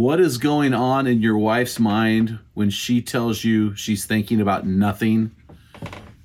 what 0.00 0.18
is 0.18 0.38
going 0.38 0.72
on 0.72 1.06
in 1.06 1.20
your 1.20 1.36
wife's 1.36 1.78
mind 1.78 2.38
when 2.54 2.70
she 2.70 3.02
tells 3.02 3.44
you 3.44 3.76
she's 3.76 4.06
thinking 4.06 4.40
about 4.40 4.66
nothing? 4.66 5.30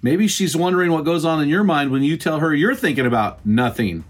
Maybe 0.01 0.29
she's 0.29 0.55
wondering 0.55 0.93
what 0.93 1.03
goes 1.03 1.25
on 1.25 1.43
in 1.43 1.49
your 1.49 1.65
mind 1.65 1.91
when 1.91 2.01
you 2.01 2.15
tell 2.15 2.39
her 2.39 2.55
you're 2.55 2.73
thinking 2.73 3.05
about 3.05 3.45
nothing. 3.45 4.05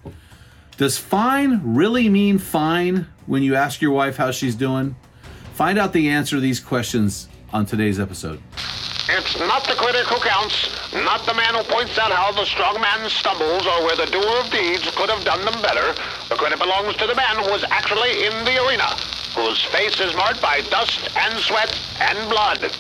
Does 0.78 1.00
fine 1.00 1.62
really 1.64 2.10
mean 2.10 2.38
fine 2.38 3.08
when 3.26 3.42
you 3.42 3.56
ask 3.56 3.82
your 3.82 3.90
wife 3.90 4.18
how 4.18 4.30
she's 4.30 4.54
doing? 4.54 4.96
Find 5.56 5.80
out 5.80 5.94
the 5.94 6.10
answer 6.10 6.36
to 6.36 6.42
these 6.42 6.60
questions 6.60 7.28
on 7.52 7.66
today's 7.66 8.00
episode. 8.00 8.40
It's 9.10 9.40
not 9.40 9.66
the 9.66 9.74
critic 9.74 10.06
who 10.06 10.20
counts, 10.22 10.94
not 10.94 11.26
the 11.26 11.34
man 11.34 11.56
who 11.56 11.64
points 11.64 11.98
out 11.98 12.12
how 12.12 12.32
the 12.34 12.46
strong 12.46 12.80
man 12.80 13.10
stumbles 13.10 13.66
or 13.66 13.84
where 13.84 13.96
the 13.96 14.06
doer 14.12 14.46
of 14.46 14.52
deeds 14.52 14.96
could 14.96 15.10
have 15.10 15.26
done 15.26 15.44
them 15.44 15.60
better. 15.64 15.94
The 16.30 16.36
credit 16.36 16.60
belongs 16.60 16.96
to 16.98 17.08
the 17.08 17.16
man 17.16 17.38
who 17.44 17.50
was 17.50 17.64
actually 17.72 18.26
in 18.26 18.46
the 18.46 18.64
arena, 18.64 18.94
whose 19.36 19.62
face 19.64 20.00
is 20.00 20.16
marked 20.16 20.42
by 20.42 20.62
dust 20.70 21.10
and 21.18 21.38
sweat 21.40 21.78
and 22.00 22.30
blood. 22.30 22.72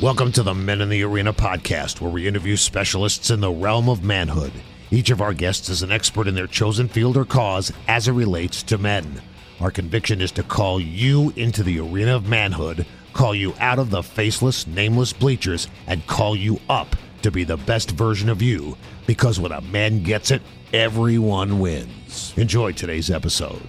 Welcome 0.00 0.32
to 0.32 0.42
the 0.42 0.52
Men 0.52 0.80
in 0.80 0.88
the 0.88 1.04
Arena 1.04 1.32
podcast, 1.32 2.00
where 2.00 2.10
we 2.10 2.26
interview 2.26 2.56
specialists 2.56 3.30
in 3.30 3.38
the 3.38 3.52
realm 3.52 3.88
of 3.88 4.02
manhood. 4.02 4.50
Each 4.90 5.10
of 5.10 5.22
our 5.22 5.32
guests 5.32 5.68
is 5.68 5.84
an 5.84 5.92
expert 5.92 6.26
in 6.26 6.34
their 6.34 6.48
chosen 6.48 6.88
field 6.88 7.16
or 7.16 7.24
cause 7.24 7.72
as 7.86 8.08
it 8.08 8.12
relates 8.12 8.64
to 8.64 8.78
men. 8.78 9.22
Our 9.60 9.70
conviction 9.70 10.20
is 10.20 10.32
to 10.32 10.42
call 10.42 10.80
you 10.80 11.32
into 11.36 11.62
the 11.62 11.78
arena 11.78 12.16
of 12.16 12.28
manhood, 12.28 12.84
call 13.12 13.32
you 13.32 13.54
out 13.60 13.78
of 13.78 13.90
the 13.90 14.02
faceless, 14.02 14.66
nameless 14.66 15.12
bleachers, 15.12 15.68
and 15.86 16.04
call 16.08 16.34
you 16.34 16.58
up 16.68 16.96
to 17.22 17.30
be 17.30 17.44
the 17.44 17.58
best 17.58 17.92
version 17.92 18.28
of 18.28 18.42
you. 18.42 18.76
Because 19.06 19.38
when 19.38 19.52
a 19.52 19.60
man 19.60 20.02
gets 20.02 20.32
it, 20.32 20.42
everyone 20.72 21.60
wins. 21.60 22.34
Enjoy 22.36 22.72
today's 22.72 23.08
episode. 23.08 23.68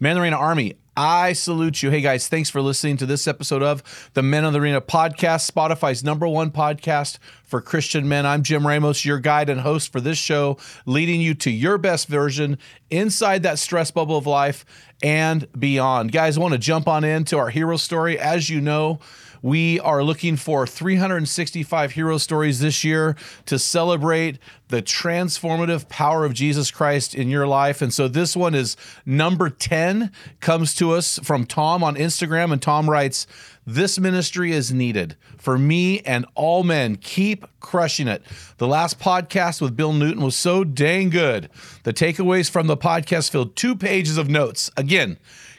Man 0.00 0.12
in 0.12 0.18
the 0.18 0.22
Arena 0.22 0.36
Army, 0.36 0.76
I 0.96 1.32
salute 1.32 1.82
you. 1.82 1.90
Hey 1.90 2.00
guys, 2.00 2.28
thanks 2.28 2.48
for 2.48 2.62
listening 2.62 2.96
to 2.98 3.06
this 3.06 3.26
episode 3.26 3.64
of 3.64 4.10
the 4.14 4.22
Men 4.22 4.44
of 4.44 4.52
the 4.52 4.60
Arena 4.60 4.80
podcast, 4.80 5.50
Spotify's 5.50 6.04
number 6.04 6.28
one 6.28 6.52
podcast 6.52 7.18
for 7.42 7.60
Christian 7.60 8.08
men. 8.08 8.24
I'm 8.24 8.44
Jim 8.44 8.64
Ramos, 8.64 9.04
your 9.04 9.18
guide 9.18 9.50
and 9.50 9.62
host 9.62 9.90
for 9.90 10.00
this 10.00 10.16
show, 10.16 10.56
leading 10.86 11.20
you 11.20 11.34
to 11.34 11.50
your 11.50 11.78
best 11.78 12.06
version 12.06 12.58
inside 12.90 13.42
that 13.42 13.58
stress 13.58 13.90
bubble 13.90 14.16
of 14.16 14.28
life 14.28 14.64
and 15.02 15.48
beyond. 15.58 16.12
Guys, 16.12 16.38
I 16.38 16.42
want 16.42 16.52
to 16.52 16.58
jump 16.58 16.86
on 16.86 17.02
into 17.02 17.36
our 17.36 17.50
hero 17.50 17.76
story. 17.76 18.20
As 18.20 18.48
you 18.48 18.60
know, 18.60 19.00
we 19.42 19.80
are 19.80 20.02
looking 20.02 20.36
for 20.36 20.66
365 20.66 21.92
hero 21.92 22.18
stories 22.18 22.60
this 22.60 22.84
year 22.84 23.16
to 23.46 23.58
celebrate 23.58 24.38
the 24.68 24.82
transformative 24.82 25.88
power 25.88 26.24
of 26.24 26.34
Jesus 26.34 26.70
Christ 26.70 27.14
in 27.14 27.28
your 27.28 27.46
life. 27.46 27.80
And 27.80 27.92
so 27.92 28.08
this 28.08 28.36
one 28.36 28.54
is 28.54 28.76
number 29.06 29.48
10, 29.48 30.12
comes 30.40 30.74
to 30.76 30.92
us 30.92 31.18
from 31.22 31.46
Tom 31.46 31.82
on 31.82 31.96
Instagram. 31.96 32.52
And 32.52 32.60
Tom 32.60 32.88
writes, 32.88 33.26
This 33.66 33.98
ministry 33.98 34.52
is 34.52 34.72
needed 34.72 35.16
for 35.38 35.56
me 35.56 36.00
and 36.00 36.26
all 36.34 36.64
men. 36.64 36.96
Keep 36.96 37.46
crushing 37.60 38.08
it. 38.08 38.22
The 38.58 38.68
last 38.68 38.98
podcast 38.98 39.60
with 39.60 39.76
Bill 39.76 39.92
Newton 39.92 40.22
was 40.22 40.36
so 40.36 40.64
dang 40.64 41.10
good. 41.10 41.48
The 41.84 41.92
takeaways 41.92 42.50
from 42.50 42.66
the 42.66 42.76
podcast 42.76 43.30
filled 43.30 43.56
two 43.56 43.74
pages 43.74 44.18
of 44.18 44.28
notes. 44.28 44.70
Again, 44.76 45.18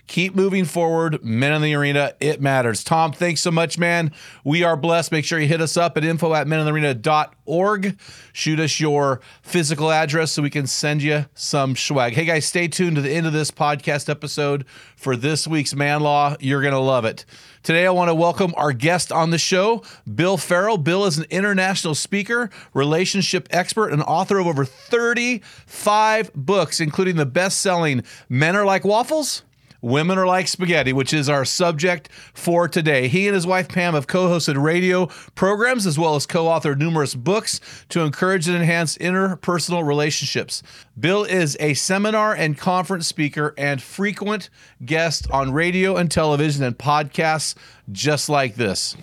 keep 0.09 0.35
moving 0.35 0.65
forward. 0.65 1.23
Men 1.23 1.53
in 1.53 1.61
the 1.61 1.75
arena, 1.75 2.13
it 2.19 2.41
matters. 2.41 2.83
Tom, 2.83 3.13
thanks 3.13 3.41
so 3.41 3.51
much, 3.51 3.77
man. 3.77 4.11
We 4.43 4.63
are 4.63 4.75
blessed. 4.75 5.11
Make 5.11 5.23
sure 5.23 5.39
you 5.39 5.47
hit 5.47 5.61
us 5.61 5.77
up 5.77 5.95
at 5.97 6.03
info 6.03 6.33
at 6.33 6.47
meninthearena.org. 6.47 7.99
Shoot 8.33 8.59
us 8.59 8.79
your 8.79 9.21
physical 9.43 9.91
address 9.91 10.31
so 10.31 10.41
we 10.41 10.49
can 10.49 10.65
send 10.65 11.03
you 11.03 11.27
some 11.35 11.75
swag. 11.75 12.13
Hey, 12.13 12.25
guys, 12.25 12.45
stay 12.45 12.67
tuned 12.67 12.95
to 12.95 13.03
the 13.03 13.11
end 13.11 13.27
of 13.27 13.33
this 13.33 13.51
podcast 13.51 14.09
episode 14.09 14.65
for 14.95 15.15
this 15.15 15.47
week's 15.47 15.75
Man 15.75 16.01
Law. 16.01 16.35
You're 16.39 16.61
going 16.61 16.73
to 16.73 16.79
love 16.79 17.05
it. 17.05 17.23
Today, 17.61 17.85
I 17.85 17.91
want 17.91 18.09
to 18.09 18.15
welcome 18.15 18.53
our 18.57 18.73
guest 18.73 19.11
on 19.11 19.29
the 19.29 19.37
show, 19.37 19.83
Bill 20.11 20.37
Farrel. 20.37 20.83
Bill 20.83 21.05
is 21.05 21.19
an 21.19 21.25
international 21.29 21.93
speaker, 21.93 22.49
relationship 22.73 23.47
expert, 23.51 23.89
and 23.89 24.01
author 24.01 24.39
of 24.39 24.47
over 24.47 24.65
35 24.65 26.33
books, 26.33 26.79
including 26.79 27.17
the 27.17 27.27
best 27.27 27.59
selling 27.59 28.03
Men 28.27 28.55
Are 28.55 28.65
Like 28.65 28.83
Waffles. 28.83 29.43
Women 29.81 30.17
Are 30.17 30.25
Like 30.25 30.47
Spaghetti, 30.47 30.91
which 30.91 31.13
is 31.13 31.29
our 31.29 31.45
subject 31.45 32.09
for 32.33 32.67
today. 32.67 33.07
He 33.07 33.27
and 33.27 33.35
his 33.35 33.47
wife 33.47 33.69
Pam 33.69 33.93
have 33.93 34.07
co 34.07 34.27
hosted 34.27 34.61
radio 34.61 35.05
programs 35.35 35.85
as 35.85 35.97
well 35.97 36.15
as 36.15 36.25
co 36.25 36.45
authored 36.45 36.79
numerous 36.79 37.15
books 37.15 37.61
to 37.89 38.01
encourage 38.01 38.47
and 38.47 38.57
enhance 38.57 38.97
interpersonal 38.97 39.85
relationships. 39.85 40.61
Bill 40.99 41.23
is 41.23 41.55
a 41.59 41.73
seminar 41.75 42.33
and 42.33 42.57
conference 42.57 43.07
speaker 43.07 43.53
and 43.57 43.81
frequent 43.81 44.49
guest 44.83 45.29
on 45.31 45.53
radio 45.53 45.95
and 45.95 46.11
television 46.11 46.63
and 46.63 46.77
podcasts 46.77 47.55
just 47.91 48.27
like 48.27 48.55
this. 48.55 48.97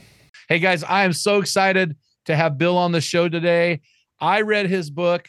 Hey 0.49 0.59
guys, 0.59 0.85
I 0.85 1.05
am 1.05 1.13
so 1.13 1.39
excited 1.41 1.97
to 2.27 2.37
have 2.37 2.59
Bill 2.59 2.77
on 2.77 2.93
the 2.93 3.01
show 3.01 3.29
today. 3.29 3.81
I 4.21 4.43
read 4.43 4.67
his 4.69 4.91
book, 4.91 5.27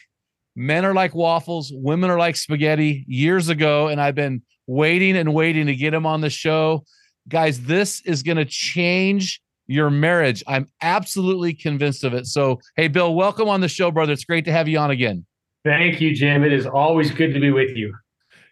Men 0.54 0.84
Are 0.84 0.94
Like 0.94 1.14
Waffles, 1.14 1.72
Women 1.74 2.10
Are 2.10 2.18
Like 2.18 2.36
Spaghetti, 2.36 3.04
years 3.08 3.48
ago, 3.48 3.88
and 3.88 4.00
I've 4.00 4.14
been 4.14 4.42
waiting 4.68 5.16
and 5.16 5.34
waiting 5.34 5.66
to 5.66 5.74
get 5.74 5.92
him 5.92 6.06
on 6.06 6.20
the 6.20 6.30
show. 6.30 6.84
Guys, 7.28 7.62
this 7.62 8.00
is 8.02 8.22
going 8.22 8.36
to 8.36 8.44
change 8.44 9.40
your 9.66 9.90
marriage. 9.90 10.44
I'm 10.46 10.68
absolutely 10.80 11.54
convinced 11.54 12.04
of 12.04 12.14
it. 12.14 12.26
So, 12.26 12.60
hey, 12.76 12.86
Bill, 12.88 13.14
welcome 13.14 13.48
on 13.48 13.60
the 13.60 13.68
show, 13.68 13.90
brother. 13.90 14.12
It's 14.12 14.24
great 14.24 14.44
to 14.44 14.52
have 14.52 14.68
you 14.68 14.78
on 14.78 14.90
again. 14.90 15.26
Thank 15.64 16.00
you, 16.00 16.14
Jim. 16.14 16.44
It 16.44 16.52
is 16.52 16.66
always 16.66 17.10
good 17.10 17.34
to 17.34 17.40
be 17.40 17.50
with 17.50 17.76
you. 17.76 17.94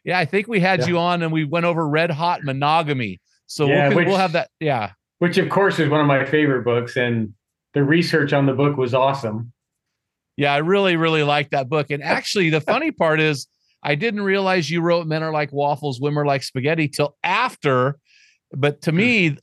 Yeah, 0.05 0.19
I 0.19 0.25
think 0.25 0.49
we 0.49 0.61
had 0.61 0.81
yeah. 0.81 0.87
you 0.87 0.99
on 0.99 1.23
and 1.23 1.33
we 1.33 1.45
went 1.45 1.67
over 1.67 1.87
red 1.89 2.11
hot 2.11 2.45
monogamy. 2.45 3.21
So 3.47 3.67
yeah, 3.67 3.89
we'll, 3.89 3.99
which, 3.99 4.07
we'll 4.09 4.17
have 4.17 4.33
that. 4.33 4.51
Yeah. 4.61 4.93
Which, 5.19 5.39
of 5.39 5.49
course, 5.49 5.79
is 5.79 5.89
one 5.89 6.01
of 6.01 6.07
my 6.07 6.25
favorite 6.25 6.65
books. 6.65 6.97
And 6.97 7.35
the 7.75 7.83
research 7.83 8.33
on 8.33 8.47
the 8.47 8.53
book 8.53 8.77
was 8.77 8.95
awesome. 8.95 9.53
Yeah, 10.37 10.53
I 10.53 10.59
really, 10.59 10.97
really 10.97 11.23
like 11.23 11.51
that 11.51 11.69
book. 11.69 11.91
And 11.91 12.03
actually, 12.03 12.51
the 12.51 12.61
funny 12.73 12.91
part 12.91 13.21
is, 13.21 13.47
I 13.87 13.95
didn't 13.95 14.23
realize 14.23 14.69
you 14.69 14.81
wrote 14.81 15.07
Men 15.07 15.23
Are 15.23 15.33
Like 15.33 15.53
Waffles, 15.53 16.01
Women 16.01 16.19
Are 16.19 16.27
Like 16.27 16.43
Spaghetti 16.43 16.89
till 16.89 17.17
after. 17.23 17.97
But 18.53 18.83
to 18.83 18.93
me, 18.93 19.39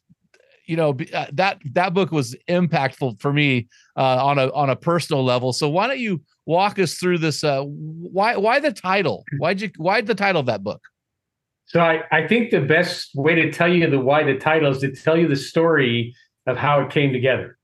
you 0.66 0.76
know 0.76 0.98
uh, 1.14 1.28
that 1.31 1.59
that 1.72 1.94
book 1.94 2.12
was 2.12 2.35
impactful 2.50 3.22
for 3.22 3.32
me 3.32 3.67
uh, 3.97 4.26
on 4.26 4.38
a 4.38 4.52
on 4.52 4.70
a 4.70 4.76
personal 4.76 5.23
level. 5.23 5.53
So 5.53 5.70
why 5.70 5.88
don't 5.88 6.00
you 6.00 6.22
walk 6.46 6.78
us 6.78 6.96
through 6.96 7.20
this? 7.20 7.44
Uh, 7.44 7.64
why 7.64 8.35
why 8.35 8.59
the 8.59 8.73
title? 8.73 9.23
Why'd 9.38 9.62
you 9.62 9.72
why 9.78 10.02
the 10.02 10.16
title 10.16 10.41
of 10.41 10.46
that 10.47 10.62
book? 10.62 10.82
So 11.66 11.79
I, 11.79 12.03
I 12.12 12.28
think 12.28 12.52
the 12.52 12.62
best 12.62 13.12
way 13.16 13.35
to 13.35 13.52
tell 13.52 13.73
you 13.73 13.90
the 13.90 14.00
why 14.00 14.23
the 14.23 14.38
title 14.38 14.72
is 14.72 14.79
to 14.79 14.91
tell 14.91 15.17
you 15.17 15.28
the 15.28 15.38
story 15.38 16.14
of 16.47 16.58
how 16.58 16.82
it 16.82 16.90
came 16.90 17.14
together. 17.14 17.58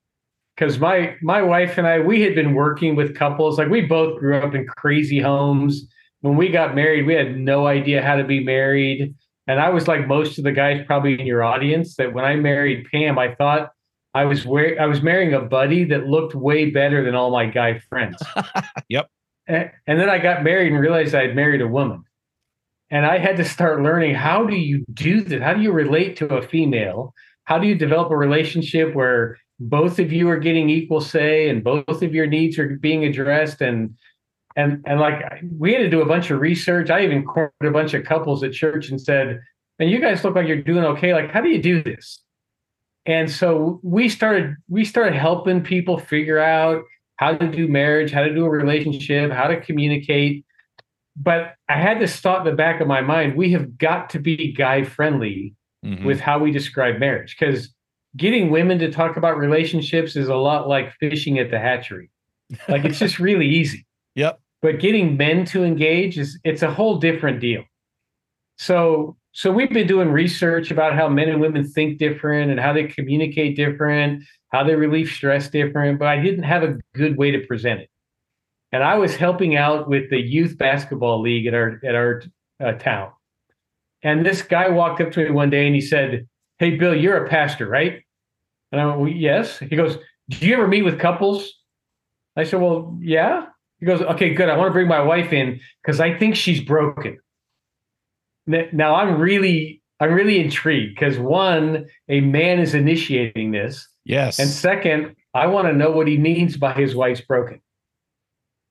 Because 0.56 0.80
my 0.80 1.15
my 1.21 1.42
wife 1.42 1.77
and 1.77 1.86
I 1.86 2.00
we 2.00 2.21
had 2.21 2.36
been 2.36 2.53
working 2.53 2.95
with 2.95 3.15
couples 3.15 3.57
like 3.57 3.68
we 3.68 3.81
both 3.81 4.18
grew 4.19 4.38
up 4.38 4.56
in 4.56 4.65
crazy 4.65 5.19
homes 5.19 5.88
when 6.21 6.36
we 6.36 6.50
got 6.50 6.75
married, 6.75 7.06
we 7.06 7.13
had 7.13 7.38
no 7.38 7.68
idea 7.68 8.01
how 8.01 8.16
to 8.16 8.24
be 8.24 8.44
married. 8.44 9.16
And 9.48 9.60
I 9.60 9.69
was 9.69 9.88
like 9.88 10.07
most 10.07 10.38
of 10.38 10.44
the 10.44 10.51
guys 10.51 10.83
probably 10.86 11.19
in 11.19 11.25
your 11.25 11.44
audience 11.44 11.95
that 11.95 12.13
when 12.13 12.25
I 12.25 12.36
married 12.36 12.88
Pam, 12.92 13.18
I 13.18 13.36
thought 13.36 13.71
I 14.13 14.25
was 14.25 14.45
I 14.45 14.86
was 14.86 15.01
marrying 15.01 15.33
a 15.33 15.42
buddy 15.42 15.83
that 15.86 16.07
looked 16.07 16.36
way 16.36 16.69
better 16.69 17.04
than 17.04 17.16
all 17.16 17.31
my 17.31 17.45
guy 17.45 17.80
friends. 17.89 18.21
yep. 18.89 19.10
And, 19.48 19.71
and 19.88 20.00
then 20.00 20.10
I 20.10 20.19
got 20.19 20.44
married 20.44 20.71
and 20.71 20.81
realized 20.81 21.16
I 21.16 21.27
had 21.27 21.36
married 21.36 21.62
a 21.62 21.68
woman. 21.68 22.04
And 22.92 23.06
I 23.06 23.19
had 23.19 23.38
to 23.38 23.45
start 23.45 23.81
learning 23.81 24.15
how 24.15 24.45
do 24.45 24.56
you 24.56 24.83
do 24.94 25.22
that? 25.22 25.42
How 25.42 25.54
do 25.54 25.62
you 25.62 25.72
relate 25.72 26.18
to 26.18 26.36
a 26.36 26.42
female? 26.42 27.13
how 27.50 27.57
do 27.57 27.65
you 27.65 27.74
develop 27.74 28.12
a 28.12 28.15
relationship 28.15 28.94
where 28.94 29.36
both 29.60 29.98
of 29.98 30.13
you 30.13 30.30
are 30.30 30.38
getting 30.38 30.69
equal 30.69 31.01
say 31.01 31.50
and 31.50 31.63
both 31.63 32.04
of 32.04 32.13
your 32.13 32.27
needs 32.27 32.60
are 32.60 32.77
being 32.77 33.04
addressed 33.04 33.60
and 33.60 33.89
and 34.59 34.83
and 34.85 35.00
like 35.00 35.21
we 35.57 35.71
had 35.73 35.79
to 35.79 35.89
do 35.89 36.01
a 36.01 36.06
bunch 36.06 36.29
of 36.31 36.39
research. 36.41 36.89
I 36.89 37.03
even 37.03 37.23
cornered 37.25 37.51
a 37.63 37.71
bunch 37.71 37.94
of 37.94 38.03
couples 38.03 38.44
at 38.44 38.51
church 38.53 38.89
and 38.89 39.00
said 39.00 39.39
and 39.79 39.89
you 39.89 40.00
guys 40.01 40.23
look 40.23 40.35
like 40.35 40.47
you're 40.47 40.61
doing 40.61 40.83
okay. 40.83 41.13
Like 41.13 41.31
how 41.31 41.41
do 41.41 41.50
you 41.50 41.61
do 41.61 41.81
this? 41.81 42.21
And 43.06 43.31
so 43.31 43.79
we 43.83 44.09
started 44.09 44.56
we 44.67 44.83
started 44.85 45.15
helping 45.15 45.61
people 45.63 45.97
figure 45.97 46.39
out 46.39 46.83
how 47.15 47.35
to 47.35 47.47
do 47.51 47.67
marriage 47.67 48.11
how 48.11 48.23
to 48.23 48.33
do 48.33 48.45
a 48.45 48.50
relationship 48.50 49.31
how 49.31 49.47
to 49.47 49.59
communicate. 49.61 50.45
But 51.15 51.55
i 51.67 51.75
had 51.75 52.00
this 52.00 52.15
thought 52.19 52.45
in 52.45 52.51
the 52.51 52.55
back 52.57 52.81
of 52.81 52.88
my 52.88 53.01
mind 53.01 53.35
we 53.35 53.51
have 53.53 53.77
got 53.77 54.09
to 54.12 54.19
be 54.19 54.53
guy 54.53 54.83
friendly 54.83 55.55
Mhm. 55.85 56.03
with 56.03 56.19
how 56.19 56.39
we 56.39 56.51
describe 56.51 57.00
marriage 57.00 57.38
because 57.39 57.73
getting 58.17 58.50
women 58.51 58.77
to 58.79 58.91
talk 58.91 59.15
about 59.15 59.38
relationships 59.38 60.17
is 60.17 60.27
a 60.27 60.35
lot 60.35 60.67
like 60.67 60.91
fishing 61.00 61.39
at 61.39 61.51
the 61.51 61.59
hatchery. 61.59 62.09
Like 62.67 62.83
it's 62.83 63.00
just 63.00 63.17
really 63.19 63.47
easy. 63.47 63.85
Yep. 64.15 64.39
But 64.61 64.79
getting 64.79 65.17
men 65.17 65.45
to 65.45 65.63
engage 65.63 66.17
is 66.17 66.39
it's 66.44 66.61
a 66.61 66.71
whole 66.71 66.97
different 66.97 67.39
deal. 67.39 67.63
So 68.57 69.17
so 69.31 69.51
we've 69.51 69.69
been 69.69 69.88
doing 69.88 70.11
research 70.11 70.71
about 70.71 70.95
how 70.95 71.07
men 71.07 71.29
and 71.29 71.39
women 71.39 71.63
think 71.63 72.00
different 72.00 72.50
and 72.51 72.59
how 72.59 72.73
they 72.73 72.85
communicate 72.85 73.56
different 73.56 74.23
how 74.51 74.63
they 74.63 74.75
relieve 74.75 75.09
stress 75.09 75.50
different 75.50 76.00
but 76.00 76.07
i 76.07 76.19
didn't 76.19 76.44
have 76.44 76.63
a 76.63 76.77
good 76.95 77.17
way 77.17 77.31
to 77.31 77.45
present 77.45 77.81
it. 77.81 77.89
And 78.71 78.83
i 78.83 78.95
was 78.95 79.15
helping 79.15 79.56
out 79.56 79.88
with 79.88 80.09
the 80.09 80.19
youth 80.19 80.57
basketball 80.57 81.21
league 81.21 81.45
at 81.45 81.53
our 81.53 81.79
at 81.83 81.95
our 81.95 82.23
uh, 82.63 82.73
town. 82.73 83.12
And 84.03 84.25
this 84.25 84.41
guy 84.41 84.69
walked 84.69 85.01
up 85.01 85.12
to 85.12 85.23
me 85.23 85.31
one 85.31 85.50
day 85.50 85.65
and 85.65 85.75
he 85.75 85.81
said 85.81 86.27
hey 86.57 86.75
bill 86.75 86.95
you're 86.95 87.25
a 87.25 87.29
pastor 87.29 87.67
right? 87.67 88.01
And 88.71 88.81
i 88.81 88.85
went 88.85 89.00
well, 89.00 89.09
yes. 89.09 89.59
He 89.59 89.75
goes 89.75 89.97
do 90.29 90.45
you 90.45 90.53
ever 90.53 90.67
meet 90.67 90.83
with 90.83 91.00
couples? 91.00 91.53
I 92.35 92.44
said 92.44 92.62
well 92.62 92.97
yeah 93.00 93.45
he 93.79 93.85
goes, 93.85 94.01
okay, 94.01 94.33
good. 94.33 94.49
I 94.49 94.57
want 94.57 94.69
to 94.69 94.73
bring 94.73 94.87
my 94.87 95.01
wife 95.01 95.31
in 95.31 95.59
because 95.81 95.99
I 95.99 96.17
think 96.17 96.35
she's 96.35 96.61
broken. 96.61 97.19
Now 98.47 98.95
I'm 98.95 99.19
really, 99.19 99.81
I'm 99.99 100.13
really 100.13 100.39
intrigued 100.39 100.95
because 100.95 101.19
one, 101.19 101.85
a 102.07 102.21
man 102.21 102.59
is 102.59 102.73
initiating 102.73 103.51
this, 103.51 103.87
Yes. 104.05 104.39
and 104.39 104.49
second, 104.49 105.15
I 105.33 105.47
want 105.47 105.67
to 105.67 105.73
know 105.73 105.91
what 105.91 106.07
he 106.07 106.17
means 106.17 106.57
by 106.57 106.73
his 106.73 106.95
wife's 106.95 107.21
broken. 107.21 107.61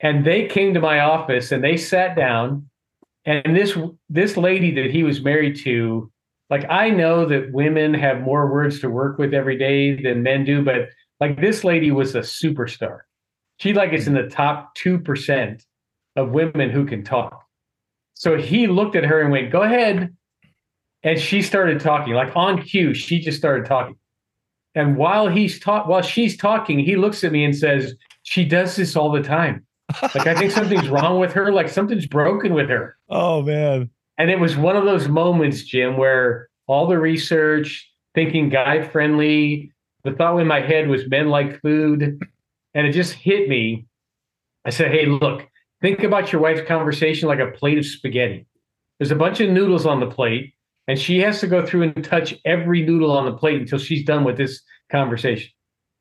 And 0.00 0.24
they 0.24 0.46
came 0.46 0.74
to 0.74 0.80
my 0.80 1.00
office 1.00 1.52
and 1.52 1.62
they 1.62 1.76
sat 1.76 2.16
down, 2.16 2.68
and 3.24 3.56
this 3.56 3.76
this 4.08 4.36
lady 4.36 4.72
that 4.74 4.90
he 4.90 5.02
was 5.02 5.22
married 5.22 5.56
to, 5.64 6.10
like 6.50 6.64
I 6.68 6.90
know 6.90 7.24
that 7.26 7.52
women 7.52 7.94
have 7.94 8.20
more 8.20 8.50
words 8.50 8.80
to 8.80 8.90
work 8.90 9.18
with 9.18 9.34
every 9.34 9.58
day 9.58 10.00
than 10.00 10.22
men 10.22 10.44
do, 10.44 10.64
but 10.64 10.88
like 11.20 11.40
this 11.40 11.62
lady 11.64 11.90
was 11.90 12.14
a 12.14 12.20
superstar. 12.20 13.00
She 13.58 13.72
like 13.72 13.92
is 13.92 14.08
in 14.08 14.14
the 14.14 14.28
top 14.28 14.74
two 14.74 14.98
percent 14.98 15.64
of 16.16 16.30
women 16.30 16.70
who 16.70 16.84
can 16.86 17.04
talk. 17.04 17.44
So 18.14 18.36
he 18.36 18.66
looked 18.66 18.96
at 18.96 19.04
her 19.04 19.20
and 19.20 19.30
went, 19.30 19.52
"Go 19.52 19.62
ahead," 19.62 20.14
and 21.02 21.20
she 21.20 21.42
started 21.42 21.80
talking 21.80 22.14
like 22.14 22.34
on 22.34 22.62
cue. 22.62 22.94
She 22.94 23.20
just 23.20 23.38
started 23.38 23.66
talking. 23.66 23.96
And 24.74 24.96
while 24.96 25.28
he's 25.28 25.58
taught, 25.58 25.88
while 25.88 26.02
she's 26.02 26.36
talking, 26.36 26.78
he 26.78 26.96
looks 26.96 27.24
at 27.24 27.32
me 27.32 27.44
and 27.44 27.56
says, 27.56 27.94
"She 28.22 28.44
does 28.44 28.76
this 28.76 28.96
all 28.96 29.10
the 29.10 29.22
time. 29.22 29.66
Like 30.02 30.26
I 30.26 30.34
think 30.34 30.52
something's 30.52 30.88
wrong 30.96 31.18
with 31.18 31.32
her. 31.32 31.52
Like 31.52 31.68
something's 31.68 32.06
broken 32.06 32.54
with 32.54 32.68
her." 32.68 32.96
oh 33.08 33.42
man. 33.42 33.90
And 34.18 34.30
it 34.30 34.40
was 34.40 34.56
one 34.56 34.76
of 34.76 34.84
those 34.84 35.06
moments, 35.06 35.62
Jim, 35.62 35.96
where 35.96 36.48
all 36.66 36.88
the 36.88 36.98
research, 36.98 37.88
thinking 38.16 38.48
guy 38.48 38.82
friendly, 38.82 39.72
the 40.02 40.12
thought 40.12 40.38
in 40.38 40.46
my 40.48 40.60
head 40.60 40.88
was 40.88 41.08
men 41.08 41.28
like 41.28 41.60
food, 41.62 42.20
and 42.78 42.86
it 42.86 42.92
just 42.92 43.14
hit 43.14 43.48
me. 43.48 43.86
I 44.64 44.70
said, 44.70 44.92
"Hey, 44.92 45.04
look, 45.06 45.44
think 45.82 46.04
about 46.04 46.32
your 46.32 46.40
wife's 46.40 46.62
conversation 46.68 47.28
like 47.28 47.40
a 47.40 47.50
plate 47.50 47.76
of 47.76 47.84
spaghetti. 47.84 48.46
There's 48.98 49.10
a 49.10 49.16
bunch 49.16 49.40
of 49.40 49.50
noodles 49.50 49.84
on 49.84 49.98
the 49.98 50.06
plate." 50.06 50.54
And 50.86 50.96
she 50.96 51.18
has 51.18 51.40
to 51.40 51.48
go 51.48 51.66
through 51.66 51.82
and 51.82 52.04
touch 52.04 52.34
every 52.44 52.82
noodle 52.86 53.10
on 53.10 53.24
the 53.24 53.36
plate 53.36 53.60
until 53.60 53.80
she's 53.80 54.04
done 54.04 54.22
with 54.22 54.36
this 54.36 54.62
conversation. 54.92 55.50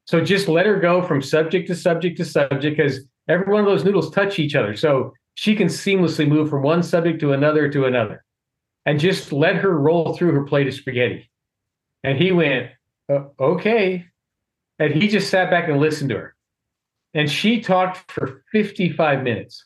So 0.06 0.24
just 0.24 0.48
let 0.48 0.68
her 0.68 0.80
go 0.80 1.02
from 1.02 1.22
subject 1.22 1.68
to 1.68 1.76
subject 1.76 2.16
to 2.18 2.26
subject 2.26 2.78
because 2.78 3.02
every 3.28 3.52
one 3.52 3.62
of 3.62 3.66
those 3.66 3.84
noodles 3.84 4.12
touch 4.12 4.38
each 4.38 4.54
other. 4.54 4.76
So 4.76 5.14
she 5.34 5.56
can 5.56 5.68
seamlessly 5.68 6.28
move 6.28 6.48
from 6.48 6.62
one 6.62 6.84
subject 6.84 7.20
to 7.22 7.34
another 7.34 7.70
to 7.70 7.86
another. 7.86 8.24
And 8.86 9.00
just 9.00 9.34
let 9.34 9.56
her 9.56 9.78
roll 9.78 10.14
through 10.14 10.32
her 10.34 10.44
plate 10.44 10.68
of 10.68 10.76
spaghetti. 10.76 11.30
And 12.04 12.20
he 12.20 12.32
went, 12.32 12.70
"Uh, 13.10 13.26
okay. 13.40 14.06
And 14.78 14.94
he 14.94 15.08
just 15.08 15.32
sat 15.32 15.50
back 15.50 15.68
and 15.68 15.80
listened 15.80 16.12
to 16.12 16.18
her. 16.18 16.37
And 17.18 17.32
she 17.32 17.62
talked 17.62 18.12
for 18.12 18.44
55 18.52 19.24
minutes. 19.24 19.66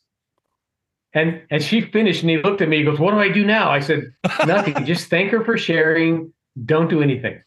And 1.13 1.41
and 1.51 1.61
she 1.61 1.81
finished 1.81 2.21
and 2.21 2.29
he 2.29 2.37
looked 2.37 2.61
at 2.61 2.69
me, 2.69 2.77
he 2.77 2.83
goes, 2.85 2.97
What 2.97 3.11
do 3.11 3.19
I 3.19 3.27
do 3.29 3.45
now? 3.45 3.69
I 3.69 3.81
said, 3.81 4.13
Nothing. 4.47 4.85
just 4.85 5.09
thank 5.09 5.31
her 5.31 5.43
for 5.43 5.57
sharing. 5.57 6.31
Don't 6.65 6.89
do 6.89 7.01
anything. 7.01 7.43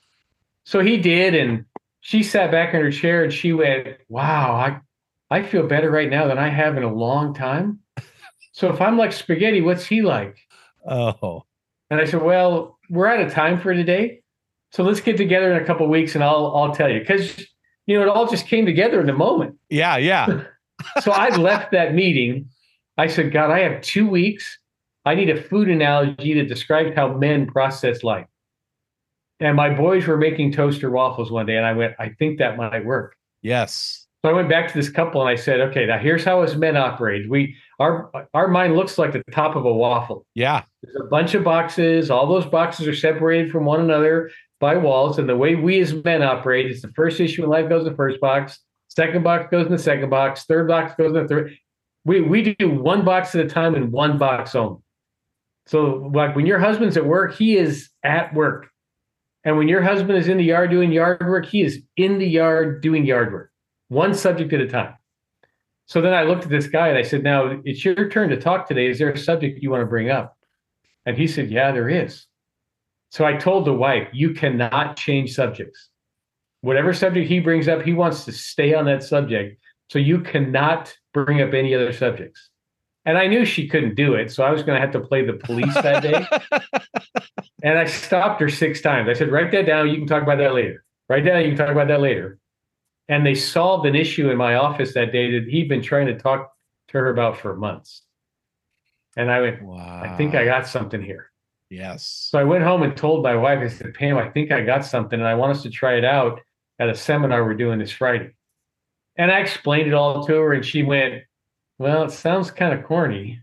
So 0.65 0.81
he 0.81 0.99
did, 0.99 1.35
and 1.35 1.65
she 2.01 2.23
sat 2.23 2.51
back 2.51 2.75
in 2.75 2.83
her 2.83 2.91
chair 2.91 3.25
and 3.25 3.33
she 3.33 3.55
went, 3.55 3.97
Wow, 4.11 4.53
I 4.53 4.81
I 5.35 5.43
feel 5.43 5.67
better 5.67 5.91
right 5.91 6.11
now 6.11 6.27
than 6.27 6.37
I 6.37 6.51
have 6.51 6.77
in 6.77 6.83
a 6.83 6.93
long 6.93 7.35
time. 7.35 7.79
So 8.53 8.71
if 8.71 8.83
I'm 8.83 8.99
like 8.99 9.13
spaghetti, 9.13 9.63
what's 9.63 9.87
he 9.87 10.03
like? 10.03 10.37
Oh. 10.87 11.45
And 11.89 11.99
I 11.99 12.05
said, 12.05 12.21
Well, 12.23 12.79
we're 12.91 13.07
out 13.07 13.21
of 13.21 13.33
time 13.33 13.59
for 13.59 13.73
today. 13.73 14.21
So 14.73 14.83
let's 14.83 15.01
get 15.01 15.17
together 15.17 15.51
in 15.51 15.63
a 15.63 15.65
couple 15.65 15.87
of 15.87 15.91
weeks 15.91 16.15
and 16.15 16.23
I'll 16.23 16.55
I'll 16.55 16.75
tell 16.75 16.91
you. 16.91 17.01
Because 17.01 17.47
you 17.87 17.99
know, 17.99 18.03
it 18.03 18.09
all 18.09 18.27
just 18.27 18.47
came 18.47 18.67
together 18.67 19.01
in 19.01 19.07
the 19.07 19.13
moment. 19.13 19.57
Yeah. 19.71 19.97
Yeah. 19.97 20.45
So 21.03 21.13
I 21.13 21.29
left 21.37 21.73
that 21.73 21.95
meeting. 21.95 22.49
I 22.99 23.07
said, 23.07 23.33
God, 23.33 23.51
I 23.51 23.61
have 23.61 23.81
two 23.81 24.09
weeks. 24.09 24.59
I 25.05 25.15
need 25.15 25.31
a 25.31 25.41
food 25.41 25.69
analogy 25.69 26.35
that 26.35 26.49
describes 26.49 26.95
how 26.95 27.17
men 27.17 27.47
process 27.47 28.03
life. 28.03 28.27
And 29.41 29.57
my 29.57 29.71
boys 29.71 30.07
were 30.07 30.17
making 30.17 30.53
toaster 30.53 30.91
waffles 30.91 31.31
one 31.31 31.47
day, 31.47 31.57
and 31.57 31.67
I 31.67 31.73
went, 31.73 31.95
I 31.99 32.11
think 32.11 32.39
that 32.39 32.57
might 32.57 32.85
work. 32.85 33.17
Yes. 33.43 34.07
So 34.25 34.31
I 34.31 34.33
went 34.33 34.49
back 34.49 34.69
to 34.69 34.75
this 34.75 34.89
couple 34.89 35.21
and 35.21 35.29
I 35.29 35.35
said, 35.35 35.61
okay, 35.61 35.85
now 35.85 35.99
here's 35.99 36.25
how 36.25 36.41
us 36.41 36.55
men 36.55 36.79
operate. 36.79 37.29
We 37.29 37.55
our 37.79 38.11
our 38.33 38.49
mind 38.49 38.75
looks 38.75 38.97
like 38.97 39.13
the 39.13 39.23
top 39.33 39.55
of 39.55 39.67
a 39.67 39.73
waffle. 39.73 40.25
Yeah. 40.35 40.63
There's 40.83 40.97
a 40.97 41.05
bunch 41.05 41.35
of 41.35 41.45
boxes. 41.45 42.11
All 42.11 42.27
those 42.27 42.47
boxes 42.47 42.89
are 42.89 42.95
separated 42.95 43.53
from 43.53 43.67
one 43.67 43.81
another 43.81 44.31
by 44.61 44.77
walls. 44.77 45.19
And 45.19 45.29
the 45.29 45.37
way 45.37 45.55
we 45.55 45.81
as 45.81 45.95
men 45.95 46.23
operate 46.23 46.71
is 46.71 46.83
the 46.83 46.93
first 46.95 47.21
issue 47.21 47.45
in 47.45 47.51
life 47.51 47.69
goes 47.69 47.85
in 47.85 47.91
the 47.91 47.97
first 47.97 48.21
box, 48.21 48.61
second 48.89 49.23
box 49.25 49.49
goes 49.51 49.67
in 49.67 49.73
the 49.73 49.79
second 49.79 50.11
box, 50.11 50.45
third 50.45 50.69
box 50.69 50.95
goes 50.97 51.09
in 51.09 51.23
the 51.23 51.29
third. 51.29 51.57
We 52.05 52.21
we 52.21 52.55
do 52.55 52.71
one 52.71 53.05
box 53.05 53.35
at 53.35 53.45
a 53.45 53.49
time 53.49 53.75
and 53.75 53.91
one 53.91 54.19
box 54.19 54.55
only. 54.55 54.81
So 55.67 56.11
like 56.15 56.37
when 56.37 56.47
your 56.47 56.59
husband's 56.59 56.97
at 56.97 57.07
work, 57.07 57.35
he 57.35 57.57
is 57.57 57.89
at 58.03 58.35
work. 58.35 58.69
And 59.45 59.59
when 59.59 59.69
your 59.69 59.83
husband 59.83 60.19
is 60.19 60.29
in 60.29 60.39
the 60.39 60.45
yard 60.45 60.71
doing 60.71 60.93
yard 60.93 61.27
work, 61.27 61.47
he 61.47 61.63
is 61.63 61.83
in 61.97 62.19
the 62.19 62.27
yard 62.27 62.83
doing 62.83 63.05
yard 63.05 63.33
work, 63.33 63.51
one 63.89 64.15
subject 64.15 64.53
at 64.53 64.61
a 64.61 64.69
time. 64.69 64.95
So 65.87 66.01
then 66.01 66.15
I 66.15 66.23
looked 66.23 66.45
at 66.45 66.49
this 66.49 66.67
guy 66.67 66.89
and 66.89 66.97
I 66.97 67.03
said, 67.03 67.23
Now 67.23 67.61
it's 67.65 67.85
your 67.85 68.09
turn 68.09 68.31
to 68.31 68.41
talk 68.41 68.67
today. 68.67 68.89
Is 68.89 68.99
there 68.99 69.11
a 69.11 69.19
subject 69.19 69.63
you 69.63 69.71
want 69.71 69.83
to 69.83 69.87
bring 69.87 70.11
up? 70.11 70.37
And 71.05 71.17
he 71.17 71.27
said, 71.27 71.51
Yeah, 71.51 71.73
there 71.73 71.89
is. 71.89 72.27
So 73.15 73.25
I 73.25 73.35
told 73.35 73.65
the 73.65 73.73
wife, 73.73 74.09
You 74.13 74.35
cannot 74.35 74.97
change 74.97 75.35
subjects. 75.35 75.89
Whatever 76.63 76.93
subject 76.93 77.29
he 77.29 77.39
brings 77.39 77.69
up, 77.69 77.83
he 77.83 77.93
wants 77.93 78.25
to 78.25 78.33
stay 78.33 78.75
on 78.75 78.87
that 78.87 79.05
subject. 79.05 79.61
So 79.89 80.01
you 80.01 80.19
cannot 80.19 80.93
bring 81.13 81.41
up 81.41 81.55
any 81.55 81.77
other 81.77 81.93
subjects. 81.93 82.51
And 83.05 83.17
I 83.17 83.29
knew 83.29 83.45
she 83.45 83.69
couldn't 83.69 83.95
do 83.95 84.15
it. 84.15 84.33
So 84.33 84.43
I 84.43 84.51
was 84.51 84.65
going 84.65 84.75
to 84.75 84.81
have 84.81 84.93
to 84.95 85.01
play 85.01 85.25
the 85.25 85.35
police 85.35 85.75
that 85.75 86.03
day. 86.03 86.27
and 87.63 87.79
I 87.79 87.85
stopped 87.85 88.41
her 88.41 88.49
six 88.49 88.81
times. 88.81 89.09
I 89.09 89.13
said, 89.13 89.31
Write 89.31 89.53
that 89.53 89.67
down. 89.67 89.91
You 89.91 89.99
can 89.99 90.09
talk 90.09 90.25
about 90.25 90.39
that 90.39 90.53
later. 90.53 90.85
Write 91.09 91.25
down. 91.25 91.43
You 91.43 91.49
can 91.51 91.59
talk 91.59 91.71
about 91.71 91.87
that 91.87 92.01
later. 92.01 92.41
And 93.09 93.25
they 93.25 93.37
solved 93.37 93.87
an 93.87 93.95
issue 93.95 94.29
in 94.29 94.37
my 94.37 94.57
office 94.57 94.93
that 94.95 95.13
day 95.13 95.39
that 95.39 95.49
he'd 95.49 95.69
been 95.69 95.83
trying 95.83 96.07
to 96.07 96.19
talk 96.19 96.51
to 96.89 96.99
her 96.99 97.11
about 97.11 97.39
for 97.39 97.55
months. 97.55 98.03
And 99.17 99.31
I 99.31 99.41
went, 99.41 99.63
Wow. 99.63 100.03
I 100.03 100.17
think 100.17 100.35
I 100.35 100.45
got 100.47 100.67
something 100.67 101.01
here. 101.01 101.31
Yes. 101.75 102.29
So 102.31 102.39
I 102.39 102.45
went 102.45 102.63
home 102.65 102.83
and 102.83 102.97
told 102.97 103.23
my 103.23 103.35
wife, 103.35 103.59
I 103.61 103.69
said, 103.69 103.95
Pam, 103.95 104.17
I 104.17 104.29
think 104.29 104.53
I 104.53 104.61
got 104.63 104.85
something 104.85 105.19
and 105.19 105.29
I 105.29 105.35
want 105.35 105.57
us 105.57 105.63
to 105.65 105.71
try 105.71 105.95
it 105.97 106.05
out 106.05 106.41
at 106.79 106.89
a 106.89 106.95
seminar 106.95 107.45
we're 107.45 107.55
doing 107.55 107.79
this 107.79 107.91
Friday. 107.91 108.31
And 109.17 109.31
I 109.31 109.41
explained 109.41 109.89
it 109.89 109.95
all 109.95 110.25
to 110.27 110.35
her 110.35 110.53
and 110.53 110.65
she 110.65 110.83
went, 110.83 111.23
Well, 111.79 112.05
it 112.05 112.11
sounds 112.13 112.51
kind 112.51 112.73
of 112.79 112.85
corny, 112.85 113.41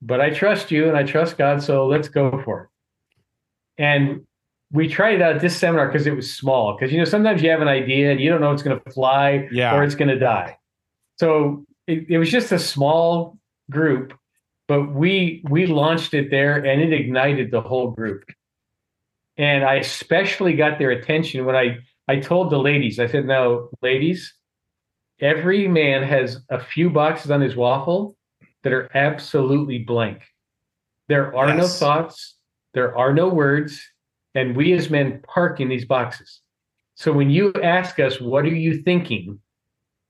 but 0.00 0.20
I 0.20 0.30
trust 0.30 0.70
you 0.70 0.88
and 0.88 0.96
I 0.96 1.02
trust 1.02 1.36
God. 1.36 1.62
So 1.62 1.86
let's 1.86 2.08
go 2.08 2.40
for 2.44 2.62
it. 2.64 3.82
And 3.82 4.26
we 4.72 4.88
tried 4.88 5.16
it 5.16 5.22
out 5.22 5.36
at 5.36 5.40
this 5.42 5.56
seminar 5.56 5.86
because 5.86 6.06
it 6.06 6.16
was 6.16 6.32
small. 6.34 6.74
Because, 6.74 6.92
you 6.92 6.98
know, 6.98 7.04
sometimes 7.04 7.42
you 7.42 7.50
have 7.50 7.60
an 7.60 7.68
idea 7.68 8.10
and 8.10 8.20
you 8.20 8.30
don't 8.30 8.40
know 8.40 8.52
it's 8.52 8.62
going 8.62 8.80
to 8.80 8.90
fly 8.90 9.48
Yeah. 9.52 9.74
or 9.74 9.84
it's 9.84 9.94
going 9.94 10.08
to 10.08 10.18
die. 10.18 10.56
So 11.18 11.64
it, 11.86 12.06
it 12.08 12.18
was 12.18 12.30
just 12.30 12.50
a 12.52 12.58
small 12.58 13.38
group 13.70 14.12
but 14.68 14.94
we 14.94 15.42
we 15.48 15.66
launched 15.66 16.14
it 16.14 16.30
there 16.30 16.56
and 16.56 16.80
it 16.80 16.92
ignited 16.92 17.50
the 17.50 17.60
whole 17.60 17.90
group 17.90 18.24
And 19.36 19.64
I 19.64 19.74
especially 19.76 20.54
got 20.54 20.78
their 20.78 20.90
attention 20.90 21.44
when 21.44 21.56
I 21.56 21.78
I 22.08 22.20
told 22.20 22.50
the 22.50 22.58
ladies, 22.58 23.00
I 23.00 23.06
said, 23.08 23.26
"No, 23.26 23.68
ladies, 23.82 24.32
every 25.20 25.66
man 25.68 26.02
has 26.04 26.38
a 26.50 26.60
few 26.60 26.90
boxes 26.90 27.30
on 27.30 27.40
his 27.40 27.56
waffle 27.56 28.16
that 28.62 28.72
are 28.72 28.90
absolutely 28.96 29.78
blank. 29.78 30.22
There 31.08 31.36
are 31.36 31.48
yes. 31.48 31.58
no 31.58 31.66
thoughts, 31.66 32.36
there 32.74 32.96
are 32.96 33.12
no 33.12 33.28
words, 33.28 33.80
and 34.34 34.56
we 34.56 34.72
as 34.72 34.90
men 34.90 35.22
park 35.22 35.60
in 35.60 35.68
these 35.68 35.84
boxes. 35.84 36.40
So 36.94 37.12
when 37.12 37.30
you 37.30 37.52
ask 37.62 37.98
us, 38.00 38.20
what 38.20 38.44
are 38.44 38.48
you 38.48 38.82
thinking? 38.82 39.38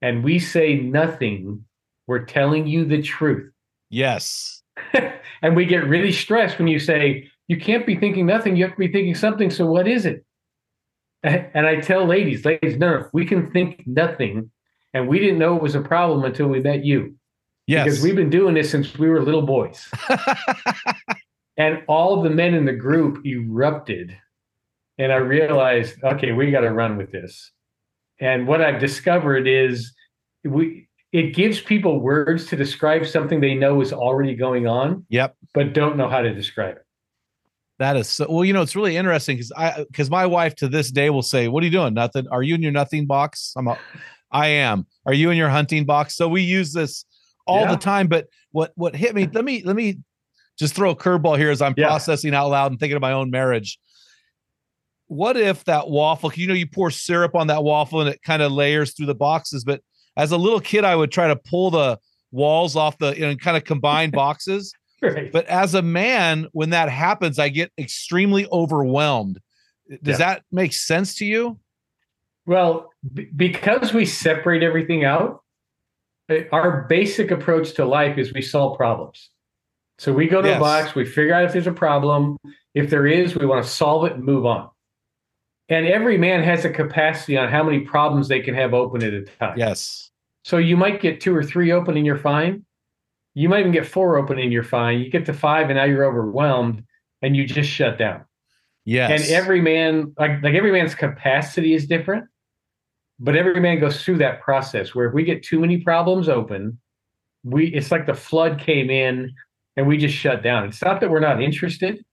And 0.02 0.22
we 0.22 0.38
say 0.38 0.76
nothing, 0.76 1.64
we're 2.06 2.25
telling 2.25 2.66
you 2.66 2.84
the 2.84 3.02
truth. 3.02 3.52
Yes. 3.90 4.62
and 5.42 5.56
we 5.56 5.64
get 5.64 5.86
really 5.86 6.12
stressed 6.12 6.58
when 6.58 6.68
you 6.68 6.78
say, 6.78 7.28
you 7.48 7.58
can't 7.58 7.86
be 7.86 7.96
thinking 7.96 8.26
nothing, 8.26 8.56
you 8.56 8.64
have 8.64 8.74
to 8.74 8.78
be 8.78 8.90
thinking 8.90 9.14
something. 9.14 9.50
So 9.50 9.66
what 9.66 9.88
is 9.88 10.06
it? 10.06 10.24
And 11.54 11.66
I 11.66 11.76
tell 11.80 12.06
ladies, 12.06 12.44
ladies, 12.44 12.76
no, 12.76 13.08
we 13.12 13.26
can 13.26 13.50
think 13.50 13.82
nothing. 13.84 14.50
And 14.94 15.08
we 15.08 15.18
didn't 15.18 15.38
know 15.38 15.56
it 15.56 15.62
was 15.62 15.74
a 15.74 15.80
problem 15.80 16.24
until 16.24 16.46
we 16.46 16.60
met 16.60 16.84
you. 16.84 17.16
Yes. 17.66 17.84
Because 17.84 18.02
we've 18.02 18.14
been 18.14 18.30
doing 18.30 18.54
this 18.54 18.70
since 18.70 18.96
we 18.96 19.08
were 19.08 19.22
little 19.22 19.42
boys. 19.42 19.88
and 21.56 21.82
all 21.88 22.22
the 22.22 22.30
men 22.30 22.54
in 22.54 22.64
the 22.64 22.72
group 22.72 23.26
erupted. 23.26 24.16
And 24.98 25.12
I 25.12 25.16
realized, 25.16 25.96
okay, 26.04 26.32
we 26.32 26.52
got 26.52 26.60
to 26.60 26.70
run 26.70 26.96
with 26.96 27.10
this. 27.10 27.50
And 28.20 28.46
what 28.46 28.62
I've 28.62 28.80
discovered 28.80 29.48
is 29.48 29.92
we 30.44 30.85
it 31.12 31.34
gives 31.34 31.60
people 31.60 32.00
words 32.00 32.46
to 32.46 32.56
describe 32.56 33.06
something 33.06 33.40
they 33.40 33.54
know 33.54 33.80
is 33.80 33.92
already 33.92 34.34
going 34.34 34.66
on. 34.66 35.04
Yep. 35.08 35.36
But 35.54 35.72
don't 35.72 35.96
know 35.96 36.08
how 36.08 36.20
to 36.20 36.34
describe 36.34 36.76
it. 36.76 36.82
That 37.78 37.96
is 37.96 38.08
so 38.08 38.26
well, 38.28 38.44
you 38.44 38.52
know, 38.52 38.62
it's 38.62 38.75
really 38.75 38.96
interesting 38.96 39.36
because 39.36 39.52
I 39.52 39.84
because 39.90 40.10
my 40.10 40.25
wife 40.25 40.54
to 40.56 40.68
this 40.68 40.90
day 40.90 41.10
will 41.10 41.22
say, 41.22 41.48
What 41.48 41.62
are 41.62 41.66
you 41.66 41.72
doing? 41.72 41.92
Nothing. 41.92 42.26
Are 42.30 42.42
you 42.42 42.54
in 42.54 42.62
your 42.62 42.72
nothing 42.72 43.06
box? 43.06 43.52
I'm 43.56 43.68
a, 43.68 43.78
I 44.30 44.48
am. 44.48 44.86
Are 45.04 45.12
you 45.12 45.30
in 45.30 45.36
your 45.36 45.50
hunting 45.50 45.84
box? 45.84 46.16
So 46.16 46.26
we 46.26 46.40
use 46.40 46.72
this 46.72 47.04
all 47.46 47.62
yeah. 47.62 47.72
the 47.72 47.76
time. 47.76 48.08
But 48.08 48.28
what 48.52 48.72
what 48.76 48.96
hit 48.96 49.14
me, 49.14 49.28
let 49.30 49.44
me 49.44 49.62
let 49.62 49.76
me 49.76 49.98
just 50.58 50.75
throw 50.75 50.90
a 50.90 50.96
curveball 50.96 51.36
here 51.36 51.50
as 51.50 51.60
I'm 51.60 51.75
yeah. 51.76 51.86
processing 51.86 52.34
out 52.34 52.48
loud 52.48 52.72
and 52.72 52.80
thinking 52.80 52.96
of 52.96 53.02
my 53.02 53.12
own 53.12 53.30
marriage. 53.30 53.78
What 55.08 55.36
if 55.36 55.62
that 55.64 55.88
waffle, 55.88 56.32
you 56.34 56.48
know, 56.48 56.54
you 56.54 56.66
pour 56.66 56.90
syrup 56.90 57.34
on 57.34 57.46
that 57.48 57.62
waffle 57.62 58.00
and 58.00 58.10
it 58.10 58.22
kind 58.22 58.42
of 58.42 58.52
layers 58.52 58.94
through 58.94 59.06
the 59.06 59.14
boxes, 59.14 59.64
but 59.64 59.82
as 60.16 60.32
a 60.32 60.37
little 60.37 60.61
kid, 60.61 60.85
I 60.85 60.96
would 60.96 61.12
try 61.12 61.28
to 61.28 61.37
pull 61.37 61.70
the 61.70 61.99
walls 62.32 62.76
off 62.76 62.99
the 62.99 63.14
you 63.14 63.26
know, 63.26 63.37
kind 63.37 63.56
of 63.56 63.64
combine 63.64 64.11
boxes. 64.12 64.73
Right. 65.02 65.30
But 65.30 65.46
as 65.46 65.75
a 65.75 65.82
man, 65.82 66.46
when 66.52 66.70
that 66.70 66.88
happens, 66.88 67.38
I 67.38 67.49
get 67.49 67.70
extremely 67.78 68.46
overwhelmed. 68.50 69.40
Does 70.02 70.18
yeah. 70.18 70.26
that 70.35 70.42
make 70.50 70.73
sense 70.73 71.16
to 71.16 71.26
you? 71.26 71.58
Well, 72.46 72.90
b- 73.12 73.28
because 73.35 73.92
we 73.92 74.06
separate 74.06 74.62
everything 74.62 75.04
out, 75.04 75.42
eh, 76.28 76.44
our 76.50 76.87
basic 76.88 77.30
approach 77.30 77.75
to 77.75 77.85
life 77.85 78.18
is 78.18 78.32
we 78.32 78.42
solve 78.42 78.76
problems. 78.76 79.30
So 79.99 80.12
we 80.12 80.28
go 80.28 80.42
to 80.42 80.49
yes. 80.49 80.56
a 80.56 80.61
box, 80.61 80.94
we 80.94 81.04
figure 81.04 81.35
out 81.35 81.44
if 81.44 81.52
there's 81.52 81.66
a 81.66 81.73
problem. 81.73 82.37
If 82.75 82.90
there 82.90 83.06
is, 83.06 83.35
we 83.35 83.46
want 83.46 83.64
to 83.64 83.70
solve 83.70 84.04
it 84.06 84.12
and 84.12 84.25
move 84.25 84.44
on. 84.44 84.68
And 85.68 85.87
every 85.87 86.16
man 86.16 86.42
has 86.44 86.64
a 86.64 86.70
capacity 86.70 87.37
on 87.37 87.49
how 87.49 87.64
many 87.64 87.80
problems 87.80 88.28
they 88.28 88.40
can 88.40 88.54
have 88.54 88.73
open 88.73 89.02
at 89.02 89.12
a 89.12 89.23
time. 89.23 89.58
Yes. 89.58 90.11
So 90.44 90.58
you 90.58 90.76
might 90.76 91.00
get 91.00 91.20
two 91.20 91.35
or 91.35 91.42
three 91.42 91.73
open 91.73 91.96
and 91.96 92.06
you're 92.06 92.18
fine. 92.18 92.64
You 93.35 93.49
might 93.49 93.61
even 93.61 93.73
get 93.73 93.87
four 93.87 94.16
open 94.16 94.38
and 94.38 94.52
you're 94.52 94.62
fine. 94.62 95.00
You 95.00 95.11
get 95.11 95.26
to 95.26 95.32
five 95.32 95.68
and 95.68 95.76
now 95.76 95.85
you're 95.85 96.04
overwhelmed 96.04 96.85
and 97.20 97.37
you 97.37 97.46
just 97.46 97.68
shut 97.68 97.99
down. 97.99 98.25
Yes. 98.85 99.11
And 99.11 99.30
every 99.32 99.61
man, 99.61 100.14
like, 100.16 100.42
like 100.42 100.54
every 100.54 100.70
man's 100.70 100.94
capacity 100.94 101.75
is 101.75 101.88
different, 101.88 102.26
but 103.18 103.35
every 103.35 103.61
man 103.61 103.80
goes 103.80 104.04
through 104.04 104.18
that 104.18 104.40
process 104.40 104.94
where 104.94 105.08
if 105.08 105.14
we 105.14 105.25
get 105.25 105.42
too 105.42 105.58
many 105.58 105.78
problems 105.78 106.28
open, 106.28 106.78
we 107.42 107.66
it's 107.66 107.90
like 107.90 108.06
the 108.06 108.14
flood 108.14 108.61
came 108.61 108.88
in 108.88 109.35
and 109.76 109.88
we 109.88 109.96
just 109.96 110.14
shut 110.14 110.44
down. 110.44 110.68
It's 110.68 110.82
not 110.82 111.00
that 111.00 111.11
we're 111.11 111.20
not 111.20 111.42
interested, 111.42 112.04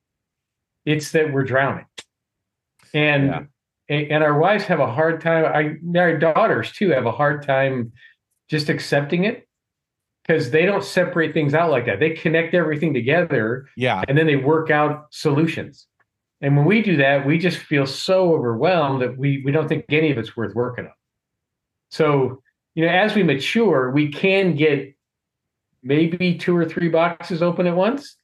it's 0.86 1.12
that 1.12 1.32
we're 1.32 1.44
drowning 1.44 1.86
and 2.94 3.48
yeah. 3.90 3.96
and 3.96 4.24
our 4.24 4.38
wives 4.38 4.66
have 4.66 4.80
a 4.80 4.92
hard 4.92 5.22
time. 5.22 5.46
I 5.46 6.00
our 6.00 6.18
daughters 6.18 6.72
too 6.72 6.90
have 6.90 7.06
a 7.06 7.12
hard 7.12 7.46
time 7.46 7.92
just 8.50 8.70
accepting 8.70 9.24
it 9.24 9.48
because 10.26 10.52
they 10.52 10.66
don't 10.66 10.84
separate 10.84 11.34
things 11.34 11.54
out 11.54 11.72
like 11.72 11.86
that. 11.86 12.00
They 12.00 12.12
connect 12.12 12.54
everything 12.54 12.94
together, 12.94 13.68
yeah, 13.76 14.04
and 14.08 14.18
then 14.18 14.28
they 14.28 14.36
work 14.36 14.70
out 14.70 15.08
solutions. 15.12 15.88
And 16.42 16.58
when 16.58 16.66
we 16.66 16.82
do 16.82 16.98
that, 16.98 17.26
we 17.26 17.38
just 17.38 17.58
feel 17.58 17.86
so 17.86 18.34
overwhelmed 18.34 19.02
that 19.02 19.18
we 19.18 19.42
we 19.46 19.52
don't 19.52 19.68
think 19.68 19.86
any 19.90 20.12
of 20.12 20.18
it's 20.18 20.36
worth 20.36 20.54
working 20.54 20.86
on. 20.86 20.92
So, 21.90 22.42
you 22.76 22.86
know, 22.86 22.92
as 22.92 23.16
we 23.16 23.24
mature, 23.24 23.92
we 23.92 24.12
can 24.12 24.56
get 24.56 24.96
maybe 25.84 26.36
two 26.36 26.56
or 26.56 26.66
three 26.66 26.90
boxes 26.90 27.42
open 27.42 27.68
at 27.68 27.76
once. 27.76 28.18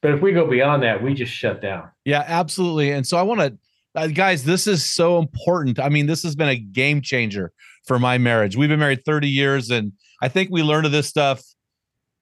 But 0.00 0.12
if 0.12 0.22
we 0.22 0.32
go 0.32 0.46
beyond 0.46 0.82
that, 0.84 1.02
we 1.02 1.12
just 1.12 1.32
shut 1.32 1.60
down. 1.60 1.90
Yeah, 2.04 2.24
absolutely. 2.26 2.92
And 2.92 3.06
so 3.06 3.18
I 3.18 3.22
want 3.22 3.40
to 3.40 3.58
uh, 3.94 4.06
guys, 4.08 4.44
this 4.44 4.66
is 4.66 4.84
so 4.84 5.18
important. 5.18 5.80
I 5.80 5.88
mean, 5.88 6.06
this 6.06 6.22
has 6.22 6.34
been 6.36 6.48
a 6.48 6.56
game 6.56 7.00
changer 7.00 7.52
for 7.86 7.98
my 7.98 8.18
marriage. 8.18 8.56
We've 8.56 8.68
been 8.68 8.80
married 8.80 9.04
30 9.04 9.28
years, 9.28 9.70
and 9.70 9.92
I 10.22 10.28
think 10.28 10.50
we 10.50 10.62
learned 10.62 10.86
of 10.86 10.92
this 10.92 11.08
stuff 11.08 11.42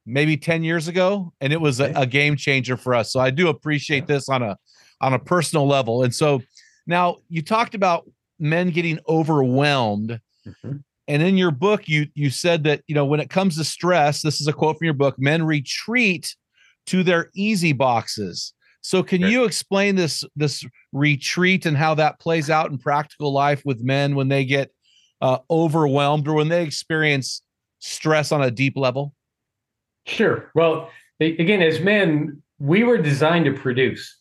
maybe 0.07 0.37
10 0.37 0.65
years 0.65 0.89
ago, 0.89 1.33
and 1.41 1.53
it 1.53 1.61
was 1.61 1.81
a, 1.81 1.93
a 1.95 2.07
game 2.07 2.37
changer 2.37 2.77
for 2.77 2.95
us. 2.95 3.13
So 3.13 3.21
I 3.21 3.31
do 3.31 3.49
appreciate 3.49 4.07
this 4.07 4.29
on 4.29 4.43
a 4.43 4.57
on 5.01 5.13
a 5.15 5.19
personal 5.19 5.67
level. 5.67 6.03
And 6.03 6.15
so 6.15 6.43
now 6.87 7.19
you 7.29 7.43
talked 7.43 7.75
about 7.75 8.11
men 8.41 8.71
getting 8.71 8.99
overwhelmed. 9.09 10.21
Mm-hmm. 10.47 10.79
And 11.07 11.23
in 11.23 11.37
your 11.37 11.51
book, 11.51 11.89
you 11.89 12.07
you 12.15 12.31
said 12.31 12.65
that 12.65 12.83
you 12.87 12.95
know 12.95 13.05
when 13.05 13.21
it 13.21 13.31
comes 13.31 13.57
to 13.57 13.65
stress, 13.65 14.23
this 14.23 14.41
is 14.41 14.47
a 14.47 14.53
quote 14.53 14.79
from 14.79 14.87
your 14.87 14.95
book: 14.95 15.19
men 15.19 15.43
retreat 15.45 16.35
to 16.87 17.03
their 17.03 17.31
easy 17.35 17.73
boxes. 17.73 18.55
So 18.81 19.03
can 19.03 19.21
you 19.21 19.45
explain 19.45 19.97
this 19.97 20.25
this 20.37 20.65
retreat 20.93 21.67
and 21.67 21.77
how 21.77 21.95
that 21.97 22.21
plays 22.21 22.49
out 22.49 22.71
in 22.71 22.79
practical 22.79 23.33
life 23.33 23.63
with 23.65 23.83
men 23.83 24.15
when 24.15 24.29
they 24.29 24.45
get 24.45 24.71
uh, 25.21 25.39
overwhelmed 25.51 26.29
or 26.29 26.35
when 26.35 26.49
they 26.49 26.63
experience 26.63 27.43
stress 27.81 28.33
on 28.33 28.43
a 28.43 28.51
deep 28.51 28.77
level? 28.77 29.15
Sure. 30.07 30.51
Well, 30.55 30.91
again, 31.21 31.61
as 31.61 31.81
men, 31.81 32.43
we 32.59 32.85
were 32.85 32.99
designed 32.99 33.45
to 33.45 33.53
produce. 33.53 34.17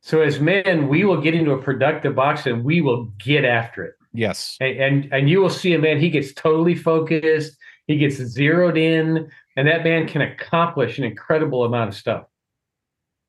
So 0.00 0.20
as 0.20 0.38
men, 0.38 0.88
we 0.88 1.04
will 1.04 1.20
get 1.20 1.34
into 1.34 1.52
a 1.52 1.60
productive 1.60 2.14
box 2.14 2.46
and 2.46 2.64
we 2.64 2.80
will 2.80 3.06
get 3.18 3.44
after 3.44 3.84
it. 3.84 3.94
Yes. 4.12 4.56
And 4.60 4.78
and, 4.78 5.12
and 5.12 5.30
you 5.30 5.40
will 5.40 5.50
see 5.50 5.74
a 5.74 5.78
man, 5.78 5.98
he 5.98 6.10
gets 6.10 6.32
totally 6.32 6.76
focused, 6.76 7.56
he 7.86 7.96
gets 7.96 8.16
zeroed 8.16 8.76
in, 8.76 9.28
and 9.56 9.66
that 9.66 9.82
man 9.82 10.06
can 10.06 10.20
accomplish 10.22 10.98
an 10.98 11.04
incredible 11.04 11.64
amount 11.64 11.88
of 11.88 11.96
stuff 11.96 12.27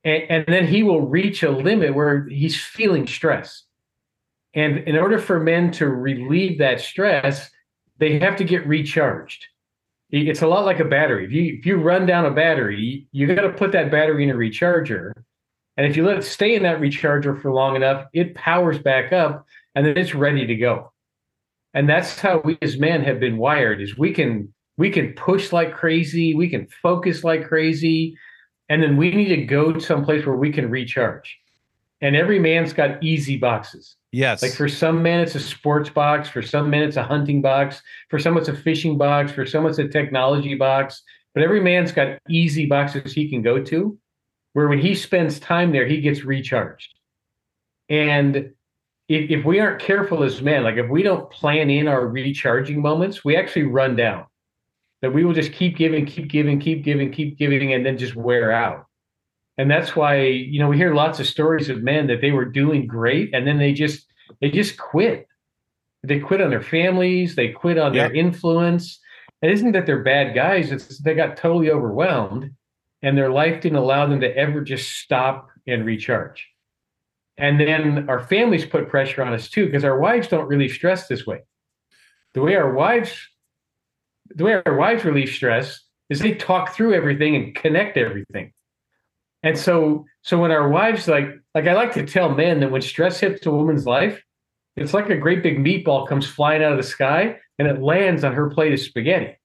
and, 0.03 0.23
and 0.29 0.45
then 0.47 0.67
he 0.67 0.83
will 0.83 1.07
reach 1.07 1.43
a 1.43 1.51
limit 1.51 1.93
where 1.93 2.27
he's 2.27 2.59
feeling 2.59 3.07
stress. 3.07 3.63
And 4.53 4.79
in 4.79 4.97
order 4.97 5.19
for 5.19 5.39
men 5.39 5.71
to 5.73 5.87
relieve 5.87 6.57
that 6.59 6.81
stress, 6.81 7.49
they 7.97 8.19
have 8.19 8.35
to 8.37 8.43
get 8.43 8.65
recharged. 8.65 9.45
It's 10.11 10.41
a 10.41 10.47
lot 10.47 10.65
like 10.65 10.79
a 10.79 10.85
battery. 10.85 11.25
If 11.25 11.31
you 11.31 11.57
if 11.59 11.65
you 11.67 11.75
run 11.77 12.07
down 12.07 12.25
a 12.25 12.31
battery, 12.31 13.07
you 13.11 13.27
got 13.27 13.41
to 13.41 13.51
put 13.51 13.71
that 13.73 13.91
battery 13.91 14.23
in 14.23 14.31
a 14.31 14.33
recharger. 14.33 15.11
And 15.77 15.85
if 15.85 15.95
you 15.95 16.03
let 16.03 16.17
it 16.17 16.23
stay 16.23 16.55
in 16.55 16.63
that 16.63 16.79
recharger 16.79 17.39
for 17.39 17.53
long 17.53 17.75
enough, 17.75 18.07
it 18.11 18.33
powers 18.33 18.79
back 18.79 19.13
up 19.13 19.45
and 19.75 19.85
then 19.85 19.97
it's 19.97 20.15
ready 20.15 20.47
to 20.47 20.55
go. 20.55 20.91
And 21.75 21.87
that's 21.87 22.19
how 22.19 22.41
we 22.43 22.57
as 22.63 22.79
men 22.79 23.03
have 23.03 23.19
been 23.19 23.37
wired 23.37 23.81
is 23.81 23.97
we 23.97 24.11
can 24.11 24.51
we 24.77 24.89
can 24.89 25.13
push 25.13 25.51
like 25.51 25.75
crazy, 25.75 26.33
we 26.33 26.49
can 26.49 26.67
focus 26.81 27.23
like 27.23 27.47
crazy, 27.47 28.17
and 28.69 28.81
then 28.81 28.97
we 28.97 29.11
need 29.11 29.29
to 29.29 29.45
go 29.45 29.71
to 29.73 29.79
some 29.79 30.05
place 30.05 30.25
where 30.25 30.35
we 30.35 30.51
can 30.51 30.69
recharge. 30.69 31.37
And 32.01 32.15
every 32.15 32.39
man's 32.39 32.71
got 32.71 33.03
easy 33.03 33.35
boxes. 33.35 33.97
Yes. 34.11 34.41
Like 34.41 34.53
for 34.53 34.69
some 34.69 35.03
men, 35.03 35.19
it's 35.19 35.35
a 35.35 35.39
sports 35.39 35.89
box. 35.89 36.29
For 36.29 36.41
some 36.41 36.69
men, 36.69 36.83
it's 36.83 36.95
a 36.95 37.03
hunting 37.03 37.41
box. 37.41 37.81
For 38.09 38.19
some, 38.19 38.37
it's 38.37 38.47
a 38.47 38.55
fishing 38.55 38.97
box. 38.97 39.31
For 39.31 39.45
some, 39.45 39.65
it's 39.65 39.79
a 39.79 39.87
technology 39.87 40.55
box. 40.55 41.01
But 41.33 41.43
every 41.43 41.59
man's 41.59 41.91
got 41.91 42.19
easy 42.29 42.65
boxes 42.65 43.11
he 43.11 43.29
can 43.29 43.41
go 43.41 43.61
to 43.63 43.97
where 44.53 44.67
when 44.67 44.79
he 44.79 44.95
spends 44.95 45.39
time 45.39 45.71
there, 45.71 45.87
he 45.87 46.01
gets 46.01 46.23
recharged. 46.23 46.93
And 47.89 48.51
if, 49.07 49.29
if 49.29 49.45
we 49.45 49.59
aren't 49.59 49.81
careful 49.81 50.23
as 50.23 50.41
men, 50.41 50.63
like 50.63 50.77
if 50.77 50.89
we 50.89 51.03
don't 51.03 51.29
plan 51.31 51.69
in 51.69 51.87
our 51.87 52.07
recharging 52.07 52.81
moments, 52.81 53.23
we 53.25 53.35
actually 53.35 53.63
run 53.63 53.95
down 53.95 54.25
that 55.01 55.13
we 55.13 55.23
will 55.23 55.33
just 55.33 55.53
keep 55.53 55.77
giving, 55.77 56.05
keep 56.05 56.29
giving, 56.29 56.59
keep 56.59 56.83
giving, 56.83 57.11
keep 57.11 57.37
giving, 57.37 57.73
and 57.73 57.85
then 57.85 57.97
just 57.97 58.15
wear 58.15 58.51
out. 58.51 58.85
And 59.57 59.69
that's 59.69 59.95
why, 59.95 60.21
you 60.21 60.59
know, 60.59 60.69
we 60.69 60.77
hear 60.77 60.93
lots 60.93 61.19
of 61.19 61.27
stories 61.27 61.69
of 61.69 61.83
men 61.83 62.07
that 62.07 62.21
they 62.21 62.31
were 62.31 62.45
doing 62.45 62.87
great 62.87 63.33
and 63.33 63.45
then 63.45 63.57
they 63.57 63.73
just 63.73 64.05
they 64.41 64.49
just 64.49 64.77
quit. 64.77 65.27
They 66.03 66.19
quit 66.19 66.41
on 66.41 66.49
their 66.49 66.61
families, 66.61 67.35
they 67.35 67.49
quit 67.49 67.77
on 67.77 67.93
yep. 67.93 68.11
their 68.11 68.15
influence. 68.15 68.99
It 69.41 69.51
isn't 69.51 69.73
that 69.73 69.85
they're 69.85 70.03
bad 70.03 70.33
guys, 70.33 70.71
it's 70.71 70.99
they 70.99 71.13
got 71.13 71.35
totally 71.35 71.71
overwhelmed 71.71 72.51
and 73.01 73.17
their 73.17 73.31
life 73.31 73.61
didn't 73.61 73.77
allow 73.77 74.05
them 74.07 74.19
to 74.21 74.35
ever 74.35 74.61
just 74.61 74.91
stop 74.99 75.49
and 75.67 75.85
recharge. 75.85 76.47
And 77.37 77.59
then 77.59 78.09
our 78.09 78.19
families 78.19 78.65
put 78.65 78.89
pressure 78.89 79.23
on 79.23 79.33
us 79.33 79.49
too, 79.49 79.65
because 79.65 79.85
our 79.85 79.97
wives 79.97 80.27
don't 80.27 80.47
really 80.47 80.67
stress 80.67 81.07
this 81.07 81.25
way. 81.25 81.41
The 82.33 82.41
way 82.41 82.55
our 82.55 82.73
wives, 82.73 83.15
the 84.35 84.43
way 84.43 84.61
our 84.65 84.75
wives 84.75 85.05
relieve 85.05 85.29
stress 85.29 85.81
is 86.09 86.19
they 86.19 86.33
talk 86.33 86.73
through 86.73 86.93
everything 86.93 87.35
and 87.35 87.55
connect 87.55 87.97
everything. 87.97 88.51
And 89.43 89.57
so, 89.57 90.05
so 90.21 90.37
when 90.37 90.51
our 90.51 90.67
wives 90.67 91.07
like, 91.07 91.29
like 91.55 91.67
I 91.67 91.73
like 91.73 91.93
to 91.93 92.05
tell 92.05 92.29
men 92.29 92.59
that 92.59 92.71
when 92.71 92.81
stress 92.81 93.19
hits 93.19 93.45
a 93.45 93.51
woman's 93.51 93.85
life, 93.85 94.21
it's 94.75 94.93
like 94.93 95.09
a 95.09 95.17
great 95.17 95.43
big 95.43 95.57
meatball 95.57 96.07
comes 96.07 96.25
flying 96.25 96.63
out 96.63 96.71
of 96.71 96.77
the 96.77 96.83
sky 96.83 97.37
and 97.57 97.67
it 97.67 97.81
lands 97.81 98.23
on 98.23 98.33
her 98.33 98.49
plate 98.49 98.73
of 98.73 98.79
spaghetti, 98.79 99.37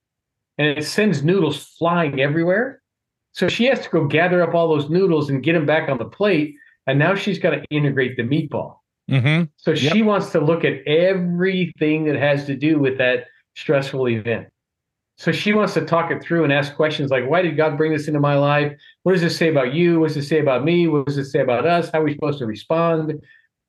and 0.57 0.79
it 0.79 0.87
sends 0.87 1.25
noodles 1.25 1.65
flying 1.79 2.21
everywhere. 2.21 2.81
So 3.33 3.49
she 3.49 3.65
has 3.65 3.81
to 3.81 3.91
go 3.91 4.07
gather 4.07 4.43
up 4.43 4.55
all 4.55 4.69
those 4.69 4.89
noodles 4.89 5.29
and 5.29 5.43
get 5.43 5.55
them 5.55 5.67
back 5.67 5.89
on 5.89 5.99
the 5.99 6.05
plate. 6.05 6.55
And 6.87 6.99
now 6.99 7.17
she's 7.17 7.41
got 7.41 7.51
to 7.51 7.65
integrate 7.71 8.17
the 8.17 8.23
meatball. 8.23 8.77
Mm-hmm. 9.11 9.45
So 9.57 9.73
yep. 9.73 9.93
she 9.93 10.03
wants 10.03 10.31
to 10.31 10.41
look 10.41 10.65
at 10.65 10.87
everything 10.87 12.05
that 12.05 12.15
has 12.15 12.47
to 12.47 12.55
do 12.55 12.79
with 12.79 12.99
that 12.99 13.25
stressful 13.57 14.09
event. 14.09 14.47
So 15.17 15.31
she 15.31 15.53
wants 15.53 15.75
to 15.75 15.85
talk 15.85 16.11
it 16.11 16.23
through 16.23 16.45
and 16.45 16.53
ask 16.53 16.75
questions 16.75 17.11
like, 17.11 17.27
why 17.29 17.41
did 17.41 17.57
God 17.57 17.77
bring 17.77 17.93
this 17.93 18.09
into 18.09 18.21
my 18.21 18.37
life? 18.37 18.77
What 19.05 19.13
does 19.13 19.21
this 19.21 19.37
say 19.37 19.49
about 19.49 19.73
you? 19.73 20.01
What 20.01 20.09
does 20.09 20.17
it 20.17 20.25
say 20.25 20.41
about 20.41 20.65
me? 20.65 20.89
What 20.89 21.07
does 21.07 21.19
it 21.19 21.27
say 21.27 21.41
about 21.41 21.67
us? 21.67 21.89
How 21.91 22.01
are 22.01 22.05
we 22.05 22.15
supposed 22.15 22.41
to 22.41 22.47
respond? 22.47 23.23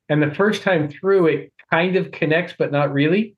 And 0.09 0.21
the 0.21 0.33
first 0.33 0.63
time 0.63 0.89
through, 0.89 1.27
it 1.27 1.53
kind 1.71 1.95
of 1.95 2.11
connects, 2.11 2.55
but 2.57 2.71
not 2.71 2.91
really. 2.93 3.35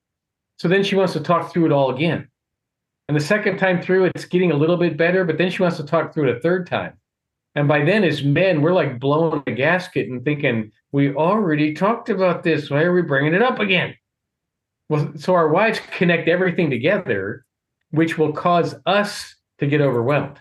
So 0.58 0.68
then 0.68 0.84
she 0.84 0.96
wants 0.96 1.14
to 1.14 1.20
talk 1.20 1.52
through 1.52 1.66
it 1.66 1.72
all 1.72 1.94
again. 1.94 2.30
And 3.08 3.16
the 3.16 3.22
second 3.22 3.58
time 3.58 3.82
through, 3.82 4.06
it's 4.06 4.26
getting 4.26 4.52
a 4.52 4.58
little 4.58 4.78
bit 4.78 4.98
better, 4.98 5.24
but 5.24 5.38
then 5.38 5.50
she 5.50 5.62
wants 5.62 5.78
to 5.78 5.84
talk 5.84 6.14
through 6.14 6.30
it 6.30 6.38
a 6.38 6.40
third 6.40 6.68
time. 6.68 6.94
And 7.56 7.68
by 7.68 7.84
then, 7.84 8.04
as 8.04 8.24
men, 8.24 8.62
we're 8.62 8.74
like 8.74 9.00
blowing 9.00 9.44
a 9.48 9.52
gasket 9.52 10.10
and 10.10 10.24
thinking, 10.24 10.72
we 10.92 11.14
already 11.14 11.74
talked 11.74 12.10
about 12.10 12.44
this. 12.44 12.70
Why 12.70 12.84
are 12.84 12.94
we 12.94 13.02
bringing 13.02 13.34
it 13.34 13.42
up 13.42 13.60
again? 13.60 13.96
Well, 14.90 15.14
so 15.16 15.34
our 15.34 15.50
wives 15.50 15.82
connect 15.92 16.28
everything 16.28 16.70
together, 16.70 17.46
which 17.92 18.18
will 18.18 18.34
cause 18.34 18.76
us 18.86 19.36
to 19.60 19.68
get 19.68 19.82
overwhelmed. 19.82 20.40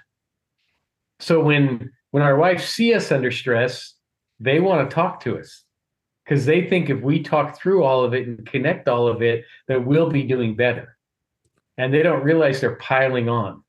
So 1.20 1.42
when 1.42 1.92
when 2.10 2.22
our 2.22 2.36
wives 2.36 2.64
see 2.64 2.94
us 2.94 3.12
under 3.12 3.30
stress, 3.30 3.94
they 4.40 4.60
want 4.60 4.88
to 4.88 4.94
talk 4.94 5.20
to 5.20 5.38
us 5.38 5.64
because 6.24 6.44
they 6.46 6.66
think 6.66 6.90
if 6.90 7.00
we 7.02 7.22
talk 7.22 7.58
through 7.58 7.84
all 7.84 8.04
of 8.04 8.14
it 8.14 8.26
and 8.26 8.46
connect 8.46 8.88
all 8.88 9.06
of 9.06 9.22
it, 9.22 9.44
that 9.68 9.84
we'll 9.84 10.10
be 10.10 10.22
doing 10.22 10.56
better. 10.56 10.96
And 11.78 11.92
they 11.92 12.02
don't 12.02 12.24
realize 12.24 12.60
they're 12.60 12.76
piling 12.76 13.28
on 13.28 13.62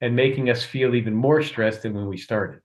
and 0.00 0.16
making 0.16 0.50
us 0.50 0.64
feel 0.64 0.94
even 0.94 1.14
more 1.14 1.42
stressed 1.42 1.82
than 1.82 1.94
when 1.94 2.06
we 2.06 2.16
started. 2.16 2.60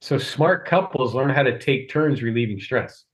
So 0.00 0.16
smart 0.16 0.66
couples 0.66 1.14
learn 1.14 1.30
how 1.30 1.42
to 1.42 1.58
take 1.58 1.90
turns 1.90 2.22
relieving 2.22 2.60
stress. 2.60 3.04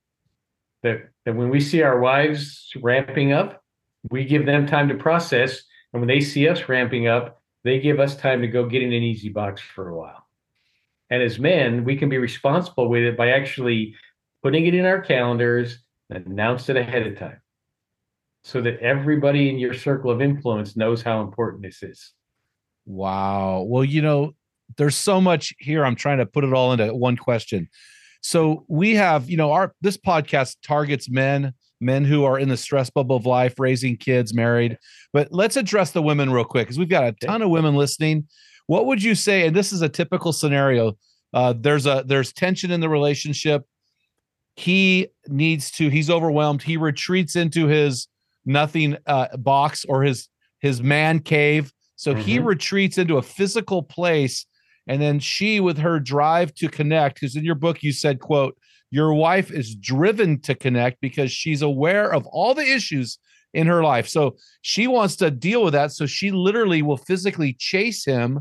That, 0.83 1.09
that 1.25 1.35
when 1.35 1.49
we 1.49 1.59
see 1.59 1.81
our 1.81 1.99
wives 1.99 2.69
ramping 2.81 3.33
up, 3.33 3.63
we 4.09 4.23
give 4.23 4.45
them 4.45 4.67
time 4.67 4.87
to 4.89 4.95
process. 4.95 5.63
And 5.93 6.01
when 6.01 6.07
they 6.07 6.21
see 6.21 6.47
us 6.47 6.67
ramping 6.69 7.07
up, 7.07 7.41
they 7.63 7.79
give 7.79 7.99
us 7.99 8.15
time 8.15 8.41
to 8.41 8.47
go 8.47 8.67
get 8.67 8.81
in 8.81 8.93
an 8.93 9.03
easy 9.03 9.29
box 9.29 9.61
for 9.61 9.89
a 9.89 9.97
while. 9.97 10.27
And 11.09 11.23
as 11.23 11.39
men, 11.39 11.83
we 11.83 11.95
can 11.95 12.09
be 12.09 12.17
responsible 12.17 12.89
with 12.89 13.03
it 13.03 13.17
by 13.17 13.29
actually 13.29 13.95
putting 14.43 14.65
it 14.65 14.75
in 14.75 14.85
our 14.85 15.01
calendars, 15.01 15.79
and 16.09 16.25
announce 16.25 16.69
it 16.69 16.77
ahead 16.77 17.05
of 17.05 17.17
time 17.17 17.41
so 18.43 18.61
that 18.61 18.79
everybody 18.79 19.49
in 19.49 19.57
your 19.57 19.73
circle 19.73 20.09
of 20.09 20.21
influence 20.21 20.77
knows 20.77 21.01
how 21.01 21.21
important 21.21 21.63
this 21.63 21.83
is. 21.83 22.13
Wow. 22.85 23.65
Well, 23.67 23.83
you 23.83 24.01
know, 24.01 24.31
there's 24.77 24.95
so 24.95 25.19
much 25.19 25.53
here. 25.59 25.85
I'm 25.85 25.95
trying 25.95 26.19
to 26.19 26.25
put 26.25 26.45
it 26.45 26.53
all 26.53 26.71
into 26.71 26.93
one 26.95 27.17
question. 27.17 27.67
So 28.21 28.65
we 28.69 28.95
have, 28.95 29.29
you 29.29 29.35
know, 29.35 29.51
our 29.51 29.73
this 29.81 29.97
podcast 29.97 30.57
targets 30.65 31.09
men, 31.09 31.53
men 31.79 32.03
who 32.03 32.23
are 32.23 32.39
in 32.39 32.49
the 32.49 32.57
stress 32.57 32.89
bubble 32.89 33.15
of 33.15 33.25
life, 33.25 33.59
raising 33.59 33.97
kids, 33.97 34.33
married. 34.33 34.77
But 35.13 35.31
let's 35.31 35.57
address 35.57 35.91
the 35.91 36.01
women 36.01 36.31
real 36.31 36.45
quick 36.45 36.67
because 36.67 36.79
we've 36.79 36.89
got 36.89 37.03
a 37.03 37.11
ton 37.25 37.41
of 37.41 37.49
women 37.49 37.75
listening. 37.75 38.27
What 38.65 38.85
would 38.85 39.01
you 39.01 39.15
say? 39.15 39.45
And 39.45 39.55
this 39.55 39.71
is 39.71 39.81
a 39.81 39.89
typical 39.89 40.33
scenario. 40.33 40.97
Uh, 41.33 41.53
there's 41.57 41.85
a 41.85 42.03
there's 42.05 42.33
tension 42.33 42.71
in 42.71 42.79
the 42.79 42.89
relationship 42.89 43.65
he 44.57 45.07
needs 45.27 45.69
to 45.69 45.87
he's 45.87 46.09
overwhelmed 46.09 46.63
he 46.63 46.77
retreats 46.77 47.35
into 47.35 47.67
his 47.67 48.07
nothing 48.43 48.97
uh, 49.05 49.37
box 49.37 49.85
or 49.87 50.01
his 50.01 50.27
his 50.59 50.81
man 50.81 51.19
cave 51.19 51.71
so 51.95 52.11
mm-hmm. 52.11 52.21
he 52.21 52.39
retreats 52.39 52.97
into 52.97 53.17
a 53.17 53.21
physical 53.21 53.83
place 53.83 54.47
and 54.87 54.99
then 54.99 55.19
she 55.19 55.59
with 55.59 55.77
her 55.77 55.99
drive 55.99 56.53
to 56.55 56.67
connect 56.67 57.19
because 57.19 57.35
in 57.35 57.45
your 57.45 57.55
book 57.55 57.83
you 57.83 57.91
said 57.91 58.19
quote 58.19 58.57
your 58.91 59.13
wife 59.13 59.51
is 59.51 59.75
driven 59.75 60.39
to 60.41 60.55
connect 60.55 61.01
because 61.01 61.31
she's 61.31 61.61
aware 61.61 62.13
of 62.13 62.25
all 62.27 62.53
the 62.53 62.73
issues 62.73 63.19
in 63.53 63.67
her 63.67 63.83
life 63.83 64.07
so 64.07 64.35
she 64.61 64.87
wants 64.87 65.15
to 65.15 65.31
deal 65.31 65.63
with 65.63 65.73
that 65.73 65.91
so 65.91 66.05
she 66.05 66.31
literally 66.31 66.81
will 66.81 66.97
physically 66.97 67.53
chase 67.53 68.05
him 68.05 68.39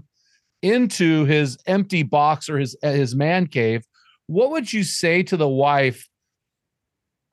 into 0.62 1.24
his 1.24 1.56
empty 1.66 2.02
box 2.02 2.48
or 2.48 2.59
his 2.59 2.76
his 2.82 3.14
man 3.14 3.46
cave 3.46 3.85
what 4.26 4.50
would 4.50 4.72
you 4.72 4.82
say 4.82 5.22
to 5.22 5.37
the 5.37 5.48
wife 5.48 6.09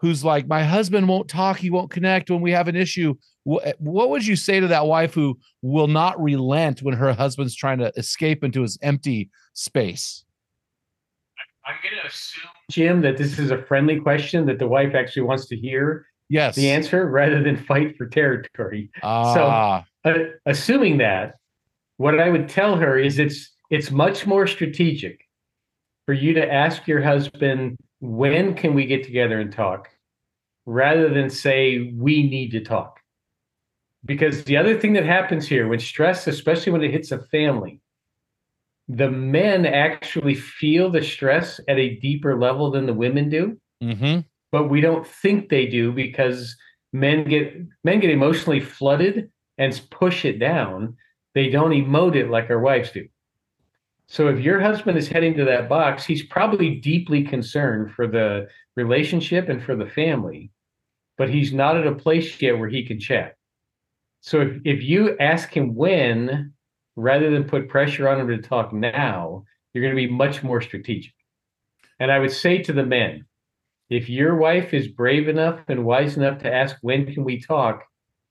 who's 0.03 0.21
like, 0.21 0.45
my 0.47 0.65
husband 0.65 1.07
won't 1.07 1.29
talk, 1.29 1.57
he 1.57 1.69
won't 1.69 1.89
connect 1.89 2.29
when 2.29 2.41
we 2.41 2.51
have 2.51 2.67
an 2.67 2.75
issue? 2.75 3.15
What, 3.45 3.75
what 3.79 4.09
would 4.09 4.27
you 4.27 4.35
say 4.35 4.59
to 4.59 4.67
that 4.67 4.85
wife 4.85 5.13
who 5.13 5.39
will 5.61 5.87
not 5.87 6.21
relent 6.21 6.81
when 6.81 6.93
her 6.93 7.13
husband's 7.13 7.55
trying 7.55 7.77
to 7.77 7.93
escape 7.95 8.43
into 8.43 8.63
his 8.63 8.77
empty 8.81 9.29
space? 9.53 10.25
I'm 11.65 11.75
going 11.81 11.95
to 12.01 12.07
assume, 12.07 12.51
Jim, 12.69 13.01
that 13.01 13.17
this 13.17 13.39
is 13.39 13.51
a 13.51 13.61
friendly 13.63 13.99
question 13.99 14.45
that 14.47 14.59
the 14.59 14.67
wife 14.67 14.95
actually 14.95 15.23
wants 15.23 15.47
to 15.47 15.55
hear 15.55 16.05
yes. 16.29 16.55
the 16.55 16.69
answer 16.69 17.07
rather 17.07 17.41
than 17.41 17.55
fight 17.55 17.97
for 17.97 18.05
territory. 18.05 18.89
Ah. 19.01 19.85
So, 20.03 20.11
uh, 20.11 20.23
assuming 20.45 20.97
that, 20.97 21.35
what 21.97 22.19
I 22.19 22.29
would 22.29 22.49
tell 22.49 22.75
her 22.75 22.97
is 22.97 23.19
it's 23.19 23.51
it's 23.69 23.91
much 23.91 24.27
more 24.27 24.45
strategic 24.45 25.25
for 26.05 26.13
you 26.13 26.33
to 26.33 26.53
ask 26.53 26.87
your 26.87 27.01
husband, 27.01 27.77
when 28.01 28.55
can 28.55 28.73
we 28.73 28.85
get 28.85 29.03
together 29.03 29.39
and 29.39 29.51
talk? 29.51 29.89
Rather 30.65 31.09
than 31.09 31.29
say, 31.29 31.93
we 31.95 32.23
need 32.23 32.51
to 32.51 32.61
talk. 32.61 32.99
Because 34.05 34.43
the 34.43 34.57
other 34.57 34.77
thing 34.77 34.93
that 34.93 35.05
happens 35.05 35.47
here, 35.47 35.67
when 35.67 35.79
stress, 35.79 36.27
especially 36.27 36.73
when 36.73 36.83
it 36.83 36.91
hits 36.91 37.11
a 37.11 37.19
family, 37.19 37.79
the 38.87 39.09
men 39.09 39.65
actually 39.65 40.35
feel 40.35 40.89
the 40.91 41.03
stress 41.03 41.59
at 41.67 41.77
a 41.77 41.95
deeper 41.95 42.37
level 42.37 42.71
than 42.71 42.85
the 42.85 42.93
women 42.93 43.29
do. 43.29 43.57
Mm-hmm. 43.81 44.21
But 44.51 44.69
we 44.69 44.81
don't 44.81 45.07
think 45.07 45.49
they 45.49 45.65
do 45.65 45.91
because 45.91 46.55
men 46.91 47.23
get 47.25 47.55
men 47.83 47.99
get 47.99 48.11
emotionally 48.11 48.59
flooded 48.59 49.31
and 49.57 49.81
push 49.89 50.25
it 50.25 50.39
down. 50.39 50.95
They 51.33 51.49
don't 51.49 51.71
emote 51.71 52.15
it 52.15 52.29
like 52.29 52.49
our 52.49 52.59
wives 52.59 52.91
do. 52.91 53.07
So 54.07 54.27
if 54.27 54.39
your 54.39 54.59
husband 54.59 54.97
is 54.97 55.07
heading 55.07 55.35
to 55.37 55.45
that 55.45 55.69
box, 55.69 56.05
he's 56.05 56.23
probably 56.23 56.75
deeply 56.75 57.23
concerned 57.23 57.91
for 57.93 58.05
the 58.05 58.47
relationship 58.75 59.49
and 59.49 59.63
for 59.63 59.75
the 59.75 59.89
family, 59.89 60.51
but 61.17 61.29
he's 61.29 61.53
not 61.53 61.77
at 61.77 61.87
a 61.87 61.95
place 61.95 62.39
yet 62.41 62.59
where 62.59 62.69
he 62.69 62.85
can 62.85 62.99
chat. 62.99 63.35
So 64.21 64.41
if, 64.41 64.61
if 64.65 64.83
you 64.83 65.17
ask 65.19 65.55
him 65.55 65.73
when, 65.73 66.52
rather 66.95 67.29
than 67.29 67.43
put 67.43 67.69
pressure 67.69 68.07
on 68.07 68.17
them 68.17 68.27
to 68.27 68.47
talk 68.47 68.73
now, 68.73 69.43
you're 69.73 69.83
going 69.83 69.95
to 69.95 70.07
be 70.07 70.11
much 70.11 70.43
more 70.43 70.61
strategic. 70.61 71.13
And 71.99 72.11
I 72.11 72.19
would 72.19 72.31
say 72.31 72.59
to 72.59 72.73
the 72.73 72.85
men, 72.85 73.25
if 73.89 74.09
your 74.09 74.35
wife 74.35 74.73
is 74.73 74.87
brave 74.87 75.27
enough 75.27 75.59
and 75.67 75.85
wise 75.85 76.17
enough 76.17 76.39
to 76.39 76.53
ask, 76.53 76.75
when 76.81 77.11
can 77.11 77.23
we 77.23 77.39
talk? 77.39 77.83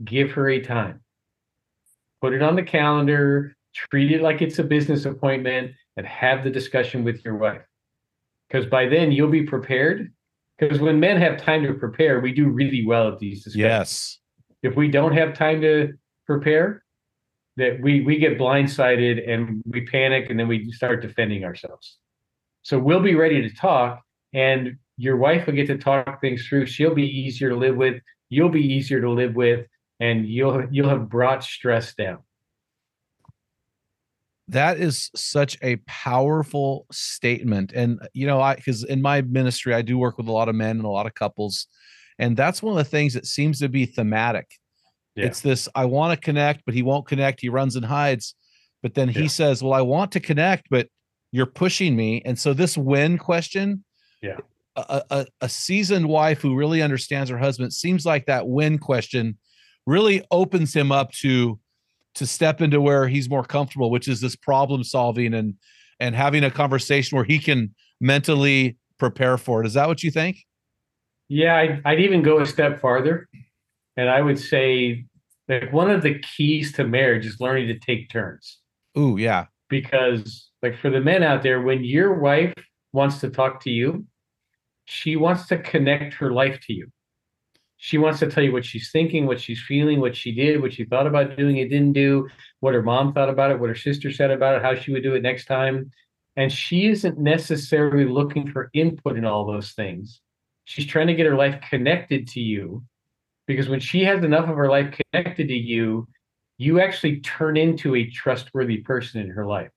Give 0.05 0.31
her 0.33 0.49
a 0.51 0.61
time. 0.61 1.01
Put 2.21 2.33
it 2.33 2.43
on 2.43 2.57
the 2.57 2.63
calendar, 2.63 3.57
treat 3.75 4.13
it 4.13 4.23
like 4.23 4.43
it's 4.43 4.59
a 4.59 4.65
business 4.65 5.05
appointment 5.05 5.73
and 5.97 6.07
have 6.07 6.45
the 6.45 6.51
discussion 6.51 7.05
with 7.05 7.25
your 7.25 7.37
wife. 7.37 7.63
Because 8.49 8.67
by 8.67 8.87
then 8.87 9.13
you'll 9.13 9.31
be 9.31 9.45
prepared. 9.45 10.13
Because 10.59 10.81
when 10.81 11.01
men 11.01 11.21
have 11.21 11.43
time 11.43 11.63
to 11.65 11.75
prepare, 11.75 12.21
we 12.21 12.33
do 12.33 12.49
really 12.49 12.85
well 12.87 13.09
at 13.09 13.19
these 13.19 13.45
discussions. 13.45 13.61
Yes. 13.61 14.19
If 14.63 14.77
we 14.77 14.89
don't 14.89 15.17
have 15.17 15.35
time 15.35 15.61
to 15.63 15.93
prepare, 16.27 16.85
that 17.57 17.81
we 17.81 18.01
we 18.01 18.19
get 18.19 18.39
blindsided 18.39 19.29
and 19.29 19.63
we 19.67 19.87
panic 19.87 20.31
and 20.31 20.39
then 20.39 20.49
we 20.49 20.71
start 20.73 21.03
defending 21.03 21.45
ourselves. 21.45 21.99
So 22.63 22.79
we'll 22.79 23.01
be 23.01 23.15
ready 23.15 23.43
to 23.43 23.55
talk, 23.55 24.03
and 24.33 24.77
your 24.97 25.17
wife 25.17 25.47
will 25.47 25.55
get 25.55 25.67
to 25.67 25.79
talk 25.79 26.21
things 26.21 26.47
through. 26.47 26.67
She'll 26.67 26.95
be 26.95 27.07
easier 27.07 27.51
to 27.51 27.57
live 27.57 27.77
with. 27.77 28.01
You'll 28.29 28.49
be 28.49 28.65
easier 28.65 29.01
to 29.01 29.11
live 29.11 29.35
with, 29.35 29.67
and 30.01 30.27
you'll 30.27 30.67
you'll 30.71 30.89
have 30.89 31.09
brought 31.09 31.45
stress 31.45 31.95
down 31.95 32.19
that 34.49 34.79
is 34.79 35.11
such 35.15 35.57
a 35.63 35.77
powerful 35.87 36.87
statement 36.91 37.73
and 37.73 38.01
you 38.13 38.27
know 38.27 38.41
i 38.41 38.55
because 38.55 38.85
in 38.85 39.01
my 39.01 39.23
ministry 39.23 39.75
i 39.75 39.83
do 39.83 39.97
work 39.97 40.19
with 40.19 40.27
a 40.27 40.33
lot 40.33 40.49
of 40.49 40.55
men 40.55 40.77
and 40.77 40.85
a 40.85 40.89
lot 40.89 41.07
of 41.07 41.15
couples 41.15 41.67
and 42.19 42.37
that's 42.37 42.63
one 42.63 42.77
of 42.77 42.85
the 42.85 42.91
things 42.91 43.15
that 43.15 43.27
seems 43.27 43.59
to 43.59 43.69
be 43.69 43.87
thematic 43.87 44.59
yeah. 45.15 45.27
it's 45.27 45.41
this 45.41 45.69
i 45.75 45.85
want 45.85 46.13
to 46.19 46.25
connect 46.25 46.65
but 46.65 46.75
he 46.75 46.83
won't 46.83 47.07
connect. 47.07 47.41
He 47.41 47.49
runs 47.49 47.77
and 47.77 47.85
hides. 47.85 48.35
But 48.83 48.95
then 48.95 49.09
he 49.09 49.23
yeah. 49.23 49.29
says 49.29 49.63
well 49.63 49.75
i 49.75 49.81
want 49.81 50.13
to 50.13 50.21
connect 50.21 50.69
but 50.71 50.89
you're 51.33 51.47
pushing 51.47 51.97
me. 51.97 52.23
And 52.25 52.39
so 52.39 52.53
this 52.53 52.77
when 52.77 53.19
question 53.19 53.85
yeah. 54.21 54.37
a, 54.77 55.03
a, 55.11 55.27
a 55.41 55.49
seasoned 55.49 56.07
wife 56.07 56.43
who 56.43 56.55
really 56.55 56.83
understands 56.83 57.31
her 57.31 57.39
husband 57.39 57.73
seems 57.73 58.05
like 58.07 58.27
that 58.27 58.47
when 58.47 58.79
question 58.79 59.39
really 59.87 60.23
opens 60.31 60.75
him 60.77 60.93
up 60.93 61.11
to 61.13 61.59
to 62.15 62.27
step 62.27 62.61
into 62.61 62.81
where 62.81 63.09
he's 63.09 63.31
more 63.31 63.43
comfortable 63.43 63.91
which 63.91 64.07
is 64.07 64.21
this 64.21 64.37
problem 64.37 64.85
solving 64.85 65.35
and 65.35 65.55
and 65.99 66.15
having 66.15 66.45
a 66.45 66.51
conversation 66.51 67.17
where 67.17 67.25
he 67.25 67.39
can 67.39 67.75
mentally 68.01 68.77
prepare 68.99 69.39
for 69.39 69.63
it. 69.63 69.67
Is 69.67 69.75
that 69.75 69.89
what 69.89 70.03
you 70.03 70.11
think? 70.11 70.37
Yeah 71.29 71.57
I'd, 71.57 71.83
I'd 71.85 72.01
even 72.01 72.23
go 72.23 72.41
a 72.41 72.47
step 72.47 72.81
farther 72.81 73.29
and 73.97 74.09
i 74.09 74.21
would 74.21 74.39
say 74.39 75.05
like 75.49 75.73
one 75.73 75.91
of 75.91 76.03
the 76.03 76.19
keys 76.21 76.73
to 76.73 76.87
marriage 76.87 77.27
is 77.27 77.41
learning 77.41 77.69
to 77.69 77.79
take 77.79 78.09
turns 78.11 78.59
Ooh, 78.99 79.17
yeah 79.19 79.47
because 79.69 80.51
like 80.63 80.79
for 80.79 80.91
the 80.91 81.01
men 81.01 81.23
out 81.23 81.43
there 81.43 81.63
when 81.63 81.85
your 81.85 82.15
wife 82.21 82.55
wants 82.93 83.21
to 83.21 83.31
talk 83.31 83.63
to 83.63 83.71
you 83.71 84.07
she 84.85 85.17
wants 85.17 85.47
to 85.47 85.59
connect 85.59 86.15
her 86.15 86.33
life 86.33 86.61
to 86.67 86.73
you 86.73 86.91
she 87.83 87.99
wants 87.99 88.21
to 88.21 88.31
tell 88.31 88.45
you 88.45 88.53
what 88.53 88.65
she's 88.65 88.93
thinking, 88.93 89.27
what 89.27 89.41
she's 89.41 89.61
feeling, 89.61 89.99
what 89.99 90.15
she 90.15 90.31
did, 90.31 90.63
what 90.63 90.73
she 90.73 90.85
thought 90.85 91.09
about 91.09 91.37
doing 91.37 91.57
it, 91.57 91.69
didn't 91.69 91.95
do, 91.95 92.29
what 92.61 92.75
her 92.75 92.83
mom 92.83 93.13
thought 93.13 93.29
about 93.29 93.51
it, 93.51 93.59
what 93.59 93.71
her 93.71 93.75
sister 93.75 94.13
said 94.13 94.31
about 94.31 94.55
it, 94.55 94.63
how 94.63 94.77
she 94.77 94.93
would 94.93 95.03
do 95.03 95.17
it 95.17 95.23
next 95.23 95.47
time. 95.47 95.91
And 96.37 96.53
she 96.53 96.87
isn't 96.87 97.19
necessarily 97.19 98.05
looking 98.05 98.53
for 98.53 98.71
input 98.73 99.17
in 99.17 99.25
all 99.25 99.45
those 99.45 99.73
things. 99.73 100.21
She's 100.65 100.87
trying 100.87 101.09
to 101.09 101.15
get 101.15 101.27
her 101.27 101.35
life 101.35 101.61
connected 101.69 102.29
to 102.29 102.41
you 102.41 102.85
because 103.47 103.69
when 103.69 103.81
she 103.81 104.05
has 104.05 104.25
enough 104.25 104.49
of 104.49 104.57
her 104.57 104.69
life 104.69 104.95
connected 105.13 105.49
to 105.49 105.55
you, 105.55 106.09
you 106.59 106.81
actually 106.81 107.21
turn 107.21 107.57
into 107.57 107.95
a 107.95 108.09
trustworthy 108.11 108.79
person 108.79 109.21
in 109.21 109.31
her 109.31 109.47
life. 109.47 109.71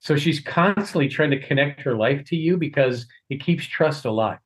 So 0.00 0.16
she's 0.16 0.40
constantly 0.40 1.08
trying 1.08 1.30
to 1.30 1.40
connect 1.40 1.80
her 1.82 1.96
life 1.96 2.24
to 2.26 2.36
you 2.36 2.56
because 2.56 3.06
it 3.30 3.42
keeps 3.42 3.66
trust 3.66 4.04
alive. 4.04 4.38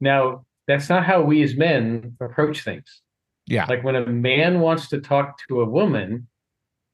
Now, 0.00 0.44
that's 0.66 0.88
not 0.88 1.04
how 1.04 1.22
we 1.22 1.42
as 1.42 1.56
men 1.56 2.16
approach 2.20 2.62
things. 2.62 3.02
Yeah. 3.46 3.66
Like 3.68 3.84
when 3.84 3.96
a 3.96 4.06
man 4.06 4.60
wants 4.60 4.88
to 4.88 5.00
talk 5.00 5.38
to 5.48 5.60
a 5.60 5.64
woman, 5.64 6.28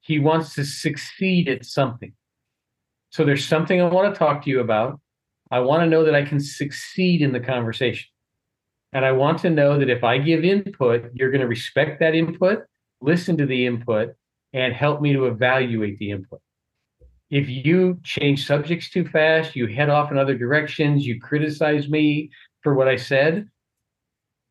he 0.01 0.19
wants 0.19 0.55
to 0.55 0.65
succeed 0.65 1.47
at 1.47 1.65
something. 1.65 2.13
So 3.09 3.23
there's 3.23 3.47
something 3.47 3.81
I 3.81 3.87
want 3.87 4.13
to 4.13 4.17
talk 4.17 4.43
to 4.43 4.49
you 4.49 4.59
about. 4.59 4.99
I 5.51 5.59
want 5.59 5.83
to 5.83 5.89
know 5.89 6.03
that 6.03 6.15
I 6.15 6.23
can 6.23 6.39
succeed 6.39 7.21
in 7.21 7.31
the 7.31 7.39
conversation. 7.39 8.09
And 8.93 9.03
I 9.03 9.11
want 9.11 9.39
to 9.39 9.49
know 9.49 9.79
that 9.79 9.89
if 9.89 10.03
I 10.03 10.17
give 10.17 10.43
input, 10.43 11.09
you're 11.13 11.31
going 11.31 11.41
to 11.41 11.47
respect 11.47 11.99
that 11.99 12.13
input, 12.13 12.63
listen 13.01 13.37
to 13.37 13.45
the 13.45 13.65
input, 13.65 14.13
and 14.53 14.73
help 14.73 15.01
me 15.01 15.13
to 15.13 15.25
evaluate 15.25 15.97
the 15.97 16.11
input. 16.11 16.39
If 17.31 17.49
you 17.49 17.99
change 18.03 18.45
subjects 18.45 18.91
too 18.91 19.05
fast, 19.05 19.55
you 19.55 19.65
head 19.65 19.89
off 19.89 20.11
in 20.11 20.17
other 20.17 20.37
directions, 20.37 21.05
you 21.05 21.19
criticize 21.19 21.89
me 21.89 22.29
for 22.61 22.75
what 22.75 22.87
I 22.87 22.95
said, 22.95 23.49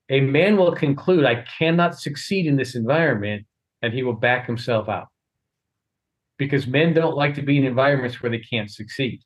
a 0.08 0.20
man 0.20 0.56
will 0.56 0.74
conclude, 0.74 1.24
I 1.24 1.44
cannot 1.58 1.98
succeed 1.98 2.46
in 2.46 2.56
this 2.56 2.74
environment, 2.74 3.46
and 3.80 3.94
he 3.94 4.02
will 4.02 4.14
back 4.14 4.46
himself 4.46 4.88
out. 4.88 5.08
Because 6.36 6.66
men 6.66 6.92
don't 6.92 7.16
like 7.16 7.36
to 7.36 7.42
be 7.42 7.56
in 7.56 7.64
environments 7.64 8.20
where 8.20 8.30
they 8.30 8.40
can't 8.40 8.70
succeed. 8.70 9.22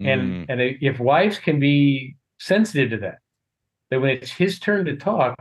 And, 0.00 0.22
Mm. 0.22 0.46
and 0.48 0.60
if 0.80 0.98
wives 0.98 1.38
can 1.38 1.60
be 1.60 2.16
sensitive 2.38 2.90
to 2.90 2.96
that, 2.98 3.18
that 3.90 4.00
when 4.00 4.10
it's 4.10 4.30
his 4.30 4.58
turn 4.58 4.84
to 4.86 4.96
talk, 4.96 5.36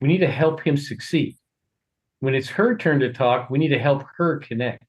we 0.00 0.08
need 0.08 0.18
to 0.18 0.30
help 0.30 0.60
him 0.60 0.76
succeed. 0.76 1.36
When 2.20 2.34
it's 2.34 2.48
her 2.48 2.76
turn 2.76 3.00
to 3.00 3.12
talk, 3.12 3.50
we 3.50 3.58
need 3.58 3.68
to 3.68 3.78
help 3.78 4.04
her 4.16 4.38
connect. 4.38 4.84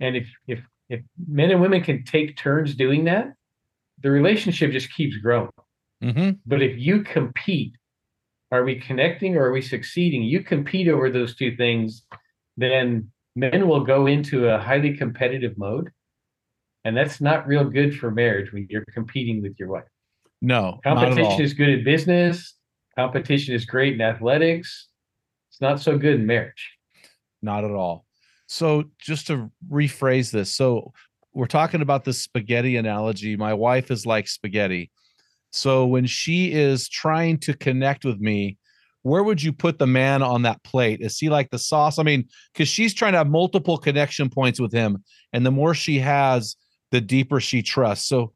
And 0.00 0.16
if 0.16 0.28
if 0.46 0.60
if 0.88 1.00
men 1.26 1.50
and 1.50 1.60
women 1.60 1.82
can 1.82 2.04
take 2.04 2.36
turns 2.36 2.74
doing 2.74 3.04
that, 3.04 3.34
the 4.02 4.10
relationship 4.10 4.72
just 4.72 4.92
keeps 4.92 5.16
growing. 5.16 5.50
hmm 6.02 6.30
But 6.46 6.62
if 6.62 6.78
you 6.78 7.02
compete, 7.02 7.76
are 8.50 8.64
we 8.64 8.80
connecting 8.80 9.36
or 9.36 9.46
are 9.46 9.52
we 9.52 9.62
succeeding? 9.62 10.22
You 10.22 10.42
compete 10.42 10.88
over 10.88 11.10
those 11.10 11.34
two 11.36 11.56
things, 11.56 12.02
then 12.56 13.10
men 13.34 13.66
will 13.68 13.84
go 13.84 14.06
into 14.06 14.48
a 14.48 14.58
highly 14.58 14.96
competitive 14.96 15.56
mode. 15.56 15.90
And 16.84 16.96
that's 16.96 17.20
not 17.20 17.46
real 17.46 17.64
good 17.64 17.98
for 17.98 18.10
marriage 18.10 18.52
when 18.52 18.66
you're 18.68 18.84
competing 18.92 19.42
with 19.42 19.58
your 19.58 19.68
wife. 19.68 19.84
No, 20.44 20.78
not 20.84 20.98
at 20.98 21.04
all. 21.04 21.14
Competition 21.14 21.40
is 21.42 21.54
good 21.54 21.70
in 21.70 21.84
business, 21.84 22.54
competition 22.98 23.54
is 23.54 23.64
great 23.64 23.94
in 23.94 24.02
athletics. 24.02 24.88
It's 25.50 25.60
not 25.60 25.80
so 25.80 25.96
good 25.96 26.16
in 26.16 26.26
marriage. 26.26 26.70
Not 27.40 27.64
at 27.64 27.70
all. 27.70 28.04
So 28.46 28.84
just 29.00 29.26
to 29.28 29.50
rephrase 29.72 30.30
this, 30.30 30.54
so 30.54 30.92
we're 31.32 31.46
talking 31.46 31.80
about 31.80 32.04
the 32.04 32.12
spaghetti 32.12 32.76
analogy. 32.76 33.36
My 33.36 33.54
wife 33.54 33.90
is 33.90 34.04
like 34.04 34.28
spaghetti. 34.28 34.90
So 35.50 35.86
when 35.86 36.04
she 36.04 36.52
is 36.52 36.90
trying 36.90 37.38
to 37.38 37.54
connect 37.54 38.04
with 38.04 38.20
me, 38.20 38.58
where 39.00 39.22
would 39.22 39.42
you 39.42 39.52
put 39.52 39.78
the 39.78 39.86
man 39.86 40.22
on 40.22 40.42
that 40.42 40.62
plate? 40.62 41.00
Is 41.00 41.18
he 41.18 41.30
like 41.30 41.48
the 41.50 41.58
sauce? 41.58 41.98
I 41.98 42.02
mean, 42.02 42.28
because 42.52 42.68
she's 42.68 42.92
trying 42.92 43.12
to 43.12 43.18
have 43.18 43.28
multiple 43.28 43.78
connection 43.78 44.28
points 44.28 44.60
with 44.60 44.72
him, 44.72 45.02
and 45.32 45.46
the 45.46 45.50
more 45.50 45.74
she 45.74 46.00
has, 46.00 46.56
the 46.90 47.00
deeper 47.00 47.40
she 47.40 47.62
trusts. 47.62 48.06
So, 48.08 48.34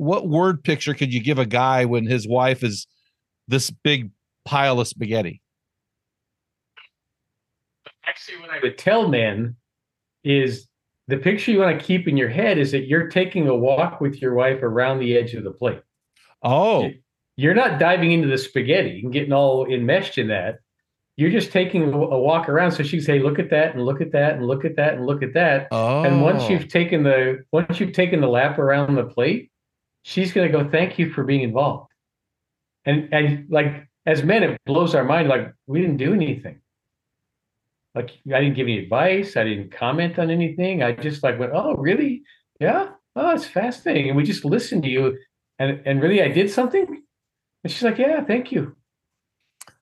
what 0.00 0.26
word 0.26 0.64
picture 0.64 0.94
could 0.94 1.12
you 1.12 1.22
give 1.22 1.38
a 1.38 1.44
guy 1.44 1.84
when 1.84 2.06
his 2.06 2.26
wife 2.26 2.64
is 2.64 2.86
this 3.48 3.70
big 3.70 4.10
pile 4.46 4.80
of 4.80 4.88
spaghetti? 4.88 5.42
Actually, 8.06 8.38
what 8.38 8.48
I 8.48 8.60
would 8.62 8.78
tell 8.78 9.08
men 9.08 9.56
is 10.24 10.66
the 11.06 11.18
picture 11.18 11.50
you 11.50 11.58
want 11.58 11.78
to 11.78 11.84
keep 11.84 12.08
in 12.08 12.16
your 12.16 12.30
head 12.30 12.56
is 12.56 12.72
that 12.72 12.86
you're 12.86 13.08
taking 13.08 13.46
a 13.46 13.54
walk 13.54 14.00
with 14.00 14.22
your 14.22 14.32
wife 14.32 14.62
around 14.62 15.00
the 15.00 15.18
edge 15.18 15.34
of 15.34 15.44
the 15.44 15.50
plate. 15.50 15.82
Oh, 16.42 16.90
You're 17.36 17.54
not 17.54 17.78
diving 17.78 18.12
into 18.12 18.28
the 18.28 18.38
spaghetti 18.38 19.02
and 19.02 19.12
getting 19.12 19.34
all 19.34 19.66
enmeshed 19.66 20.16
in 20.16 20.28
that. 20.28 20.60
You're 21.18 21.30
just 21.30 21.52
taking 21.52 21.82
a 21.82 21.90
a 21.90 22.18
walk 22.18 22.48
around 22.48 22.72
so 22.72 22.82
she 22.82 22.96
can 22.96 23.04
say, 23.04 23.18
look 23.18 23.38
at 23.38 23.50
that 23.50 23.74
and 23.74 23.84
look 23.84 24.00
at 24.00 24.12
that 24.12 24.36
and 24.36 24.46
look 24.46 24.64
at 24.64 24.76
that 24.76 24.94
and 24.94 25.04
look 25.04 25.22
at 25.22 25.34
that. 25.34 25.68
oh, 25.70 26.04
And 26.04 26.22
once 26.22 26.44
oh. 26.44 26.48
you've 26.48 26.68
taken 26.68 27.02
the 27.02 27.44
once 27.52 27.78
you've 27.78 27.92
taken 27.92 28.22
the 28.22 28.28
lap 28.28 28.58
around 28.58 28.94
the 28.94 29.04
plate, 29.04 29.49
she's 30.02 30.32
gonna 30.32 30.48
go, 30.48 30.68
thank 30.68 30.98
you 30.98 31.10
for 31.12 31.24
being 31.24 31.42
involved. 31.42 31.90
And 32.84 33.08
and 33.12 33.46
like 33.50 33.88
as 34.06 34.22
men, 34.22 34.42
it 34.42 34.60
blows 34.66 34.94
our 34.94 35.04
mind, 35.04 35.28
like 35.28 35.52
we 35.66 35.80
didn't 35.80 35.98
do 35.98 36.14
anything. 36.14 36.60
Like 37.94 38.10
I 38.32 38.40
didn't 38.40 38.54
give 38.54 38.66
any 38.66 38.78
advice, 38.78 39.36
I 39.36 39.44
didn't 39.44 39.72
comment 39.72 40.18
on 40.18 40.30
anything. 40.30 40.82
I 40.82 40.92
just 40.92 41.22
like 41.22 41.38
went, 41.38 41.52
Oh, 41.54 41.74
really? 41.74 42.22
Yeah. 42.60 42.90
Oh, 43.16 43.30
it's 43.30 43.46
fascinating. 43.46 44.08
And 44.08 44.16
we 44.16 44.22
just 44.22 44.44
listened 44.44 44.84
to 44.84 44.88
you 44.88 45.18
and 45.58 45.82
and 45.84 46.00
really 46.00 46.22
I 46.22 46.28
did 46.28 46.50
something. 46.50 47.02
And 47.62 47.72
she's 47.72 47.82
like, 47.82 47.98
Yeah, 47.98 48.24
thank 48.24 48.52
you. 48.52 48.76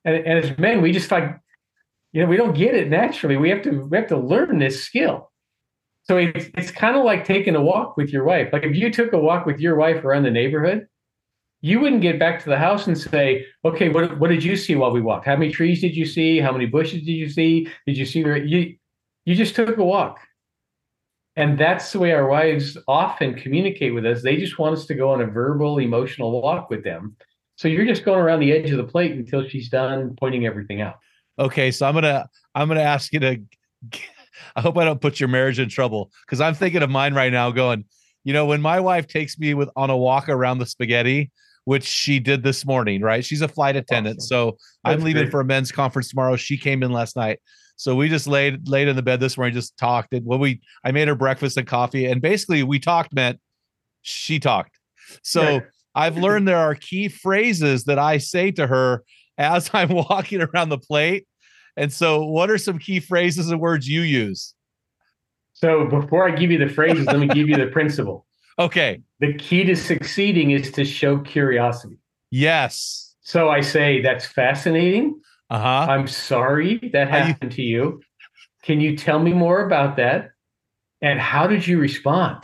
And, 0.05 0.15
and 0.15 0.43
as 0.43 0.57
men, 0.57 0.81
we 0.81 0.91
just 0.91 1.11
like, 1.11 1.39
you 2.11 2.23
know, 2.23 2.27
we 2.27 2.37
don't 2.37 2.55
get 2.55 2.75
it 2.75 2.89
naturally. 2.89 3.37
We 3.37 3.49
have 3.49 3.61
to 3.63 3.87
we 3.89 3.97
have 3.97 4.07
to 4.07 4.17
learn 4.17 4.59
this 4.59 4.83
skill. 4.83 5.28
So 6.09 6.17
it's 6.17 6.47
it's 6.55 6.71
kind 6.71 6.97
of 6.97 7.03
like 7.03 7.23
taking 7.23 7.55
a 7.55 7.61
walk 7.61 7.95
with 7.95 8.09
your 8.09 8.23
wife. 8.23 8.49
Like 8.51 8.63
if 8.63 8.75
you 8.75 8.91
took 8.91 9.13
a 9.13 9.17
walk 9.19 9.45
with 9.45 9.59
your 9.59 9.75
wife 9.75 10.03
around 10.03 10.23
the 10.23 10.31
neighborhood, 10.31 10.87
you 11.61 11.79
wouldn't 11.79 12.01
get 12.01 12.17
back 12.17 12.41
to 12.41 12.49
the 12.49 12.57
house 12.57 12.87
and 12.87 12.97
say, 12.97 13.45
"Okay, 13.63 13.89
what 13.89 14.17
what 14.17 14.31
did 14.31 14.43
you 14.43 14.55
see 14.55 14.75
while 14.75 14.89
we 14.89 15.01
walked? 15.01 15.27
How 15.27 15.35
many 15.35 15.51
trees 15.51 15.81
did 15.81 15.95
you 15.95 16.07
see? 16.07 16.39
How 16.39 16.51
many 16.51 16.65
bushes 16.65 17.03
did 17.03 17.11
you 17.11 17.29
see? 17.29 17.67
Did 17.85 17.95
you 17.95 18.07
see 18.07 18.21
you 18.21 18.75
you 19.25 19.35
just 19.35 19.53
took 19.53 19.77
a 19.77 19.83
walk?" 19.83 20.19
And 21.35 21.59
that's 21.59 21.91
the 21.91 21.99
way 21.99 22.11
our 22.11 22.27
wives 22.27 22.75
often 22.87 23.35
communicate 23.35 23.93
with 23.93 24.03
us. 24.03 24.23
They 24.23 24.35
just 24.35 24.57
want 24.57 24.75
us 24.79 24.87
to 24.87 24.95
go 24.95 25.11
on 25.11 25.21
a 25.21 25.27
verbal, 25.27 25.77
emotional 25.77 26.41
walk 26.41 26.71
with 26.71 26.83
them. 26.83 27.17
So 27.55 27.67
you're 27.67 27.85
just 27.85 28.03
going 28.03 28.19
around 28.19 28.39
the 28.39 28.51
edge 28.51 28.71
of 28.71 28.77
the 28.77 28.91
plate 28.91 29.11
until 29.11 29.47
she's 29.47 29.69
done 29.69 30.15
pointing 30.19 30.47
everything 30.47 30.81
out. 30.81 30.95
Okay, 31.37 31.69
so 31.69 31.85
I'm 31.85 31.93
gonna 31.93 32.27
I'm 32.55 32.67
gonna 32.67 32.81
ask 32.81 33.13
you 33.13 33.19
to. 33.19 33.39
I 34.55 34.61
hope 34.61 34.77
I 34.77 34.85
don't 34.85 35.01
put 35.01 35.19
your 35.19 35.29
marriage 35.29 35.59
in 35.59 35.69
trouble 35.69 36.11
because 36.25 36.41
I'm 36.41 36.53
thinking 36.53 36.81
of 36.81 36.89
mine 36.89 37.13
right 37.13 37.31
now. 37.31 37.51
Going, 37.51 37.85
you 38.23 38.33
know, 38.33 38.45
when 38.45 38.61
my 38.61 38.79
wife 38.79 39.07
takes 39.07 39.37
me 39.39 39.53
with 39.53 39.69
on 39.75 39.89
a 39.89 39.97
walk 39.97 40.29
around 40.29 40.59
the 40.59 40.65
spaghetti, 40.65 41.31
which 41.65 41.83
she 41.83 42.19
did 42.19 42.43
this 42.43 42.65
morning, 42.65 43.01
right? 43.01 43.23
She's 43.23 43.41
a 43.41 43.47
flight 43.47 43.75
attendant, 43.75 44.17
Awesome. 44.19 44.27
so 44.27 44.57
I'm 44.83 45.01
leaving 45.01 45.23
great. 45.23 45.31
for 45.31 45.41
a 45.41 45.45
men's 45.45 45.71
conference 45.71 46.09
tomorrow. 46.09 46.35
She 46.35 46.57
came 46.57 46.83
in 46.83 46.91
last 46.91 47.15
night, 47.15 47.39
so 47.75 47.95
we 47.95 48.09
just 48.09 48.27
laid 48.27 48.67
laid 48.67 48.87
in 48.87 48.95
the 48.95 49.03
bed 49.03 49.19
this 49.19 49.37
morning, 49.37 49.53
just 49.53 49.77
talked. 49.77 50.13
And 50.13 50.25
when 50.25 50.39
we, 50.39 50.61
I 50.83 50.91
made 50.91 51.07
her 51.07 51.15
breakfast 51.15 51.57
and 51.57 51.67
coffee, 51.67 52.05
and 52.05 52.21
basically 52.21 52.63
we 52.63 52.79
talked 52.79 53.13
meant 53.13 53.39
she 54.01 54.39
talked. 54.39 54.77
So. 55.23 55.43
Right. 55.43 55.63
I've 55.95 56.17
learned 56.17 56.47
there 56.47 56.55
are 56.55 56.75
key 56.75 57.07
phrases 57.07 57.85
that 57.85 57.97
I 57.97 58.19
say 58.19 58.51
to 58.51 58.67
her 58.67 59.03
as 59.39 59.71
I'm 59.73 59.89
walking 59.89 60.41
around 60.41 60.69
the 60.69 60.77
plate. 60.77 61.27
And 61.79 61.93
so, 61.93 62.25
what 62.25 62.51
are 62.51 62.57
some 62.57 62.77
key 62.77 62.99
phrases 62.99 63.49
and 63.49 63.59
words 63.61 63.87
you 63.87 64.01
use? 64.01 64.53
So 65.53 65.85
before 65.85 66.27
I 66.27 66.35
give 66.35 66.51
you 66.51 66.57
the 66.57 66.67
phrases, 66.67 67.05
let 67.05 67.19
me 67.19 67.27
give 67.27 67.47
you 67.47 67.55
the 67.55 67.67
principle. 67.71 68.25
Okay. 68.59 69.01
The 69.21 69.33
key 69.35 69.63
to 69.63 69.75
succeeding 69.77 70.51
is 70.51 70.71
to 70.71 70.83
show 70.83 71.19
curiosity. 71.19 71.97
Yes. 72.31 73.15
So 73.21 73.49
I 73.49 73.61
say, 73.61 74.01
that's 74.01 74.25
fascinating. 74.25 75.21
Uh 75.49 75.59
huh. 75.59 75.91
I'm 75.91 76.05
sorry 76.07 76.79
that 76.91 77.07
Are 77.09 77.17
you- 77.19 77.23
happened 77.23 77.53
to 77.53 77.61
you. 77.61 78.01
Can 78.63 78.81
you 78.81 78.97
tell 78.97 79.19
me 79.19 79.31
more 79.31 79.65
about 79.65 79.95
that? 79.95 80.31
And 81.01 81.17
how 81.17 81.47
did 81.47 81.65
you 81.65 81.79
respond? 81.79 82.43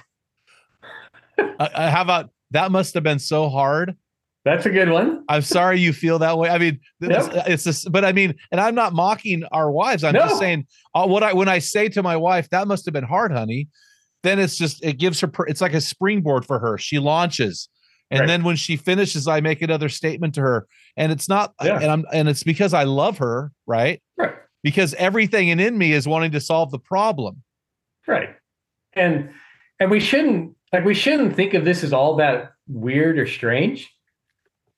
Uh, 1.37 1.43
uh, 1.59 1.91
how 1.91 2.01
about 2.01 2.29
that 2.51 2.71
must 2.71 2.93
have 2.93 3.03
been 3.03 3.19
so 3.19 3.49
hard. 3.49 3.97
That's 4.45 4.67
a 4.67 4.69
good 4.69 4.89
one. 4.89 5.25
I'm 5.27 5.41
sorry 5.41 5.79
you 5.79 5.91
feel 5.91 6.19
that 6.19 6.37
way. 6.37 6.49
I 6.49 6.59
mean, 6.59 6.79
it's, 7.01 7.27
Yep. 7.33 7.43
it's 7.47 7.63
just, 7.63 7.91
but 7.91 8.05
I 8.05 8.11
mean, 8.13 8.35
and 8.51 8.61
I'm 8.61 8.75
not 8.75 8.93
mocking 8.93 9.43
our 9.45 9.71
wives. 9.71 10.03
I'm 10.03 10.13
just 10.13 10.37
saying 10.37 10.67
uh, 10.93 11.07
what 11.07 11.23
I 11.23 11.33
when 11.33 11.49
I 11.49 11.57
say 11.59 11.89
to 11.89 12.03
my 12.03 12.15
wife, 12.15 12.47
that 12.51 12.67
must 12.67 12.85
have 12.85 12.93
been 12.93 13.03
hard, 13.03 13.31
honey. 13.31 13.67
Then 14.21 14.39
it's 14.39 14.55
just 14.55 14.83
it 14.85 14.93
gives 14.99 15.19
her. 15.21 15.31
It's 15.47 15.61
like 15.61 15.73
a 15.73 15.81
springboard 15.81 16.45
for 16.45 16.59
her. 16.59 16.77
She 16.77 16.99
launches, 16.99 17.69
and 18.11 18.19
Right. 18.21 18.27
then 18.27 18.43
when 18.43 18.55
she 18.55 18.75
finishes, 18.77 19.27
I 19.27 19.41
make 19.41 19.63
another 19.63 19.89
statement 19.89 20.35
to 20.35 20.41
her, 20.41 20.67
and 20.95 21.11
it's 21.11 21.27
not, 21.27 21.53
Yeah. 21.63 21.79
and 21.79 21.91
I'm, 21.91 22.05
and 22.13 22.29
it's 22.29 22.43
because 22.43 22.73
I 22.73 22.83
love 22.83 23.17
her, 23.17 23.51
right? 23.65 23.99
Right. 24.15 24.33
Because 24.63 24.93
everything 24.95 25.47
in, 25.49 25.59
in 25.59 25.75
me 25.77 25.91
is 25.91 26.07
wanting 26.07 26.31
to 26.31 26.39
solve 26.39 26.69
the 26.71 26.79
problem. 26.79 27.41
Right. 28.07 28.29
And 28.93 29.31
and 29.79 29.89
we 29.91 29.99
shouldn't 29.99 30.55
like 30.71 30.85
we 30.85 30.93
shouldn't 30.93 31.35
think 31.35 31.55
of 31.55 31.65
this 31.65 31.83
as 31.83 31.93
all 31.93 32.15
that 32.17 32.51
weird 32.67 33.17
or 33.19 33.25
strange. 33.27 33.91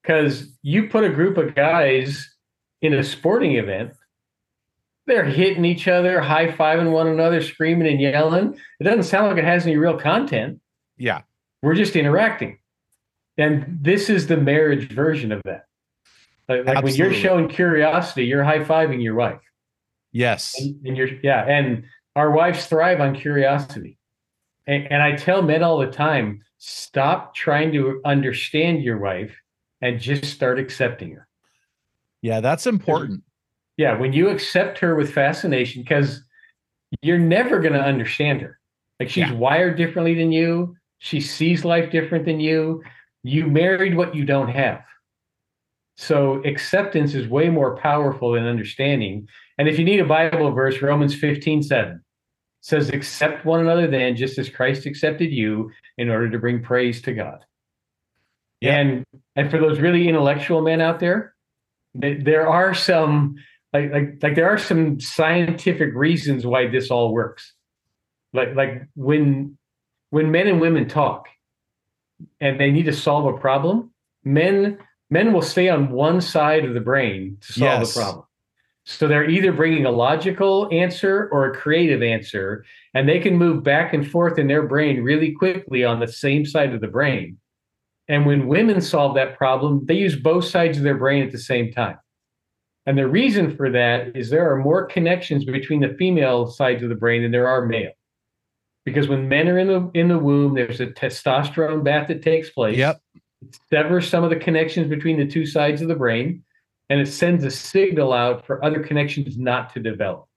Because 0.08 0.48
you 0.62 0.88
put 0.88 1.04
a 1.04 1.10
group 1.10 1.38
of 1.38 1.54
guys 1.54 2.34
in 2.82 2.94
a 2.94 3.04
sporting 3.04 3.56
event, 3.56 3.92
they're 5.06 5.26
hitting 5.26 5.66
each 5.66 5.90
other, 5.90 6.22
high 6.22 6.48
fiving 6.48 6.92
one 6.92 7.08
another, 7.08 7.42
screaming 7.42 7.88
and 7.88 8.00
yelling. 8.00 8.58
It 8.80 8.86
doesn't 8.86 9.04
sound 9.04 9.28
like 9.28 9.38
it 9.38 9.44
has 9.44 9.66
any 9.66 9.76
real 9.76 9.98
content. 9.98 10.62
Yeah. 10.98 11.24
We're 11.62 11.76
just 11.76 11.96
interacting. 11.98 12.60
And 13.38 13.80
this 13.82 14.10
is 14.10 14.28
the 14.28 14.38
marriage 14.38 14.90
version 14.92 15.34
of 15.34 15.42
that. 15.44 15.66
Like, 16.48 16.66
like 16.66 16.84
when 16.86 16.96
you're 16.96 17.14
showing 17.14 17.50
curiosity, 17.50 18.26
you're 18.26 18.44
high 18.44 18.60
fiving 18.60 19.04
your 19.04 19.16
wife. 19.16 19.42
Yes. 20.14 20.56
And, 20.58 20.86
and 20.86 20.98
you're 20.98 21.10
yeah, 21.22 21.44
and 21.46 21.84
our 22.16 22.32
wives 22.32 22.66
thrive 22.66 23.02
on 23.02 23.14
curiosity. 23.14 23.98
And, 24.66 24.88
and 24.90 25.04
I 25.04 25.18
tell 25.18 25.42
men 25.42 25.64
all 25.64 25.78
the 25.80 25.92
time, 25.92 26.42
stop 26.58 27.36
trying 27.36 27.74
to 27.74 28.02
understand 28.06 28.84
your 28.84 28.98
wife 28.98 29.36
and 29.82 30.00
just 30.00 30.26
start 30.26 30.60
accepting 30.60 31.12
her. 31.12 31.28
Yeah, 32.22 32.40
that's 32.42 32.68
important. 32.68 33.24
Yeah, 33.78 33.98
when 33.98 34.12
you 34.12 34.30
accept 34.30 34.80
her 34.80 34.96
with 34.96 35.14
fascination, 35.14 35.84
because 35.84 36.24
you're 37.02 37.20
never 37.20 37.60
going 37.60 37.74
to 37.74 37.82
understand 37.84 38.42
her. 38.42 38.60
Like 39.00 39.10
she's 39.10 39.30
Yeah. 39.30 39.34
wired 39.34 39.78
differently 39.78 40.16
than 40.16 40.32
you. 40.32 40.76
She 41.00 41.22
sees 41.22 41.64
life 41.64 41.92
different 41.92 42.26
than 42.26 42.40
you. 42.40 42.84
You 43.24 43.46
married 43.48 43.96
what 43.96 44.16
you 44.16 44.26
don't 44.26 44.50
have. 44.50 44.82
So 45.98 46.42
acceptance 46.44 47.14
is 47.14 47.28
way 47.28 47.50
more 47.50 47.76
powerful 47.78 48.32
than 48.32 48.46
understanding. 48.46 49.28
And 49.58 49.68
if 49.68 49.78
you 49.78 49.86
need 49.86 50.00
a 50.00 50.06
Bible 50.06 50.52
verse, 50.52 50.82
Romans 50.82 51.16
15, 51.16 51.64
7 51.64 52.04
says, 52.62 52.90
accept 52.90 53.46
one 53.46 53.60
another 53.60 53.88
then, 53.88 54.16
just 54.16 54.38
as 54.38 54.50
Christ 54.50 54.86
accepted 54.86 55.32
you 55.32 55.72
in 55.98 56.10
order 56.10 56.30
to 56.30 56.40
bring 56.40 56.62
praise 56.62 57.02
to 57.04 57.14
God. 57.14 57.46
Yeah. 58.62 58.78
And 58.80 59.06
and 59.36 59.52
for 59.52 59.60
those 59.60 59.80
really 59.80 60.08
intellectual 60.08 60.62
men 60.62 60.82
out 60.82 61.00
there, 61.00 61.34
th- 62.02 62.24
there 62.24 62.48
are 62.48 62.74
some 62.74 63.36
like 63.74 63.92
like 63.92 64.20
like 64.22 64.36
there 64.36 64.50
are 64.50 64.58
some 64.58 65.00
scientific 65.00 65.94
reasons 65.94 66.46
why 66.46 66.68
this 66.68 66.90
all 66.90 67.14
works. 67.14 67.54
Like 68.34 68.56
like 68.56 68.88
when 68.96 69.58
when 70.10 70.32
men 70.32 70.48
and 70.48 70.60
women 70.62 70.88
talk 70.88 71.28
and 72.40 72.60
they 72.60 72.72
need 72.72 72.86
to 72.86 72.94
solve 72.94 73.26
a 73.34 73.38
problem, 73.38 73.92
men 74.24 74.80
men 75.10 75.34
will 75.34 75.42
stay 75.42 75.70
on 75.70 75.92
one 75.92 76.20
side 76.20 76.66
of 76.66 76.74
the 76.74 76.80
brain 76.82 77.38
to 77.42 77.54
solve 77.54 77.80
Yes. 77.80 77.94
the 77.94 78.02
problem. 78.02 78.24
So 78.86 79.08
they're 79.08 79.30
either 79.30 79.52
bringing 79.52 79.86
a 79.86 79.92
logical 79.92 80.70
answer 80.72 81.28
or 81.34 81.46
a 81.52 81.54
creative 81.54 82.02
answer, 82.02 82.64
and 82.94 83.08
they 83.08 83.20
can 83.20 83.36
move 83.36 83.62
back 83.62 83.94
and 83.94 84.10
forth 84.10 84.40
in 84.40 84.48
their 84.48 84.64
brain 84.66 85.04
really 85.04 85.34
quickly 85.34 85.84
on 85.84 86.00
the 86.00 86.08
same 86.08 86.46
side 86.46 86.74
of 86.74 86.80
the 86.80 86.88
brain. 86.88 87.38
And 88.08 88.26
when 88.26 88.48
women 88.48 88.80
solve 88.82 89.16
that 89.16 89.38
problem, 89.38 89.86
they 89.86 89.96
use 89.96 90.16
both 90.16 90.46
sides 90.46 90.78
of 90.78 90.84
their 90.84 90.98
brain 90.98 91.24
at 91.24 91.32
the 91.32 91.38
same 91.38 91.72
time. 91.72 91.98
And 92.86 92.98
the 92.98 93.08
reason 93.08 93.56
for 93.56 93.70
that 93.70 94.16
is 94.16 94.30
there 94.30 94.50
are 94.50 94.58
more 94.58 94.86
connections 94.86 95.44
between 95.44 95.82
the 95.82 95.96
female 96.00 96.48
sides 96.48 96.82
of 96.84 96.90
the 96.90 96.96
brain 96.96 97.22
than 97.22 97.32
there 97.32 97.48
are 97.48 97.66
male. 97.66 97.92
Because 98.86 99.10
when 99.10 99.28
men 99.28 99.50
are 99.50 99.60
in 99.60 99.68
the 99.68 99.92
in 99.94 100.08
the 100.08 100.18
womb, 100.18 100.56
there's 100.56 100.80
a 100.80 100.88
testosterone 100.88 101.84
bath 101.84 102.08
that 102.08 102.22
takes 102.22 102.50
place. 102.50 102.78
Yep. 102.78 103.02
It 103.42 103.60
severs 103.70 104.08
some 104.08 104.24
of 104.24 104.30
the 104.30 104.38
connections 104.38 104.88
between 104.88 105.18
the 105.18 105.28
two 105.28 105.46
sides 105.46 105.82
of 105.82 105.90
the 105.90 105.96
brain, 105.96 106.44
and 106.90 107.02
it 107.02 107.08
sends 107.08 107.44
a 107.44 107.52
signal 107.52 108.14
out 108.14 108.46
for 108.46 108.64
other 108.64 108.82
connections 108.82 109.38
not 109.38 109.74
to 109.74 109.82
develop. 109.82 110.28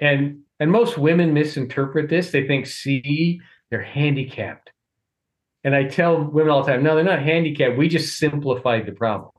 And 0.00 0.40
and 0.58 0.72
most 0.72 0.98
women 0.98 1.32
misinterpret 1.32 2.08
this. 2.08 2.32
They 2.32 2.48
think, 2.48 2.66
see, 2.66 3.40
they're 3.70 3.82
handicapped. 3.82 4.65
And 5.66 5.74
I 5.74 5.82
tell 5.82 6.22
women 6.22 6.52
all 6.52 6.62
the 6.62 6.70
time, 6.70 6.84
no, 6.84 6.94
they're 6.94 7.02
not 7.02 7.18
handicapped. 7.22 7.76
We 7.76 7.88
just 7.88 8.18
simplified 8.20 8.86
the 8.86 8.92
problem. 8.92 9.32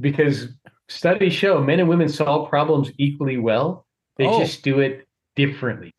Because 0.00 0.48
studies 0.88 1.34
show 1.34 1.62
men 1.62 1.78
and 1.78 1.88
women 1.88 2.08
solve 2.08 2.50
problems 2.50 2.90
equally 2.98 3.36
well. 3.38 3.86
They 4.16 4.26
Oh. 4.26 4.40
just 4.40 4.64
do 4.64 4.80
it 4.80 5.06
differently. 5.36 5.94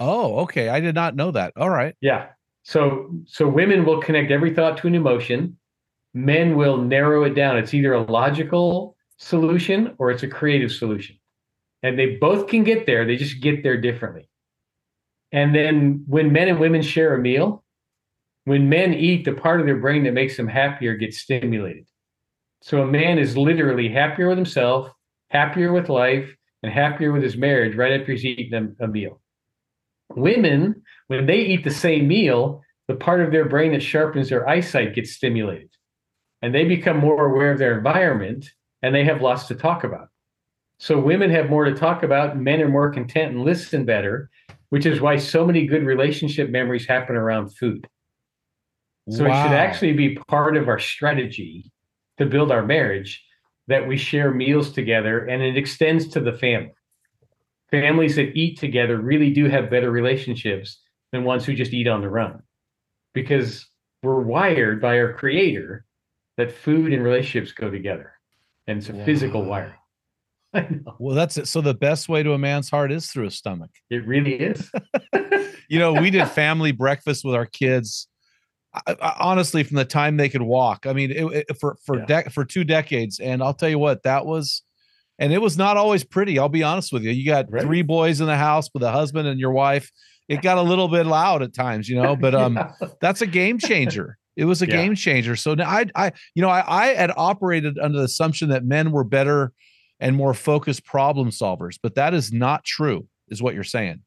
Oh, 0.00 0.40
okay. 0.40 0.68
I 0.68 0.80
did 0.80 0.96
not 0.96 1.14
know 1.14 1.30
that. 1.30 1.52
All 1.56 1.70
right. 1.70 1.94
Yeah. 2.00 2.30
So 2.64 3.14
so 3.24 3.46
women 3.46 3.84
will 3.84 4.00
connect 4.02 4.32
every 4.32 4.52
thought 4.52 4.78
to 4.78 4.88
an 4.88 4.96
emotion. 4.96 5.58
Men 6.12 6.56
will 6.56 6.76
narrow 6.76 7.22
it 7.22 7.34
down. 7.36 7.58
It's 7.58 7.74
either 7.74 7.92
a 7.94 8.02
logical 8.02 8.96
solution 9.16 9.94
or 9.98 10.10
it's 10.10 10.24
a 10.24 10.28
creative 10.28 10.72
solution. 10.72 11.14
And 11.84 11.96
they 11.96 12.16
both 12.16 12.48
can 12.48 12.64
get 12.64 12.86
there. 12.86 13.04
They 13.06 13.14
just 13.14 13.40
get 13.40 13.62
there 13.62 13.80
differently. 13.80 14.28
And 15.30 15.54
then 15.54 16.02
when 16.08 16.32
men 16.32 16.48
and 16.48 16.58
women 16.58 16.82
share 16.82 17.14
a 17.14 17.20
meal, 17.20 17.62
when 18.44 18.68
men 18.68 18.92
eat, 18.92 19.24
the 19.24 19.32
part 19.32 19.60
of 19.60 19.66
their 19.66 19.78
brain 19.78 20.04
that 20.04 20.14
makes 20.14 20.36
them 20.36 20.48
happier 20.48 20.96
gets 20.96 21.18
stimulated. 21.18 21.86
So 22.62 22.82
a 22.82 22.86
man 22.86 23.18
is 23.18 23.36
literally 23.36 23.88
happier 23.88 24.28
with 24.28 24.38
himself, 24.38 24.90
happier 25.30 25.72
with 25.72 25.88
life, 25.88 26.34
and 26.62 26.72
happier 26.72 27.12
with 27.12 27.22
his 27.22 27.36
marriage 27.36 27.76
right 27.76 27.98
after 27.98 28.12
he's 28.12 28.24
eaten 28.24 28.76
a, 28.80 28.86
meal. 28.86 29.20
Women, 30.14 30.82
when 31.08 31.26
they 31.26 31.40
eat 31.40 31.64
the 31.64 31.70
same 31.70 32.06
meal, 32.06 32.62
the 32.88 32.94
part 32.94 33.20
of 33.20 33.32
their 33.32 33.48
brain 33.48 33.72
that 33.72 33.82
sharpens 33.82 34.28
their 34.28 34.48
eyesight 34.48 34.94
gets 34.94 35.12
stimulated. 35.12 35.70
And 36.40 36.54
they 36.54 36.64
become 36.64 36.98
more 36.98 37.26
aware 37.26 37.52
of 37.52 37.58
their 37.58 37.76
environment 37.76 38.48
and 38.82 38.94
they 38.94 39.04
have 39.04 39.22
lots 39.22 39.46
to 39.48 39.54
talk 39.54 39.84
about. 39.84 40.08
So 40.78 40.98
women 40.98 41.30
have 41.30 41.48
more 41.48 41.64
to 41.64 41.74
talk 41.74 42.02
about, 42.02 42.36
men 42.36 42.60
are 42.60 42.68
more 42.68 42.90
content 42.90 43.32
and 43.32 43.44
listen 43.44 43.84
better, 43.84 44.30
which 44.70 44.84
is 44.84 45.00
why 45.00 45.16
so 45.16 45.46
many 45.46 45.66
good 45.66 45.84
relationship 45.84 46.50
memories 46.50 46.86
happen 46.86 47.14
around 47.14 47.56
food. 47.56 47.88
So 49.10 49.24
it 49.26 49.32
should 49.42 49.52
actually 49.52 49.92
be 49.94 50.14
part 50.28 50.56
of 50.56 50.68
our 50.68 50.78
strategy 50.78 51.72
to 52.18 52.26
build 52.26 52.52
our 52.52 52.64
marriage 52.64 53.22
that 53.66 53.86
we 53.88 53.96
share 53.96 54.32
meals 54.32 54.70
together 54.72 55.26
and 55.26 55.42
it 55.42 55.56
extends 55.56 56.08
to 56.08 56.20
the 56.20 56.32
family. 56.32 56.72
Families 57.70 58.16
that 58.16 58.36
eat 58.36 58.58
together 58.58 58.98
really 58.98 59.30
do 59.30 59.48
have 59.48 59.70
better 59.70 59.90
relationships 59.90 60.80
than 61.10 61.24
ones 61.24 61.44
who 61.44 61.54
just 61.54 61.72
eat 61.72 61.88
on 61.88 62.00
their 62.00 62.18
own 62.18 62.42
because 63.14 63.66
we're 64.02 64.20
wired 64.20 64.80
by 64.80 64.98
our 64.98 65.12
creator 65.14 65.84
that 66.36 66.52
food 66.52 66.92
and 66.92 67.02
relationships 67.02 67.52
go 67.52 67.70
together 67.70 68.12
and 68.66 68.78
it's 68.78 68.88
a 68.88 69.04
physical 69.04 69.42
Wow. 69.42 69.48
wiring. 70.54 70.84
Well, 70.98 71.14
that's 71.16 71.38
it. 71.38 71.48
So 71.48 71.60
the 71.60 71.74
best 71.74 72.08
way 72.08 72.22
to 72.22 72.32
a 72.34 72.38
man's 72.38 72.68
heart 72.70 72.92
is 72.92 73.08
through 73.10 73.24
his 73.24 73.34
stomach. 73.36 73.70
it 73.90 74.06
really 74.06 74.34
is. 74.34 74.70
You 75.68 75.78
know, 75.78 75.94
we 75.94 76.10
did 76.10 76.28
family 76.28 76.70
breakfast 76.72 77.24
with 77.24 77.34
our 77.34 77.46
kids. 77.46 78.06
I, 78.74 78.96
I- 79.00 79.16
honestly, 79.20 79.62
from 79.62 79.76
the 79.76 79.84
time 79.84 80.16
they 80.16 80.28
could 80.28 80.42
walk, 80.42 80.86
I 80.86 80.92
mean, 80.92 81.10
it, 81.10 81.44
it- 81.50 81.58
for 81.60 81.76
for 81.84 81.98
Yeah. 81.98 82.06
dec 82.06 82.32
for 82.32 82.44
two 82.44 82.64
decades, 82.64 83.20
and 83.20 83.42
I'll 83.42 83.54
tell 83.54 83.68
you 83.68 83.78
what, 83.78 84.02
that 84.04 84.24
was, 84.26 84.62
and 85.18 85.32
it 85.32 85.38
was 85.42 85.56
not 85.58 85.76
always 85.76 86.04
pretty. 86.04 86.38
I'll 86.38 86.48
be 86.48 86.62
honest 86.62 86.92
with 86.92 87.02
you. 87.02 87.10
You 87.10 87.26
got 87.26 87.50
Right. 87.50 87.62
three 87.62 87.82
boys 87.82 88.20
in 88.20 88.26
the 88.26 88.36
house 88.36 88.68
with 88.72 88.82
a 88.82 88.90
husband 88.90 89.28
and 89.28 89.38
your 89.38 89.52
wife. 89.52 89.90
It 90.28 90.40
got 90.40 90.56
a 90.56 90.62
little 90.62 90.88
bit 90.88 91.04
loud 91.04 91.42
at 91.42 91.52
times, 91.52 91.88
you 91.88 91.96
know, 92.00 92.16
but 92.16 92.34
um, 92.34 92.54
Yeah. 92.80 92.88
that's 93.00 93.20
a 93.22 93.26
game 93.26 93.58
changer. 93.58 94.16
It 94.36 94.46
was 94.46 94.62
a 94.62 94.66
Yeah. 94.66 94.76
game 94.76 94.94
changer. 94.94 95.36
So 95.36 95.54
now 95.54 95.68
I, 95.68 95.84
I, 95.94 96.12
you 96.34 96.40
know, 96.40 96.48
I, 96.48 96.64
I 96.66 96.86
had 96.94 97.12
operated 97.16 97.78
under 97.78 97.98
the 97.98 98.04
assumption 98.04 98.48
that 98.48 98.64
men 98.64 98.90
were 98.92 99.04
better 99.04 99.52
and 100.00 100.16
more 100.16 100.32
focused 100.32 100.84
problem 100.86 101.28
solvers, 101.30 101.78
but 101.82 101.96
that 101.96 102.14
is 102.14 102.32
not 102.32 102.64
true, 102.64 103.06
is 103.28 103.42
what 103.42 103.54
you're 103.54 103.62
saying. 103.64 104.00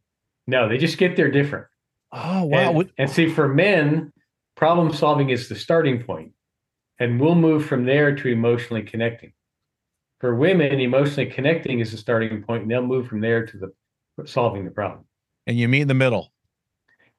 no, 0.48 0.68
they 0.68 0.78
just 0.80 0.98
get 0.98 1.16
there 1.16 1.30
different. 1.30 1.68
Oh 2.12 2.46
wow! 2.46 2.80
And, 2.80 2.92
and 2.98 3.10
see, 3.10 3.30
for 3.30 3.48
men, 3.48 4.12
problem 4.56 4.94
solving 4.94 5.30
is 5.30 5.50
the 5.50 5.56
starting 5.56 6.04
point, 6.04 6.32
and 7.00 7.20
we'll 7.20 7.36
move 7.36 7.66
from 7.66 7.86
there 7.86 8.16
to 8.16 8.28
emotionally 8.28 8.84
connecting. 8.84 9.34
For 10.20 10.36
women, 10.36 10.80
emotionally 10.80 11.30
connecting 11.30 11.80
is 11.80 11.92
the 11.92 11.98
starting 11.98 12.42
point, 12.44 12.64
and 12.64 12.72
they'll 12.72 12.86
move 12.86 13.08
from 13.08 13.22
there 13.22 13.46
to 13.46 13.58
the 13.58 14.26
solving 14.28 14.66
the 14.66 14.72
problem. 14.72 15.06
and 15.48 15.58
you 15.58 15.68
meet 15.68 15.82
in 15.82 15.88
the 15.88 15.94
middle. 15.94 16.32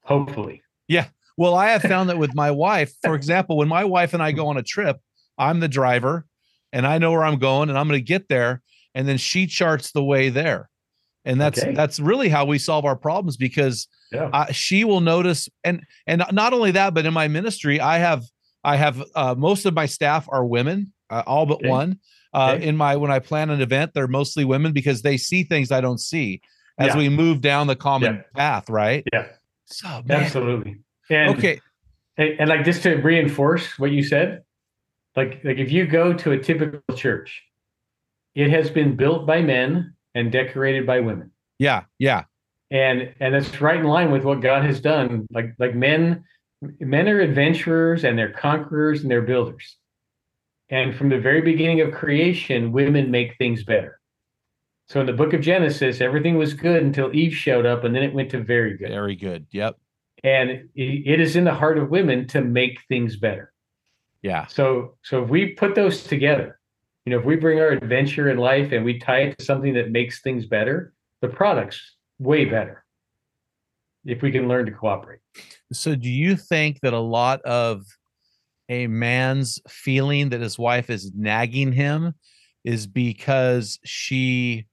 Hopefully, 0.02 0.62
Yeah. 0.88 1.08
Well, 1.36 1.54
I 1.54 1.68
have 1.68 1.82
found 1.82 2.08
that 2.08 2.16
with 2.16 2.34
my 2.34 2.50
wife, 2.50 2.94
for 3.02 3.14
example, 3.14 3.58
when 3.58 3.68
my 3.68 3.84
wife 3.84 4.14
and 4.14 4.22
I 4.22 4.32
go 4.32 4.46
on 4.46 4.56
a 4.56 4.62
trip, 4.62 4.96
I'm 5.36 5.60
the 5.60 5.68
driver 5.68 6.24
and 6.72 6.86
I 6.86 6.96
know 6.96 7.12
where 7.12 7.24
I'm 7.24 7.38
going 7.38 7.68
and 7.68 7.76
I'm 7.76 7.86
going 7.86 8.00
to 8.00 8.04
get 8.04 8.28
there. 8.28 8.62
And 8.94 9.06
then 9.06 9.18
she 9.18 9.46
charts 9.46 9.92
the 9.92 10.02
way 10.02 10.30
there. 10.30 10.70
And 11.26 11.40
that's 11.40 11.58
Okay. 11.58 11.72
that's 11.74 12.00
really 12.00 12.28
how 12.30 12.44
we 12.46 12.58
solve 12.58 12.84
our 12.86 12.96
problems 12.96 13.36
because 13.36 13.88
Yeah. 14.12 14.30
uh, 14.32 14.46
she 14.52 14.84
will 14.84 15.00
notice 15.00 15.48
and 15.64 15.84
and 16.06 16.24
not 16.32 16.52
only 16.54 16.70
that 16.70 16.94
but 16.94 17.04
in 17.04 17.12
my 17.12 17.28
ministry 17.28 17.80
i 17.80 17.98
have 17.98 18.22
i 18.64 18.76
have 18.76 19.02
uh, 19.14 19.34
most 19.36 19.66
of 19.66 19.74
my 19.74 19.86
staff 19.86 20.26
are 20.30 20.46
women 20.46 20.92
uh, 21.10 21.22
all 21.26 21.44
but 21.46 21.58
Okay. 21.58 21.68
one 21.68 21.98
uh, 22.32 22.54
Okay. 22.54 22.66
in 22.66 22.76
my 22.76 22.96
when 22.96 23.10
i 23.10 23.18
plan 23.18 23.50
an 23.50 23.60
event 23.60 23.92
they're 23.94 24.08
mostly 24.08 24.44
women 24.44 24.72
because 24.72 25.02
they 25.02 25.16
see 25.16 25.42
things 25.42 25.70
i 25.70 25.80
don't 25.80 26.00
see 26.00 26.40
as 26.78 26.88
Yeah. 26.92 26.98
we 26.98 27.08
move 27.08 27.40
down 27.40 27.66
the 27.66 27.76
common 27.76 28.14
Yeah. 28.14 28.22
path 28.34 28.70
right 28.70 29.04
Yeah. 29.12 29.26
so 29.66 30.02
Absolutely. 30.08 30.78
And 31.10 31.36
okay 31.36 31.60
and 32.18 32.48
like 32.48 32.64
just 32.64 32.82
to 32.84 32.94
reinforce 32.94 33.78
what 33.78 33.90
you 33.90 34.02
said, 34.02 34.42
like 35.16 35.44
like 35.44 35.58
if 35.58 35.70
you 35.70 35.86
go 35.86 36.14
to 36.14 36.32
a 36.32 36.38
typical 36.38 36.80
church, 36.96 37.42
it 38.34 38.48
has 38.48 38.70
been 38.70 38.96
built 38.96 39.26
by 39.26 39.42
men 39.42 39.94
and 40.16 40.32
decorated 40.32 40.84
by 40.86 40.98
women. 41.00 41.30
yeah 41.58 41.82
yeah 41.98 42.22
And 42.70 43.14
and 43.20 43.34
that's 43.34 43.60
right 43.60 43.78
in 43.78 43.86
line 43.96 44.10
with 44.10 44.24
what 44.24 44.40
God 44.40 44.62
has 44.64 44.80
done. 44.80 45.26
Like 45.36 45.48
like 45.62 45.74
men 45.74 46.24
men 46.80 47.06
are 47.08 47.20
adventurers 47.20 48.04
and 48.04 48.18
they're 48.18 48.32
conquerors 48.48 49.02
and 49.02 49.10
they're 49.10 49.22
builders. 49.32 49.76
And 50.68 50.96
from 50.96 51.08
the 51.10 51.20
very 51.28 51.42
beginning 51.42 51.80
of 51.82 51.92
creation, 51.92 52.72
women 52.72 53.10
make 53.10 53.36
things 53.36 53.62
better. 53.62 54.00
So 54.88 55.00
in 55.00 55.06
the 55.06 55.12
book 55.20 55.32
of 55.32 55.40
Genesis, 55.40 56.00
everything 56.00 56.36
was 56.38 56.54
good 56.54 56.82
until 56.82 57.14
Eve 57.14 57.34
showed 57.34 57.66
up 57.66 57.84
and 57.84 57.94
then 57.94 58.02
it 58.02 58.14
went 58.14 58.30
to 58.30 58.40
very 58.42 58.76
good. 58.76 58.88
very 58.88 59.16
good 59.16 59.46
yep 59.52 59.76
And 60.24 60.50
it, 60.50 60.68
it 61.12 61.20
is 61.20 61.36
in 61.36 61.44
the 61.44 61.54
heart 61.54 61.78
of 61.78 61.90
women 61.90 62.26
to 62.28 62.40
make 62.40 62.76
things 62.88 63.16
better. 63.16 63.52
yeah 64.22 64.46
So 64.46 64.94
so 65.02 65.22
if 65.24 65.28
we 65.30 65.40
put 65.62 65.74
those 65.74 66.02
together, 66.04 66.58
you 67.06 67.12
know, 67.12 67.20
if 67.20 67.24
we 67.24 67.36
bring 67.36 67.60
our 67.60 67.68
adventure 67.68 68.28
in 68.28 68.36
life 68.36 68.72
and 68.72 68.84
we 68.84 68.98
tie 68.98 69.20
it 69.20 69.38
to 69.38 69.44
something 69.44 69.72
that 69.74 69.92
makes 69.92 70.20
things 70.22 70.44
better, 70.44 70.92
the 71.22 71.28
product's 71.28 71.80
way 72.18 72.44
better. 72.44 72.84
If 74.04 74.22
we 74.22 74.32
can 74.32 74.48
learn 74.48 74.66
to 74.66 74.72
cooperate. 74.72 75.20
So, 75.72 75.94
do 75.94 76.08
you 76.08 76.36
think 76.36 76.80
that 76.80 76.92
a 76.92 76.98
lot 76.98 77.42
of 77.42 77.84
a 78.68 78.88
man's 78.88 79.60
feeling 79.68 80.30
that 80.30 80.40
his 80.40 80.58
wife 80.58 80.90
is 80.90 81.12
nagging 81.14 81.72
him 81.72 82.14
is 82.64 82.86
because 82.86 83.78
she 83.84 84.66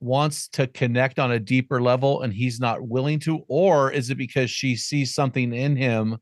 wants 0.00 0.48
to 0.48 0.66
connect 0.66 1.18
on 1.18 1.32
a 1.32 1.38
deeper 1.38 1.80
level 1.80 2.22
and 2.22 2.32
he's 2.32 2.60
not 2.60 2.86
willing 2.86 3.18
to? 3.20 3.44
Or 3.48 3.90
is 3.90 4.10
it 4.10 4.16
because 4.16 4.50
she 4.50 4.76
sees 4.76 5.14
something 5.14 5.54
in 5.54 5.76
him 5.76 6.18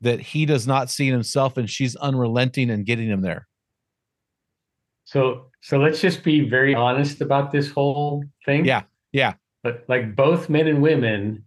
that 0.00 0.20
he 0.20 0.46
does 0.46 0.66
not 0.66 0.90
see 0.90 1.08
in 1.08 1.14
himself 1.14 1.56
and 1.56 1.68
she's 1.70 1.96
unrelenting 1.96 2.70
and 2.70 2.84
getting 2.86 3.08
him 3.08 3.22
there? 3.22 3.46
So 5.04 5.50
so 5.60 5.78
let's 5.78 6.00
just 6.00 6.22
be 6.24 6.48
very 6.48 6.74
honest 6.74 7.20
about 7.20 7.52
this 7.52 7.70
whole 7.70 8.24
thing. 8.44 8.64
Yeah, 8.64 8.82
yeah. 9.12 9.34
But 9.62 9.84
like 9.88 10.14
both 10.16 10.48
men 10.48 10.66
and 10.66 10.82
women 10.82 11.44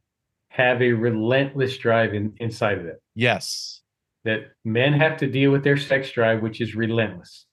have 0.50 0.82
a 0.82 0.92
relentless 0.92 1.78
drive 1.78 2.14
in, 2.16 2.34
inside 2.40 2.78
of 2.80 2.86
them. 2.86 2.98
Yes. 3.16 3.82
that 4.24 4.52
men 4.66 4.94
have 4.94 5.18
to 5.18 5.28
deal 5.28 5.52
with 5.52 5.64
their 5.64 5.78
sex 5.78 6.12
drive, 6.12 6.42
which 6.42 6.60
is 6.62 6.76
relentless. 6.76 7.46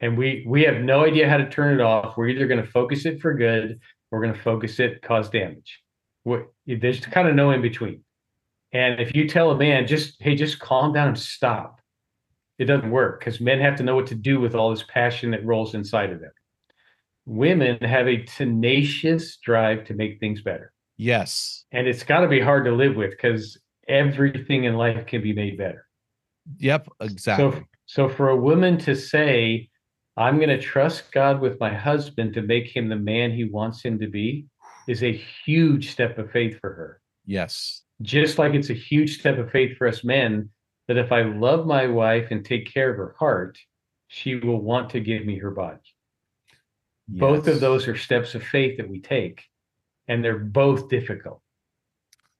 And 0.00 0.16
we 0.18 0.44
we 0.46 0.62
have 0.62 0.82
no 0.82 1.04
idea 1.04 1.28
how 1.28 1.36
to 1.36 1.48
turn 1.48 1.74
it 1.74 1.80
off. 1.82 2.16
We're 2.16 2.28
either 2.28 2.46
going 2.46 2.62
to 2.62 2.70
focus 2.70 3.06
it 3.06 3.20
for 3.20 3.34
good, 3.34 3.78
or 4.10 4.18
we're 4.18 4.24
going 4.24 4.34
to 4.34 4.42
focus 4.42 4.80
it, 4.80 5.02
cause 5.02 5.30
damage. 5.30 5.80
What 6.24 6.46
there's 6.66 7.00
kind 7.00 7.28
of 7.28 7.34
no 7.34 7.50
in 7.52 7.62
between. 7.62 8.02
And 8.72 9.00
if 9.00 9.14
you 9.14 9.28
tell 9.28 9.50
a 9.50 9.56
man 9.56 9.86
just 9.86 10.20
hey, 10.20 10.34
just 10.34 10.60
calm 10.60 10.92
down 10.92 11.08
and 11.08 11.18
stop, 11.18 11.80
it 12.58 12.66
doesn't 12.66 12.90
work 12.90 13.20
because 13.20 13.40
men 13.40 13.58
have 13.60 13.76
to 13.76 13.82
know 13.82 13.96
what 13.96 14.06
to 14.08 14.14
do 14.14 14.40
with 14.40 14.54
all 14.54 14.70
this 14.70 14.84
passion 14.88 15.30
that 15.32 15.44
rolls 15.44 15.74
inside 15.74 16.12
of 16.12 16.20
them. 16.20 16.32
Women 17.26 17.78
have 17.82 18.06
a 18.06 18.22
tenacious 18.22 19.38
drive 19.38 19.84
to 19.86 19.94
make 19.94 20.20
things 20.20 20.42
better. 20.42 20.72
Yes. 20.96 21.64
And 21.72 21.86
it's 21.86 22.02
got 22.02 22.20
to 22.20 22.28
be 22.28 22.40
hard 22.40 22.64
to 22.66 22.72
live 22.72 22.96
with 22.96 23.10
because 23.10 23.58
everything 23.88 24.64
in 24.64 24.74
life 24.74 25.06
can 25.06 25.22
be 25.22 25.32
made 25.32 25.56
better. 25.56 25.86
Yep. 26.58 26.88
Exactly. 27.00 27.50
So, 27.50 27.62
so 27.86 28.08
for 28.08 28.28
a 28.28 28.36
woman 28.36 28.78
to 28.78 28.94
say, 28.94 29.68
I'm 30.16 30.36
going 30.36 30.50
to 30.50 30.60
trust 30.60 31.12
God 31.12 31.40
with 31.40 31.58
my 31.60 31.72
husband 31.72 32.34
to 32.34 32.42
make 32.42 32.74
him 32.74 32.88
the 32.88 32.96
man 32.96 33.30
he 33.30 33.44
wants 33.44 33.82
him 33.82 33.98
to 34.00 34.08
be, 34.08 34.46
is 34.86 35.02
a 35.02 35.12
huge 35.44 35.90
step 35.90 36.18
of 36.18 36.30
faith 36.30 36.58
for 36.60 36.74
her. 36.74 37.00
yes. 37.24 37.82
Just 38.02 38.38
like 38.38 38.54
it's 38.54 38.70
a 38.70 38.74
huge 38.74 39.18
step 39.18 39.38
of 39.38 39.50
faith 39.50 39.76
for 39.76 39.86
us 39.86 40.04
men 40.04 40.50
that 40.88 40.96
if 40.96 41.12
I 41.12 41.22
love 41.22 41.66
my 41.66 41.86
wife 41.86 42.28
and 42.30 42.44
take 42.44 42.72
care 42.72 42.90
of 42.90 42.96
her 42.96 43.14
heart, 43.18 43.58
she 44.08 44.34
will 44.34 44.60
want 44.60 44.90
to 44.90 45.00
give 45.00 45.24
me 45.24 45.38
her 45.38 45.50
body. 45.50 45.78
Both 47.06 47.46
of 47.48 47.60
those 47.60 47.88
are 47.88 47.96
steps 47.96 48.34
of 48.34 48.42
faith 48.42 48.76
that 48.76 48.88
we 48.88 49.00
take, 49.00 49.44
and 50.08 50.24
they're 50.24 50.38
both 50.38 50.88
difficult. 50.88 51.42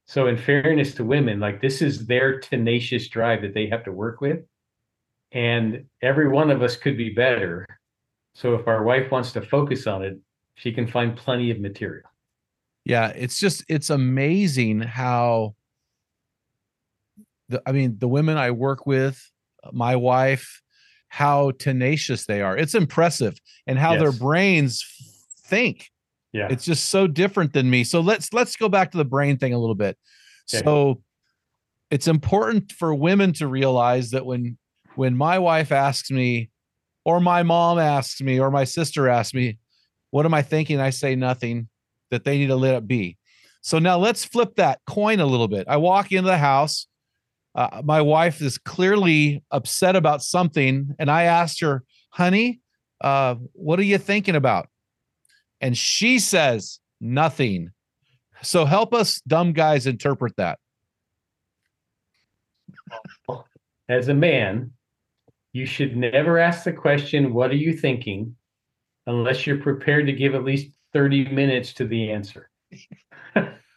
So, 0.07 0.27
in 0.27 0.37
fairness 0.37 0.95
to 0.95 1.05
women, 1.05 1.39
like 1.39 1.61
this 1.61 1.83
is 1.83 2.07
their 2.07 2.41
tenacious 2.41 3.07
drive 3.07 3.43
that 3.43 3.55
they 3.55 3.69
have 3.69 3.85
to 3.85 3.93
work 3.93 4.21
with. 4.21 4.41
And 5.31 5.85
every 6.03 6.29
one 6.29 6.51
of 6.51 6.63
us 6.63 6.77
could 6.77 6.97
be 6.97 7.11
better. 7.11 7.65
So, 8.35 8.55
if 8.57 8.67
our 8.67 8.83
wife 8.83 9.13
wants 9.13 9.31
to 9.33 9.43
focus 9.43 9.87
on 9.87 10.03
it, 10.03 10.19
she 10.57 10.73
can 10.73 10.89
find 10.89 11.17
plenty 11.17 11.53
of 11.53 11.61
material. 11.61 12.10
Yeah 12.85 13.09
it's 13.09 13.39
just 13.39 13.65
it's 13.69 13.91
amazing 13.91 14.81
how 14.81 15.55
the 17.49 17.63
i 17.67 17.73
mean 17.73 17.97
the 17.99 18.09
women 18.09 18.37
i 18.37 18.51
work 18.51 18.87
with 18.87 19.31
uh, 19.63 19.71
my 19.73 19.97
wife 19.97 20.63
how 21.11 21.51
tenacious 21.51 22.25
they 22.27 22.41
are. 22.41 22.57
It's 22.57 22.75
impressive 22.75 23.39
and 23.67 23.79
how 23.79 23.97
their 23.97 24.13
brains 24.13 24.85
think. 25.47 25.91
Yeah. 26.33 26.47
it's 26.49 26.65
just 26.65 26.89
so 26.91 27.09
different 27.09 27.53
than 27.53 27.69
me. 27.69 27.83
So 27.83 28.01
let's 28.01 28.33
let's 28.33 28.55
go 28.55 28.69
back 28.69 28.93
to 28.93 28.99
the 28.99 29.05
brain 29.05 29.37
thing 29.37 29.53
a 29.53 29.59
little 29.59 29.75
bit. 29.75 29.99
Okay. 30.55 30.65
so 30.65 31.03
it's 31.91 32.07
important 32.07 32.71
for 32.71 32.95
women 32.95 33.33
to 33.35 33.49
realize 33.49 34.11
that 34.11 34.25
when 34.25 34.57
when 34.95 35.17
my 35.17 35.41
wife 35.41 35.73
asks 35.73 36.11
me 36.13 36.51
or 37.05 37.21
my 37.21 37.43
mom 37.43 37.81
asks 37.81 38.21
me 38.21 38.39
or 38.39 38.51
my 38.53 38.63
sister 38.63 39.09
asks 39.09 39.35
me 39.35 39.59
what 40.13 40.25
am 40.25 40.35
i 40.35 40.43
thinking? 40.43 40.81
I 40.81 40.91
say 40.91 41.17
nothing 41.17 41.69
that 42.11 42.25
they 42.25 42.39
need 42.39 42.49
to 42.49 42.57
let 42.57 42.75
it 42.75 42.87
be. 42.87 43.17
So 43.63 43.79
now 43.79 43.99
let's 43.99 44.25
flip 44.25 44.57
that 44.57 44.81
coin 44.87 45.21
a 45.21 45.27
little 45.27 45.49
bit. 45.49 45.67
I 45.69 45.77
walk 45.77 46.13
into 46.13 46.29
the 46.31 46.39
house. 46.39 46.87
Uh, 47.55 47.83
my 47.85 48.01
wife 48.01 48.41
is 48.41 48.59
clearly 48.59 49.43
upset 49.51 49.97
about 49.97 50.23
something 50.23 50.95
and 51.01 51.11
i 51.11 51.25
asked 51.25 51.61
her 51.61 51.83
honey 52.11 52.61
uh, 53.01 53.37
what 53.53 53.79
are 53.79 53.85
you 53.85 53.99
thinking 53.99 54.37
about? 54.37 54.69
And 55.61 55.77
she 55.77 56.19
says 56.19 56.81
nothing. 57.01 57.71
So 58.43 58.65
help 58.65 58.95
us 58.95 59.21
dumb 59.27 59.53
guys 59.53 59.87
interpret 59.87 60.37
that. 60.37 60.59
As 63.89 64.09
a 64.09 64.15
man, 64.15 64.73
you 65.53 65.67
should 65.67 65.97
never 65.97 66.39
ask 66.39 66.65
the 66.65 66.73
question, 66.73 67.35
What 67.35 67.51
are 67.51 67.57
you 67.57 67.73
thinking? 67.73 68.37
unless 69.07 69.47
you're 69.47 69.57
prepared 69.57 70.07
to 70.07 70.13
give 70.13 70.35
at 70.35 70.45
least 70.45 70.71
30 70.93 71.29
minutes 71.31 71.73
to 71.75 71.87
the 71.87 72.11
answer. 72.11 72.51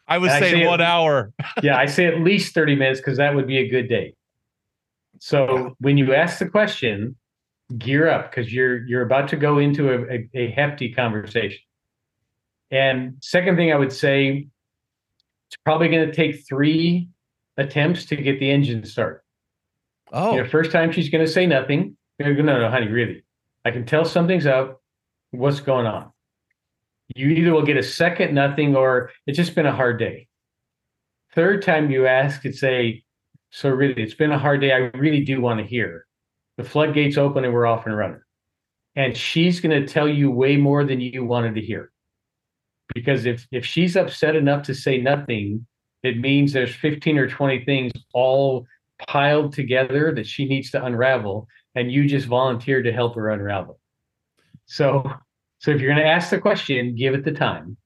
i 0.07 0.17
would 0.17 0.29
I 0.29 0.39
say 0.39 0.51
say- 0.51 0.67
one 0.67 0.81
hour 0.81 1.31
yeah, 1.61 1.77
I 1.77 1.85
say 1.85 2.05
at 2.05 2.19
least 2.19 2.53
30 2.53 2.75
minutes 2.75 2.99
because 2.99 3.17
that 3.17 3.33
would 3.35 3.47
be 3.47 3.57
a 3.57 3.67
good 3.67 3.87
day. 3.87 4.15
So 5.19 5.75
when 5.79 5.97
you 5.97 6.13
ask 6.13 6.39
the 6.39 6.49
question, 6.49 7.15
gear 7.77 8.09
up 8.09 8.29
because 8.29 8.53
you're 8.53 8.85
you're 8.85 9.03
about 9.03 9.29
to 9.29 9.35
go 9.35 9.57
into 9.57 9.91
a, 9.93 10.03
a, 10.15 10.29
a 10.33 10.51
hefty 10.51 10.91
conversation. 10.91 11.59
And 12.71 13.15
second 13.21 13.55
thing 13.55 13.71
I 13.71 13.75
would 13.75 13.93
say, 13.93 14.47
it's 15.47 15.57
probably 15.63 15.89
going 15.89 16.07
to 16.07 16.13
take 16.13 16.45
three 16.47 17.09
attempts 17.57 18.05
to 18.05 18.15
get 18.15 18.39
the 18.39 18.49
engine 18.49 18.83
started. 18.83 19.21
oh 20.11 20.35
You 20.35 20.43
know, 20.43 20.49
first 20.49 20.71
time 20.71 20.91
she's 20.91 21.09
going 21.09 21.23
to 21.23 21.31
say 21.31 21.45
nothing. 21.45 21.95
You're 22.17 22.33
going 22.33 22.37
to 22.37 22.43
go, 22.43 22.45
no, 22.45 22.59
no, 22.59 22.71
honey, 22.71 22.87
really. 22.87 23.23
I 23.63 23.71
can 23.71 23.85
tell 23.85 24.05
something's 24.05 24.47
up. 24.47 24.81
What's 25.31 25.59
going 25.59 25.85
on? 25.85 26.11
You 27.15 27.29
either 27.29 27.53
will 27.53 27.65
get 27.65 27.77
a 27.77 27.83
second 27.83 28.33
nothing 28.33 28.75
or 28.75 29.11
it's 29.27 29.37
just 29.37 29.55
been 29.55 29.65
a 29.65 29.75
hard 29.75 29.99
day. 29.99 30.27
Third 31.35 31.61
time 31.61 31.91
you 31.91 32.07
ask 32.07 32.45
and 32.45 32.55
say, 32.55 33.03
so 33.49 33.69
really, 33.69 34.01
it's 34.01 34.13
been 34.13 34.31
a 34.31 34.39
hard 34.39 34.61
day. 34.61 34.71
I 34.71 34.89
really 34.97 35.23
do 35.23 35.41
want 35.41 35.59
to 35.59 35.65
hear. 35.65 36.05
The 36.57 36.63
floodgates 36.63 37.17
open 37.17 37.43
and 37.43 37.53
we're 37.53 37.65
off 37.65 37.85
and 37.85 37.97
running. 37.97 38.21
And 38.95 39.17
she's 39.17 39.59
going 39.59 39.79
to 39.79 39.91
tell 39.91 40.07
you 40.07 40.29
way 40.29 40.57
more 40.57 40.83
than 40.85 41.01
you 41.01 41.25
wanted 41.25 41.55
to 41.55 41.61
hear. 41.61 41.91
Because 42.93 43.25
if 43.25 43.47
if 43.51 43.65
she's 43.65 43.95
upset 43.95 44.35
enough 44.35 44.63
to 44.63 44.75
say 44.75 44.99
nothing, 44.99 45.65
it 46.03 46.19
means 46.19 46.53
there's 46.53 46.75
15 46.75 47.17
or 47.17 47.27
20 47.27 47.65
things 47.65 47.91
all 48.13 48.67
piled 49.07 49.53
together 49.53 50.13
that 50.13 50.27
she 50.27 50.45
needs 50.45 50.69
to 50.71 50.83
unravel 50.83 51.47
and 51.75 51.91
you 51.91 52.07
just 52.07 52.27
volunteered 52.27 52.85
to 52.85 52.91
help 52.91 53.15
her 53.15 53.29
unravel 53.29 53.79
so 54.65 55.11
so 55.63 55.71
if 55.71 55.79
you're 55.79 55.93
going 55.93 56.03
to 56.03 56.11
ask 56.11 56.29
the 56.29 56.39
question 56.39 56.95
give 56.95 57.13
it 57.13 57.23
the 57.23 57.31
time 57.31 57.77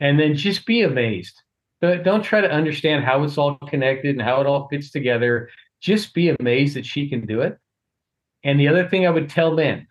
and 0.00 0.18
then 0.18 0.34
just 0.34 0.66
be 0.66 0.82
amazed 0.82 1.42
don't 1.80 2.22
try 2.22 2.40
to 2.40 2.50
understand 2.50 3.04
how 3.04 3.22
it's 3.22 3.38
all 3.38 3.56
connected 3.68 4.10
and 4.10 4.22
how 4.22 4.40
it 4.40 4.46
all 4.46 4.68
fits 4.68 4.90
together 4.90 5.48
just 5.80 6.14
be 6.14 6.34
amazed 6.40 6.76
that 6.76 6.86
she 6.86 7.08
can 7.08 7.26
do 7.26 7.40
it 7.40 7.58
and 8.44 8.58
the 8.58 8.68
other 8.68 8.88
thing 8.88 9.06
i 9.06 9.10
would 9.10 9.28
tell 9.28 9.52
men 9.54 9.86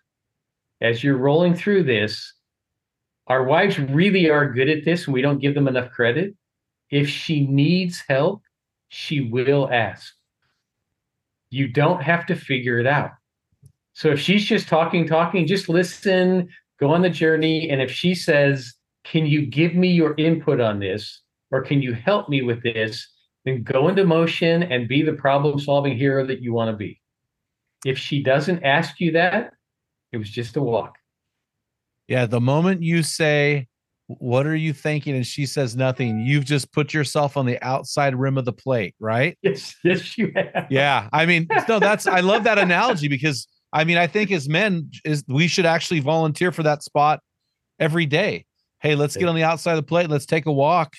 as 0.80 1.04
you're 1.04 1.16
rolling 1.16 1.54
through 1.54 1.82
this 1.82 2.34
our 3.30 3.44
wives 3.44 3.78
really 3.78 4.28
are 4.28 4.52
good 4.52 4.68
at 4.68 4.84
this 4.84 5.04
and 5.04 5.14
we 5.14 5.22
don't 5.22 5.40
give 5.40 5.54
them 5.54 5.68
enough 5.68 5.92
credit. 5.92 6.34
If 6.90 7.08
she 7.08 7.46
needs 7.46 8.02
help, 8.08 8.42
she 8.88 9.20
will 9.20 9.70
ask. 9.70 10.12
You 11.48 11.68
don't 11.68 12.02
have 12.02 12.26
to 12.26 12.34
figure 12.34 12.80
it 12.80 12.88
out. 12.88 13.12
So 13.92 14.08
if 14.08 14.18
she's 14.18 14.44
just 14.44 14.66
talking, 14.66 15.06
talking, 15.06 15.46
just 15.46 15.68
listen, 15.68 16.48
go 16.80 16.92
on 16.92 17.02
the 17.02 17.10
journey. 17.10 17.68
And 17.70 17.80
if 17.80 17.90
she 17.90 18.14
says, 18.14 18.74
Can 19.04 19.26
you 19.26 19.46
give 19.46 19.74
me 19.74 19.88
your 19.88 20.14
input 20.16 20.60
on 20.60 20.80
this? 20.80 21.22
Or 21.52 21.62
can 21.62 21.82
you 21.82 21.92
help 21.92 22.28
me 22.28 22.42
with 22.42 22.62
this? 22.62 23.06
Then 23.44 23.62
go 23.62 23.88
into 23.88 24.04
motion 24.04 24.62
and 24.64 24.88
be 24.88 25.02
the 25.02 25.14
problem 25.14 25.58
solving 25.58 25.96
hero 25.96 26.26
that 26.26 26.42
you 26.42 26.52
want 26.52 26.70
to 26.70 26.76
be. 26.76 27.00
If 27.84 27.98
she 27.98 28.22
doesn't 28.22 28.62
ask 28.64 29.00
you 29.00 29.12
that, 29.12 29.52
it 30.12 30.18
was 30.18 30.30
just 30.30 30.56
a 30.56 30.62
walk. 30.62 30.96
Yeah. 32.08 32.26
The 32.26 32.40
moment 32.40 32.82
you 32.82 33.02
say, 33.02 33.68
What 34.06 34.46
are 34.46 34.56
you 34.56 34.72
thinking? 34.72 35.14
And 35.14 35.26
she 35.26 35.46
says 35.46 35.76
nothing, 35.76 36.20
you've 36.20 36.44
just 36.44 36.72
put 36.72 36.92
yourself 36.92 37.36
on 37.36 37.46
the 37.46 37.62
outside 37.62 38.14
rim 38.14 38.38
of 38.38 38.44
the 38.44 38.52
plate, 38.52 38.94
right? 38.98 39.38
Yes, 39.42 39.74
yes, 39.84 40.18
you 40.18 40.32
have. 40.34 40.66
Yeah. 40.70 41.08
I 41.12 41.26
mean, 41.26 41.46
no, 41.68 41.78
that's, 41.78 42.06
I 42.06 42.20
love 42.20 42.44
that 42.44 42.58
analogy 42.58 43.08
because 43.08 43.46
I 43.72 43.84
mean, 43.84 43.96
I 43.98 44.06
think 44.06 44.30
as 44.32 44.48
men, 44.48 44.90
is 45.04 45.24
we 45.28 45.46
should 45.46 45.66
actually 45.66 46.00
volunteer 46.00 46.52
for 46.52 46.62
that 46.64 46.82
spot 46.82 47.20
every 47.78 48.06
day. 48.06 48.44
Hey, 48.80 48.94
let's 48.94 49.16
get 49.16 49.28
on 49.28 49.34
the 49.34 49.44
outside 49.44 49.72
of 49.72 49.76
the 49.78 49.82
plate. 49.88 50.08
Let's 50.08 50.26
take 50.26 50.46
a 50.46 50.52
walk 50.52 50.94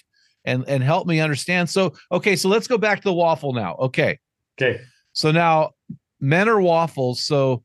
and 0.45 0.63
and 0.67 0.83
help 0.83 1.07
me 1.07 1.19
understand. 1.19 1.69
So, 1.69 1.93
okay, 2.11 2.35
so 2.35 2.47
let's 2.49 2.67
go 2.67 2.77
back 2.77 2.99
to 2.99 3.03
the 3.03 3.13
waffle 3.13 3.53
now. 3.53 3.75
Okay. 3.79 4.19
Okay. 4.61 4.81
So 5.13 5.31
now 5.31 5.71
men 6.19 6.47
are 6.47 6.61
waffles. 6.61 7.23
So 7.23 7.63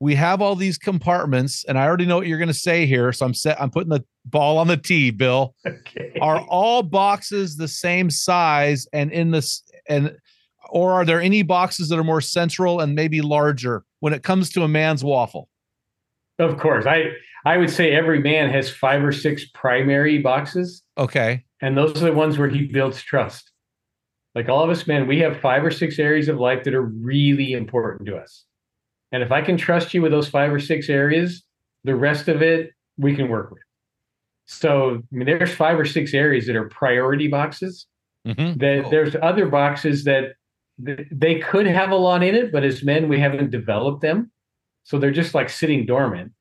we 0.00 0.14
have 0.14 0.40
all 0.40 0.54
these 0.54 0.78
compartments, 0.78 1.64
and 1.64 1.76
I 1.76 1.84
already 1.86 2.06
know 2.06 2.16
what 2.16 2.28
you're 2.28 2.38
going 2.38 2.46
to 2.48 2.54
say 2.54 2.86
here. 2.86 3.12
So 3.12 3.26
I'm 3.26 3.34
set. 3.34 3.60
I'm 3.60 3.70
putting 3.70 3.90
the 3.90 4.04
ball 4.24 4.58
on 4.58 4.68
the 4.68 4.76
tee. 4.76 5.10
Bill, 5.10 5.54
Okay. 5.66 6.16
are 6.20 6.40
all 6.42 6.82
boxes 6.82 7.56
the 7.56 7.68
same 7.68 8.08
size 8.10 8.86
and 8.92 9.10
in 9.10 9.32
this 9.32 9.62
and 9.88 10.16
or 10.68 10.92
are 10.92 11.04
there 11.04 11.20
any 11.20 11.42
boxes 11.42 11.88
that 11.88 11.98
are 11.98 12.04
more 12.04 12.20
central 12.20 12.80
and 12.80 12.94
maybe 12.94 13.20
larger 13.20 13.84
when 14.00 14.12
it 14.12 14.22
comes 14.22 14.50
to 14.50 14.62
a 14.62 14.68
man's 14.68 15.02
waffle? 15.04 15.48
Of 16.38 16.58
course. 16.58 16.86
I 16.86 17.10
I 17.44 17.56
would 17.56 17.70
say 17.70 17.92
every 17.92 18.20
man 18.20 18.50
has 18.50 18.70
five 18.70 19.02
or 19.02 19.12
six 19.12 19.44
primary 19.54 20.18
boxes, 20.18 20.82
Okay. 20.98 21.44
and 21.60 21.76
those 21.76 22.00
are 22.02 22.06
the 22.06 22.12
ones 22.12 22.36
where 22.38 22.48
he 22.48 22.66
builds 22.66 23.00
trust. 23.02 23.52
Like 24.34 24.48
all 24.48 24.62
of 24.62 24.70
us 24.70 24.86
men, 24.86 25.06
we 25.06 25.18
have 25.20 25.40
five 25.40 25.64
or 25.64 25.70
six 25.70 25.98
areas 25.98 26.28
of 26.28 26.38
life 26.38 26.64
that 26.64 26.74
are 26.74 26.82
really 26.82 27.52
important 27.52 28.06
to 28.08 28.16
us. 28.16 28.44
And 29.12 29.22
if 29.22 29.32
I 29.32 29.40
can 29.40 29.56
trust 29.56 29.94
you 29.94 30.02
with 30.02 30.12
those 30.12 30.28
five 30.28 30.52
or 30.52 30.60
six 30.60 30.88
areas, 30.88 31.42
the 31.84 31.96
rest 31.96 32.28
of 32.28 32.42
it 32.42 32.70
we 32.98 33.16
can 33.16 33.28
work 33.28 33.50
with. 33.50 33.62
So, 34.46 34.96
I 34.96 35.14
mean, 35.14 35.26
there's 35.26 35.54
five 35.54 35.78
or 35.78 35.84
six 35.84 36.12
areas 36.14 36.46
that 36.46 36.56
are 36.56 36.68
priority 36.68 37.28
boxes. 37.28 37.86
Mhm. 38.26 38.58
That 38.58 38.90
there's 38.90 39.16
other 39.22 39.46
boxes 39.46 40.04
that 40.04 40.34
th- 40.84 41.08
they 41.10 41.38
could 41.40 41.66
have 41.66 41.90
a 41.90 41.96
lot 41.96 42.22
in 42.22 42.34
it, 42.34 42.52
but 42.52 42.64
as 42.64 42.82
men, 42.82 43.08
we 43.08 43.18
haven't 43.20 43.50
developed 43.50 44.00
them. 44.02 44.30
So 44.84 44.98
they're 44.98 45.10
just 45.10 45.34
like 45.34 45.48
sitting 45.50 45.86
dormant. 45.86 46.32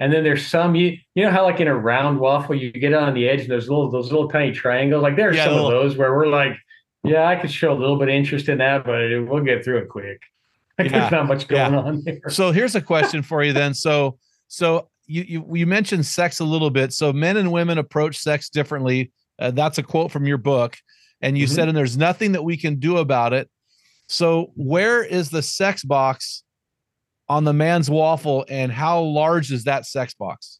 And 0.00 0.12
then 0.12 0.24
there's 0.24 0.46
some 0.46 0.74
you 0.74 0.96
you 1.14 1.24
know 1.24 1.30
how 1.30 1.44
like 1.44 1.60
in 1.60 1.68
a 1.68 1.74
round 1.76 2.18
waffle 2.18 2.54
you 2.56 2.72
get 2.72 2.92
on 2.92 3.14
the 3.14 3.28
edge 3.28 3.42
and 3.42 3.50
there's 3.50 3.68
little 3.68 3.88
those 3.90 4.10
little 4.10 4.28
tiny 4.28 4.50
triangles 4.52 5.00
like 5.02 5.14
there's 5.16 5.36
Yeah, 5.36 5.44
some 5.44 5.54
little- 5.54 5.68
of 5.68 5.72
those 5.74 5.96
where 5.96 6.12
we're 6.12 6.26
like 6.26 6.54
yeah 7.04 7.24
I 7.26 7.36
could 7.36 7.52
show 7.52 7.72
a 7.72 7.78
little 7.78 7.96
bit 7.96 8.08
of 8.08 8.14
interest 8.14 8.48
in 8.48 8.58
that 8.58 8.84
but 8.84 9.00
it, 9.00 9.20
we'll 9.20 9.44
get 9.44 9.62
through 9.64 9.78
it 9.78 9.88
quick 9.88 10.20
like 10.78 10.90
Yeah, 10.90 10.98
there's 11.00 11.12
not 11.12 11.26
much 11.28 11.48
yeah. 11.48 11.68
going 11.70 11.74
on 11.86 12.02
there 12.04 12.30
So 12.30 12.50
here's 12.50 12.74
a 12.74 12.80
question 12.80 13.22
for 13.22 13.44
you 13.44 13.52
then. 13.52 13.74
So 13.74 14.18
so 14.48 14.88
you 15.06 15.22
you 15.22 15.46
you 15.54 15.66
mentioned 15.68 16.04
sex 16.04 16.40
a 16.40 16.44
little 16.44 16.70
bit. 16.70 16.92
So 16.92 17.12
men 17.12 17.36
and 17.36 17.52
women 17.52 17.78
approach 17.78 18.16
sex 18.18 18.48
differently. 18.48 19.12
Uh, 19.38 19.52
that's 19.52 19.78
a 19.78 19.82
quote 19.84 20.10
from 20.10 20.26
your 20.26 20.38
book, 20.38 20.76
and 21.20 21.36
you 21.38 21.46
Mhm. 21.46 21.50
said, 21.50 21.68
"And 21.68 21.76
there's 21.76 21.96
nothing 21.96 22.32
that 22.32 22.42
we 22.42 22.56
can 22.56 22.76
do 22.76 22.96
about 22.98 23.32
it." 23.32 23.48
So 24.12 24.52
where 24.56 25.02
is 25.02 25.30
the 25.30 25.40
sex 25.42 25.82
box 25.82 26.44
on 27.30 27.44
the 27.44 27.54
man's 27.54 27.88
waffle, 27.88 28.44
and 28.46 28.70
how 28.70 29.00
large 29.00 29.50
is 29.50 29.64
that 29.64 29.86
sex 29.86 30.12
box? 30.14 30.58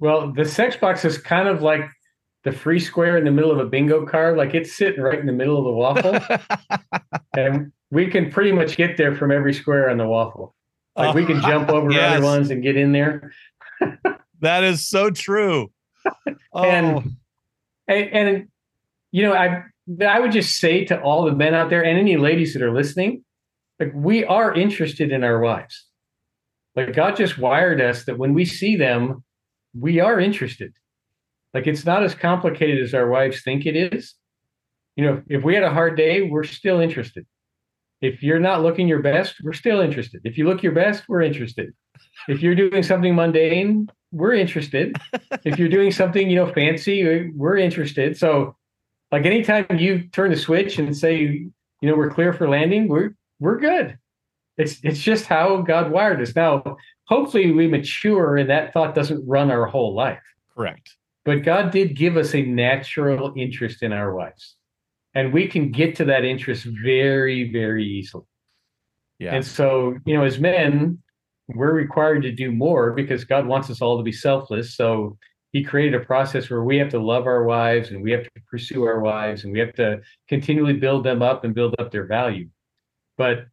well 0.00 0.32
the 0.32 0.44
sex 0.44 0.74
box 0.76 1.04
is 1.04 1.16
kind 1.18 1.46
of 1.48 1.62
like 1.62 1.82
the 2.42 2.50
free 2.50 2.80
square 2.80 3.16
in 3.16 3.24
the 3.24 3.30
middle 3.30 3.52
of 3.52 3.58
a 3.60 3.64
bingo 3.64 4.04
card 4.04 4.36
like 4.36 4.52
it's 4.52 4.76
sitting 4.76 5.00
right 5.00 5.20
in 5.20 5.24
the 5.26 5.32
middle 5.32 5.56
of 5.56 5.64
the 5.64 5.70
waffle 5.70 6.38
and 7.36 7.70
we 7.92 8.08
can 8.08 8.28
pretty 8.28 8.50
much 8.50 8.76
get 8.76 8.96
there 8.96 9.14
from 9.14 9.30
every 9.30 9.54
square 9.54 9.88
on 9.88 9.96
the 9.96 10.06
waffle 10.06 10.52
like 10.96 11.14
we 11.14 11.24
can 11.24 11.40
jump 11.42 11.68
over 11.68 11.88
uh, 11.90 11.94
Yes. 11.94 12.16
other 12.16 12.24
ones 12.24 12.50
and 12.50 12.60
get 12.62 12.76
in 12.76 12.90
there 12.90 13.32
That 14.40 14.64
is 14.64 14.86
so 14.88 15.10
true. 15.10 15.70
Oh, 16.52 16.64
And- 16.64 17.12
and, 17.86 18.08
and 18.12 18.48
you 19.12 19.22
know 19.22 19.32
i 19.32 19.62
i 20.06 20.18
would 20.18 20.32
just 20.32 20.58
say 20.58 20.84
to 20.84 21.00
all 21.00 21.24
the 21.24 21.34
men 21.34 21.54
out 21.54 21.70
there 21.70 21.84
and 21.84 21.98
any 21.98 22.16
ladies 22.16 22.52
that 22.52 22.62
are 22.62 22.74
listening 22.74 23.24
like 23.80 23.92
we 23.94 24.24
are 24.24 24.54
interested 24.54 25.12
in 25.12 25.24
our 25.24 25.40
wives. 25.40 25.86
Like 26.76 26.94
god 26.94 27.16
just 27.16 27.38
wired 27.38 27.80
us 27.80 28.04
that 28.04 28.18
when 28.18 28.34
we 28.34 28.44
see 28.44 28.76
them 28.76 29.24
we 29.78 30.00
are 30.00 30.20
interested. 30.20 30.72
Like 31.52 31.66
it's 31.66 31.84
not 31.84 32.04
as 32.04 32.14
complicated 32.14 32.82
as 32.82 32.94
our 32.94 33.08
wives 33.08 33.42
think 33.42 33.66
it 33.66 33.76
is. 33.76 34.14
You 34.96 35.04
know 35.04 35.22
if 35.28 35.42
we 35.44 35.54
had 35.54 35.64
a 35.64 35.72
hard 35.72 35.96
day 35.96 36.22
we're 36.22 36.44
still 36.44 36.80
interested. 36.80 37.26
If 38.00 38.22
you're 38.22 38.40
not 38.40 38.62
looking 38.62 38.88
your 38.88 39.02
best 39.02 39.36
we're 39.42 39.52
still 39.52 39.80
interested. 39.80 40.20
If 40.24 40.38
you 40.38 40.46
look 40.46 40.62
your 40.62 40.72
best 40.72 41.04
we're 41.08 41.22
interested. 41.22 41.72
If 42.28 42.42
you're 42.42 42.54
doing 42.54 42.82
something 42.82 43.14
mundane 43.14 43.88
we're 44.12 44.34
interested. 44.34 44.96
If 45.44 45.58
you're 45.58 45.68
doing 45.68 45.90
something 45.90 46.30
you 46.30 46.36
know 46.36 46.52
fancy 46.52 47.30
we're 47.34 47.56
interested. 47.56 48.16
So 48.16 48.56
like 49.14 49.26
anytime 49.26 49.64
you 49.78 49.92
turn 50.16 50.30
the 50.30 50.36
switch 50.36 50.72
and 50.80 50.96
say 51.04 51.14
you 51.80 51.86
know 51.88 51.96
we're 52.00 52.10
clear 52.10 52.32
for 52.32 52.48
landing 52.48 52.88
we're 52.88 53.10
we're 53.38 53.60
good 53.70 53.96
it's 54.62 54.74
it's 54.82 55.00
just 55.10 55.24
how 55.26 55.46
god 55.62 55.90
wired 55.96 56.20
us 56.20 56.34
now 56.34 56.76
hopefully 57.14 57.52
we 57.52 57.66
mature 57.68 58.36
and 58.36 58.50
that 58.50 58.72
thought 58.72 58.94
doesn't 58.94 59.22
run 59.36 59.50
our 59.50 59.66
whole 59.66 59.94
life 59.94 60.26
correct. 60.56 60.86
but 61.24 61.44
god 61.44 61.70
did 61.70 61.94
give 61.96 62.16
us 62.16 62.34
a 62.34 62.42
natural 62.42 63.32
interest 63.36 63.82
in 63.86 63.92
our 63.92 64.10
wives 64.14 64.56
and 65.14 65.32
we 65.32 65.46
can 65.46 65.70
get 65.70 65.94
to 65.94 66.04
that 66.04 66.24
interest 66.24 66.66
very 66.82 67.52
very 67.52 67.84
easily 67.98 68.26
Yeah. 69.20 69.34
and 69.36 69.44
so, 69.46 69.68
you 70.06 70.14
know, 70.16 70.24
as 70.24 70.38
men, 70.40 70.98
we're 71.58 71.72
required 71.86 72.22
to 72.22 72.32
do 72.32 72.48
more 72.50 72.92
because 73.00 73.22
God 73.24 73.46
wants 73.46 73.68
us 73.70 73.80
all 73.82 73.96
to 73.98 74.02
be 74.02 74.16
selfless. 74.28 74.74
So 74.80 75.16
he 75.54 75.62
created 75.62 75.94
a 75.94 76.04
process 76.04 76.50
where 76.50 76.64
we 76.64 76.76
have 76.76 76.88
to 76.88 76.98
love 76.98 77.26
our 77.26 77.44
wives 77.44 77.90
and 77.90 78.02
we 78.02 78.10
have 78.10 78.24
to 78.24 78.30
pursue 78.50 78.82
our 78.82 78.98
wives 78.98 79.44
and 79.44 79.52
we 79.52 79.60
have 79.60 79.72
to 79.72 80.00
continually 80.28 80.72
build 80.72 81.04
them 81.04 81.22
up 81.22 81.44
and 81.44 81.54
build 81.54 81.76
up 81.78 81.92
their 81.92 82.06
value. 82.06 82.48
But 83.16 83.46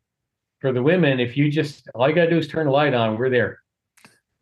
for 0.62 0.74
the 0.74 0.82
women, 0.82 1.20
if 1.20 1.38
you 1.38 1.52
just 1.52 1.88
all 1.94 2.10
you 2.10 2.16
gotta 2.16 2.32
do 2.32 2.40
is 2.40 2.48
turn 2.48 2.66
the 2.66 2.72
light 2.72 2.96
on, 2.96 3.20
we're 3.20 3.30
there. 3.30 3.60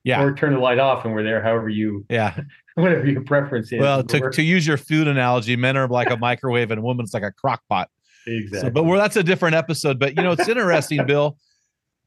Yeah. 0.06 0.24
Or 0.24 0.34
turn 0.34 0.54
the 0.54 0.60
light 0.60 0.80
off 0.80 1.04
and 1.04 1.14
we're 1.14 1.24
there, 1.24 1.44
however 1.44 1.68
you 1.68 2.06
yeah. 2.10 2.40
whatever 2.76 3.06
your 3.06 3.24
preference 3.24 3.74
is. 3.74 3.82
Well, 3.82 4.04
to, 4.04 4.30
to 4.32 4.42
use 4.42 4.66
your 4.66 4.78
food 4.78 5.10
analogy, 5.10 5.58
men 5.58 5.76
are 5.76 5.90
like 5.90 6.10
a 6.10 6.18
microwave 6.18 6.72
and 6.72 6.82
women's 6.82 7.14
like 7.14 7.24
a 7.24 7.32
crock 7.34 7.62
pot. 7.68 7.90
exactly. 8.26 8.70
So, 8.70 8.70
but 8.70 8.96
that's 8.96 9.18
a 9.18 9.24
different 9.24 9.56
episode. 9.56 10.00
But 10.00 10.16
you 10.16 10.24
know, 10.24 10.32
it's 10.32 10.48
interesting, 10.48 11.06
Bill. 11.08 11.36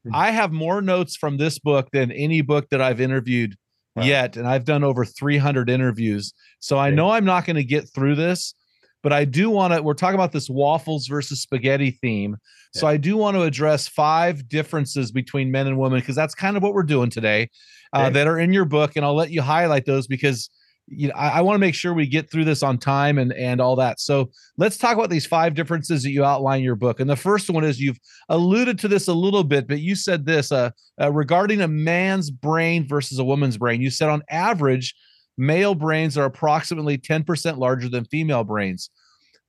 Hmm. 0.03 0.15
I 0.15 0.31
have 0.31 0.51
more 0.51 0.81
notes 0.81 1.15
from 1.15 1.37
this 1.37 1.59
book 1.59 1.89
than 1.93 2.11
any 2.11 2.41
book 2.41 2.69
that 2.71 2.81
I've 2.81 2.99
interviewed 2.99 3.55
Wow. 3.95 4.03
yet, 4.03 4.37
and 4.37 4.47
I've 4.47 4.65
done 4.65 4.83
over 4.83 5.05
300 5.05 5.69
interviews. 5.69 6.33
So 6.59 6.79
I 6.79 6.89
know 6.89 7.11
I'm 7.11 7.25
not 7.25 7.45
going 7.45 7.57
to 7.57 7.63
get 7.63 7.87
through 7.93 8.15
this, 8.15 8.55
but 9.03 9.13
I 9.13 9.25
do 9.25 9.49
want 9.49 9.73
to. 9.73 9.83
We're 9.83 9.93
talking 9.93 10.15
about 10.15 10.31
this 10.31 10.49
waffles 10.49 11.07
versus 11.07 11.41
spaghetti 11.41 11.91
theme. 11.91 12.37
So 12.73 12.87
I 12.87 12.97
do 12.97 13.17
want 13.17 13.35
to 13.37 13.43
address 13.43 13.87
five 13.87 14.49
differences 14.49 15.11
between 15.11 15.51
men 15.51 15.67
and 15.67 15.77
women 15.77 15.99
because 15.99 16.15
that's 16.15 16.33
kind 16.33 16.57
of 16.57 16.63
what 16.63 16.73
we're 16.73 16.81
doing 16.81 17.11
today, 17.11 17.51
uh, 17.93 18.09
that 18.09 18.25
are 18.25 18.39
in 18.39 18.51
your 18.51 18.65
book, 18.65 18.95
and 18.95 19.05
I'll 19.05 19.15
let 19.15 19.29
you 19.29 19.43
highlight 19.43 19.85
those 19.85 20.07
because 20.07 20.49
you 20.87 21.07
know 21.07 21.13
I, 21.15 21.39
I 21.39 21.41
want 21.41 21.55
to 21.55 21.59
make 21.59 21.75
sure 21.75 21.93
we 21.93 22.07
get 22.07 22.29
through 22.29 22.45
this 22.45 22.63
on 22.63 22.77
time 22.77 23.17
and 23.17 23.33
and 23.33 23.61
all 23.61 23.75
that. 23.77 23.99
So 23.99 24.31
let's 24.57 24.77
talk 24.77 24.95
about 24.95 25.09
these 25.09 25.25
five 25.25 25.53
differences 25.53 26.03
that 26.03 26.11
you 26.11 26.23
outline 26.23 26.59
in 26.59 26.63
your 26.63 26.75
book. 26.75 26.99
And 26.99 27.09
the 27.09 27.15
first 27.15 27.49
one 27.49 27.63
is 27.63 27.79
you've 27.79 27.99
alluded 28.29 28.79
to 28.79 28.87
this 28.87 29.07
a 29.07 29.13
little 29.13 29.43
bit, 29.43 29.67
but 29.67 29.79
you 29.79 29.95
said 29.95 30.25
this 30.25 30.51
uh, 30.51 30.71
uh, 31.01 31.11
regarding 31.11 31.61
a 31.61 31.67
man's 31.67 32.29
brain 32.29 32.87
versus 32.87 33.19
a 33.19 33.23
woman's 33.23 33.57
brain. 33.57 33.81
You 33.81 33.89
said 33.89 34.09
on 34.09 34.23
average, 34.29 34.93
male 35.37 35.75
brains 35.75 36.17
are 36.17 36.25
approximately 36.25 36.97
10% 36.97 37.57
larger 37.57 37.89
than 37.89 38.05
female 38.05 38.43
brains. 38.43 38.89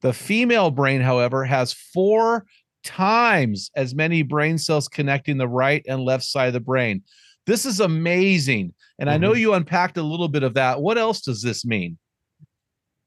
The 0.03 0.13
female 0.13 0.71
brain, 0.71 1.01
however, 1.01 1.45
has 1.45 1.73
four 1.73 2.45
times 2.85 3.71
as 3.75 3.95
many 3.95 4.23
brain 4.23 4.59
cells 4.59 4.89
connecting 4.89 5.39
the 5.39 5.49
right 5.49 5.85
and 5.89 6.03
left 6.03 6.25
side 6.25 6.49
of 6.49 6.53
the 6.53 6.61
brain. 6.61 7.03
This 7.47 7.67
is 7.67 7.81
amazing. 7.81 8.73
And 8.99 9.11
I 9.11 9.19
know 9.19 9.33
mm-hmm. 9.33 9.41
you 9.41 9.55
unpacked 9.55 9.97
a 9.97 10.03
little 10.03 10.29
bit 10.29 10.43
of 10.43 10.55
that. 10.55 10.81
What 10.81 10.99
else 10.99 11.21
does 11.21 11.43
this 11.43 11.65
mean? 11.65 11.99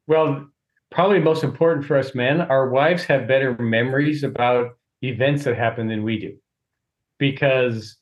Well, 0.08 0.48
probably 0.92 1.20
most 1.20 1.44
important 1.44 1.86
for 1.86 1.98
us 1.98 2.14
men, 2.14 2.42
our 2.42 2.70
wives 2.70 3.04
have 3.06 3.28
better 3.28 3.58
memories 3.58 4.24
about 4.24 4.78
events 5.02 5.44
that 5.46 5.58
happen 5.58 5.88
than 5.88 6.04
we 6.04 6.20
do. 6.20 6.38
Because 7.20 7.98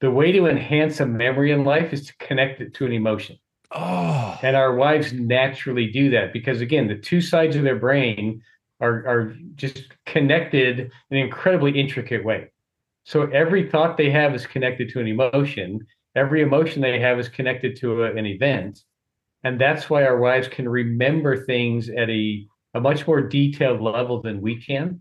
the 0.00 0.10
way 0.10 0.32
to 0.32 0.46
enhance 0.46 1.00
a 1.00 1.06
memory 1.06 1.52
in 1.52 1.64
life 1.64 1.92
is 1.92 2.06
to 2.06 2.16
connect 2.18 2.60
it 2.60 2.74
to 2.74 2.86
an 2.86 2.92
emotion. 2.92 3.38
Oh, 3.74 4.38
And 4.42 4.54
our 4.54 4.74
wives 4.74 5.12
naturally 5.12 5.90
do 5.90 6.10
that 6.10 6.32
because 6.32 6.60
again, 6.60 6.88
the 6.88 6.96
two 6.96 7.20
sides 7.20 7.56
of 7.56 7.62
their 7.62 7.78
brain 7.78 8.42
are, 8.80 9.06
are 9.06 9.36
just 9.54 9.84
connected 10.06 10.78
in 10.80 11.16
an 11.16 11.18
incredibly 11.18 11.78
intricate 11.80 12.24
way. 12.24 12.51
So 13.04 13.22
every 13.30 13.68
thought 13.68 13.96
they 13.96 14.10
have 14.10 14.34
is 14.34 14.46
connected 14.46 14.88
to 14.90 15.00
an 15.00 15.08
emotion. 15.08 15.86
Every 16.14 16.42
emotion 16.42 16.82
they 16.82 17.00
have 17.00 17.18
is 17.18 17.28
connected 17.28 17.76
to 17.80 18.04
a- 18.04 18.14
an 18.14 18.26
event. 18.26 18.80
And 19.44 19.60
that's 19.60 19.90
why 19.90 20.04
our 20.04 20.18
wives 20.18 20.48
can 20.48 20.68
remember 20.68 21.44
things 21.44 21.88
at 21.88 22.08
a, 22.08 22.46
a 22.74 22.80
much 22.80 23.06
more 23.06 23.20
detailed 23.20 23.80
level 23.80 24.22
than 24.22 24.40
we 24.40 24.60
can. 24.60 25.00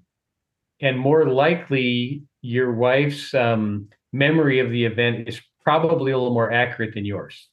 And 0.82 0.98
more 0.98 1.26
likely, 1.30 2.24
your 2.42 2.74
wife's 2.74 3.34
um, 3.36 3.90
memory 4.12 4.60
of 4.60 4.72
the 4.72 4.86
event 4.86 5.28
is 5.30 5.40
probably 5.64 6.12
a 6.12 6.18
little 6.18 6.34
more 6.34 6.52
accurate 6.52 6.96
than 6.96 7.06
yours. 7.06 7.50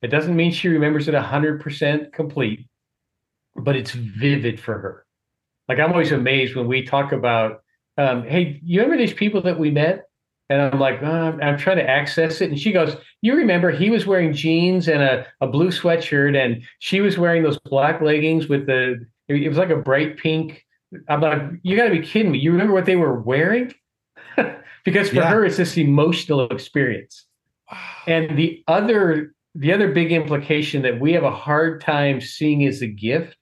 It 0.00 0.08
doesn't 0.08 0.34
mean 0.34 0.52
she 0.52 0.68
remembers 0.68 1.06
it 1.06 1.14
100% 1.14 2.12
complete, 2.12 2.66
but 3.54 3.76
it's 3.76 3.92
vivid 3.92 4.58
for 4.58 4.78
her. 4.78 5.06
Like 5.68 5.78
I'm 5.78 5.92
always 5.92 6.12
amazed 6.12 6.56
when 6.56 6.66
we 6.66 6.82
talk 6.84 7.12
about, 7.12 7.62
um, 7.98 8.24
hey, 8.24 8.60
you 8.64 8.80
remember 8.80 9.02
these 9.02 9.14
people 9.14 9.42
that 9.42 9.58
we 9.58 9.70
met? 9.70 10.06
And 10.48 10.60
I'm 10.60 10.80
like, 10.80 11.02
uh, 11.02 11.32
I'm 11.42 11.56
trying 11.56 11.78
to 11.78 11.88
access 11.88 12.40
it. 12.40 12.50
And 12.50 12.58
she 12.58 12.72
goes, 12.72 12.96
You 13.22 13.34
remember 13.34 13.70
he 13.70 13.90
was 13.90 14.06
wearing 14.06 14.32
jeans 14.34 14.88
and 14.88 15.02
a, 15.02 15.26
a 15.40 15.46
blue 15.46 15.68
sweatshirt, 15.68 16.36
and 16.36 16.62
she 16.78 17.00
was 17.00 17.16
wearing 17.16 17.42
those 17.42 17.58
black 17.60 18.00
leggings 18.02 18.48
with 18.48 18.66
the, 18.66 19.04
it 19.28 19.48
was 19.48 19.58
like 19.58 19.70
a 19.70 19.76
bright 19.76 20.18
pink. 20.18 20.64
I'm 21.08 21.20
like, 21.22 21.42
You 21.62 21.76
got 21.76 21.84
to 21.84 21.90
be 21.90 22.06
kidding 22.06 22.32
me. 22.32 22.38
You 22.38 22.52
remember 22.52 22.74
what 22.74 22.84
they 22.84 22.96
were 22.96 23.20
wearing? 23.20 23.72
because 24.84 25.08
for 25.08 25.16
Yeah. 25.16 25.30
her, 25.30 25.44
it's 25.44 25.56
this 25.56 25.78
emotional 25.78 26.48
experience. 26.48 27.26
Wow. 27.70 27.78
And 28.06 28.36
the 28.38 28.62
other 28.68 29.34
the 29.54 29.72
other 29.72 29.92
big 29.92 30.12
implication 30.12 30.82
that 30.82 30.98
we 30.98 31.12
have 31.12 31.24
a 31.24 31.30
hard 31.30 31.82
time 31.82 32.20
seeing 32.22 32.66
as 32.66 32.80
a 32.80 32.86
gift 32.86 33.36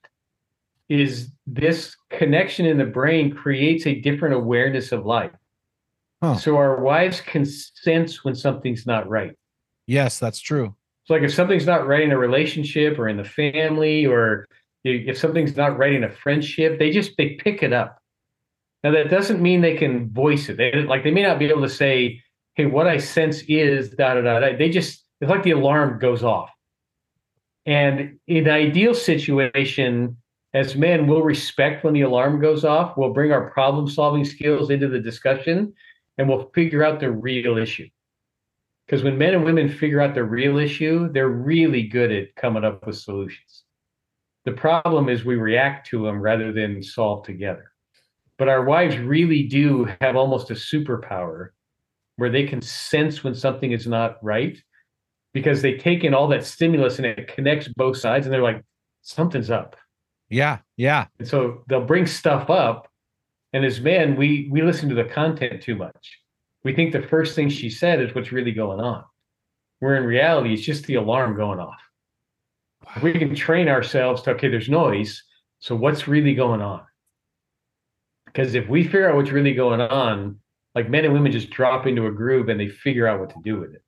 is 0.91 1.31
this 1.47 1.97
connection 2.11 2.67
in 2.67 2.77
the 2.77 2.85
brain 2.85 3.33
creates 3.33 3.87
a 3.87 4.01
different 4.01 4.35
awareness 4.35 4.91
of 4.91 5.07
life. 5.07 5.31
Huh. 6.21 6.37
So 6.37 6.57
our 6.57 6.83
wives 6.83 7.21
can 7.21 7.47
sense 7.47 8.25
when 8.25 8.35
something's 8.35 8.87
not 8.87 9.09
right. 9.09 9.35
yes, 9.87 10.19
that's 10.19 10.41
true. 10.41 10.75
So 11.05 11.15
like 11.15 11.23
if 11.23 11.33
something's 11.33 11.67
not 11.67 11.87
right 11.87 12.03
in 12.03 12.13
a 12.13 12.19
relationship 12.19 12.99
or 12.99 13.09
in 13.09 13.17
the 13.17 13.25
family 13.25 14.05
or 14.05 14.47
if 14.85 15.17
something's 15.17 15.57
not 15.57 15.79
right 15.79 15.93
in 15.93 16.05
a 16.05 16.11
friendship, 16.11 16.79
they 16.79 16.91
just 16.91 17.17
they 17.17 17.31
pick 17.31 17.63
it 17.63 17.73
up. 17.73 17.99
Now 18.85 18.91
that 18.93 19.11
doesn't 19.11 19.41
mean 19.41 19.61
they 19.61 19.77
can 19.77 20.11
voice 20.11 20.49
it. 20.49 20.57
They 20.57 20.73
like 20.83 21.05
they 21.05 21.11
may 21.11 21.23
not 21.23 21.39
be 21.39 21.47
able 21.47 21.63
to 21.63 21.69
say, 21.69 22.23
"Hey, 22.55 22.67
what 22.67 22.87
I 22.87 22.99
sense 22.99 23.43
is 23.43 23.91
da 23.91 24.15
da 24.15 24.21
da." 24.21 24.41
da." 24.41 24.57
They 24.57 24.71
just 24.71 25.05
it's 25.21 25.31
like 25.31 25.43
the 25.43 25.53
alarm 25.53 25.99
goes 25.99 26.23
off. 26.23 26.51
And 27.67 28.19
in 28.27 28.47
an 28.47 28.51
ideal 28.51 28.95
situation, 28.95 30.17
as 30.53 30.75
men, 30.75 31.07
we'll 31.07 31.23
respect 31.23 31.85
when 31.85 31.95
the 31.95 32.01
alarm 32.03 32.41
goes 32.41 32.65
off. 32.65 32.97
We'll 32.97 33.13
bring 33.13 33.33
our 33.33 33.51
problem 33.51 33.89
solving 33.89 34.25
skills 34.25 34.71
into 34.71 34.89
the 34.89 34.99
discussion, 34.99 35.73
and 36.19 36.29
we'll 36.29 36.51
figure 36.55 36.83
out 36.83 37.01
the 37.01 37.11
real 37.11 37.57
issue. 37.57 37.89
Because 38.87 39.05
when 39.05 39.19
men 39.19 39.35
and 39.35 39.45
women 39.45 39.69
figure 39.69 40.01
out 40.01 40.15
the 40.15 40.25
real 40.25 40.59
issue, 40.59 41.13
they're 41.13 41.29
really 41.29 41.85
good 41.85 42.11
at 42.11 42.35
coming 42.35 42.65
up 42.65 42.85
with 42.85 42.99
solutions. 42.99 43.63
The 44.45 44.53
problem 44.53 45.09
is 45.09 45.25
we 45.25 45.37
react 45.37 45.87
to 45.89 46.05
them 46.05 46.21
rather 46.21 46.53
than 46.53 46.83
solve 46.83 47.25
together. 47.25 47.71
But 48.37 48.49
our 48.49 48.65
wives 48.65 48.97
really 48.99 49.45
do 49.45 49.89
have 50.01 50.17
almost 50.17 50.51
a 50.51 50.55
superpower 50.55 51.51
where 52.17 52.31
they 52.31 52.47
can 52.47 52.61
sense 52.63 53.23
when 53.23 53.35
something 53.35 53.71
is 53.71 53.87
not 53.87 54.17
right 54.25 54.59
because 55.33 55.63
they 55.63 55.77
take 55.77 56.05
in 56.05 56.15
all 56.15 56.27
that 56.29 56.45
stimulus 56.45 56.99
and 56.99 57.07
it 57.07 57.33
connects 57.33 57.69
both 57.69 57.97
sides 57.97 58.27
and 58.27 58.33
they're 58.33 58.43
like, 58.43 58.65
something's 59.03 59.51
up. 59.51 59.77
Yeah, 60.31 60.59
yeah. 60.77 61.07
And 61.19 61.29
so 61.29 61.65
they'll 61.69 61.85
bring 61.85 62.07
stuff 62.07 62.49
up. 62.49 62.89
And 63.53 63.65
as 63.65 63.81
men, 63.81 64.17
we 64.17 64.49
we 64.51 64.63
listen 64.63 64.89
to 64.89 64.95
the 64.95 65.05
content 65.05 65.63
too 65.63 65.75
much. 65.75 66.19
We 66.63 66.75
think 66.75 66.93
the 66.93 67.03
first 67.03 67.35
thing 67.35 67.49
she 67.49 67.69
said 67.69 68.01
is 68.01 68.15
what's 68.15 68.33
really 68.33 68.53
going 68.53 68.81
on. 68.81 69.05
Where 69.81 69.97
in 69.97 70.05
reality, 70.05 70.55
it's 70.55 70.63
just 70.63 70.85
the 70.87 70.95
alarm 70.95 71.37
going 71.37 71.59
off. 71.59 71.81
We 73.03 73.13
can 73.13 73.35
train 73.35 73.69
ourselves 73.69 74.23
to 74.23 74.31
okay, 74.33 74.49
there's 74.49 74.69
noise. 74.69 75.23
So 75.59 75.75
what's 75.75 76.07
really 76.07 76.35
going 76.35 76.63
on? 76.63 76.83
Because 78.27 78.55
if 78.55 78.69
we 78.69 78.85
figure 78.85 79.11
out 79.11 79.17
what's 79.17 79.33
really 79.33 79.55
going 79.55 79.81
on, 79.81 80.39
like 80.75 80.89
men 80.89 81.05
and 81.05 81.13
women 81.13 81.33
just 81.33 81.51
drop 81.51 81.87
into 81.87 82.07
a 82.07 82.13
groove 82.13 82.49
and 82.49 82.61
they 82.61 82.69
figure 82.69 83.07
out 83.07 83.19
what 83.21 83.31
to 83.31 83.41
do 83.43 83.59
with 83.59 83.75
it. 83.75 83.83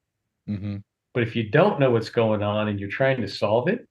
hmm 0.47 0.77
But 1.15 1.23
if 1.23 1.37
you 1.37 1.49
don't 1.49 1.79
know 1.79 1.93
what's 1.93 2.11
going 2.11 2.43
on 2.43 2.69
and 2.69 2.81
you're 2.81 2.91
trying 2.91 3.21
to 3.21 3.29
solve 3.29 3.69
it, 3.69 3.87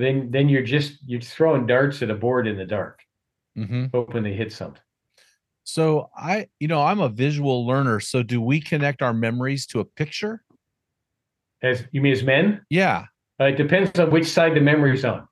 then 0.00 0.30
then 0.30 0.48
you're 0.48 0.62
just 0.62 0.98
you're 1.06 1.20
throwing 1.20 1.66
darts 1.66 2.02
at 2.02 2.10
a 2.10 2.14
board 2.14 2.46
in 2.46 2.56
the 2.56 2.64
dark, 2.64 3.00
hmm 3.54 3.86
hoping 3.92 4.22
they 4.22 4.32
hit 4.32 4.52
something. 4.52 4.80
So 5.64 6.10
I, 6.16 6.48
you 6.58 6.66
know, 6.66 6.82
I'm 6.82 7.00
a 7.00 7.08
visual 7.08 7.66
learner. 7.66 8.00
So 8.00 8.22
do 8.22 8.40
we 8.40 8.60
connect 8.60 9.02
our 9.02 9.14
memories 9.14 9.66
to 9.66 9.80
a 9.80 9.84
picture? 9.84 10.42
As 11.62 11.84
you 11.92 12.00
mean 12.00 12.12
as 12.12 12.24
men, 12.24 12.64
Yeah. 12.70 13.04
uh, 13.40 13.44
it 13.44 13.56
depends 13.56 13.96
on 14.00 14.10
which 14.10 14.26
side 14.26 14.54
the 14.54 14.60
memory's 14.60 15.04
on. 15.04 15.28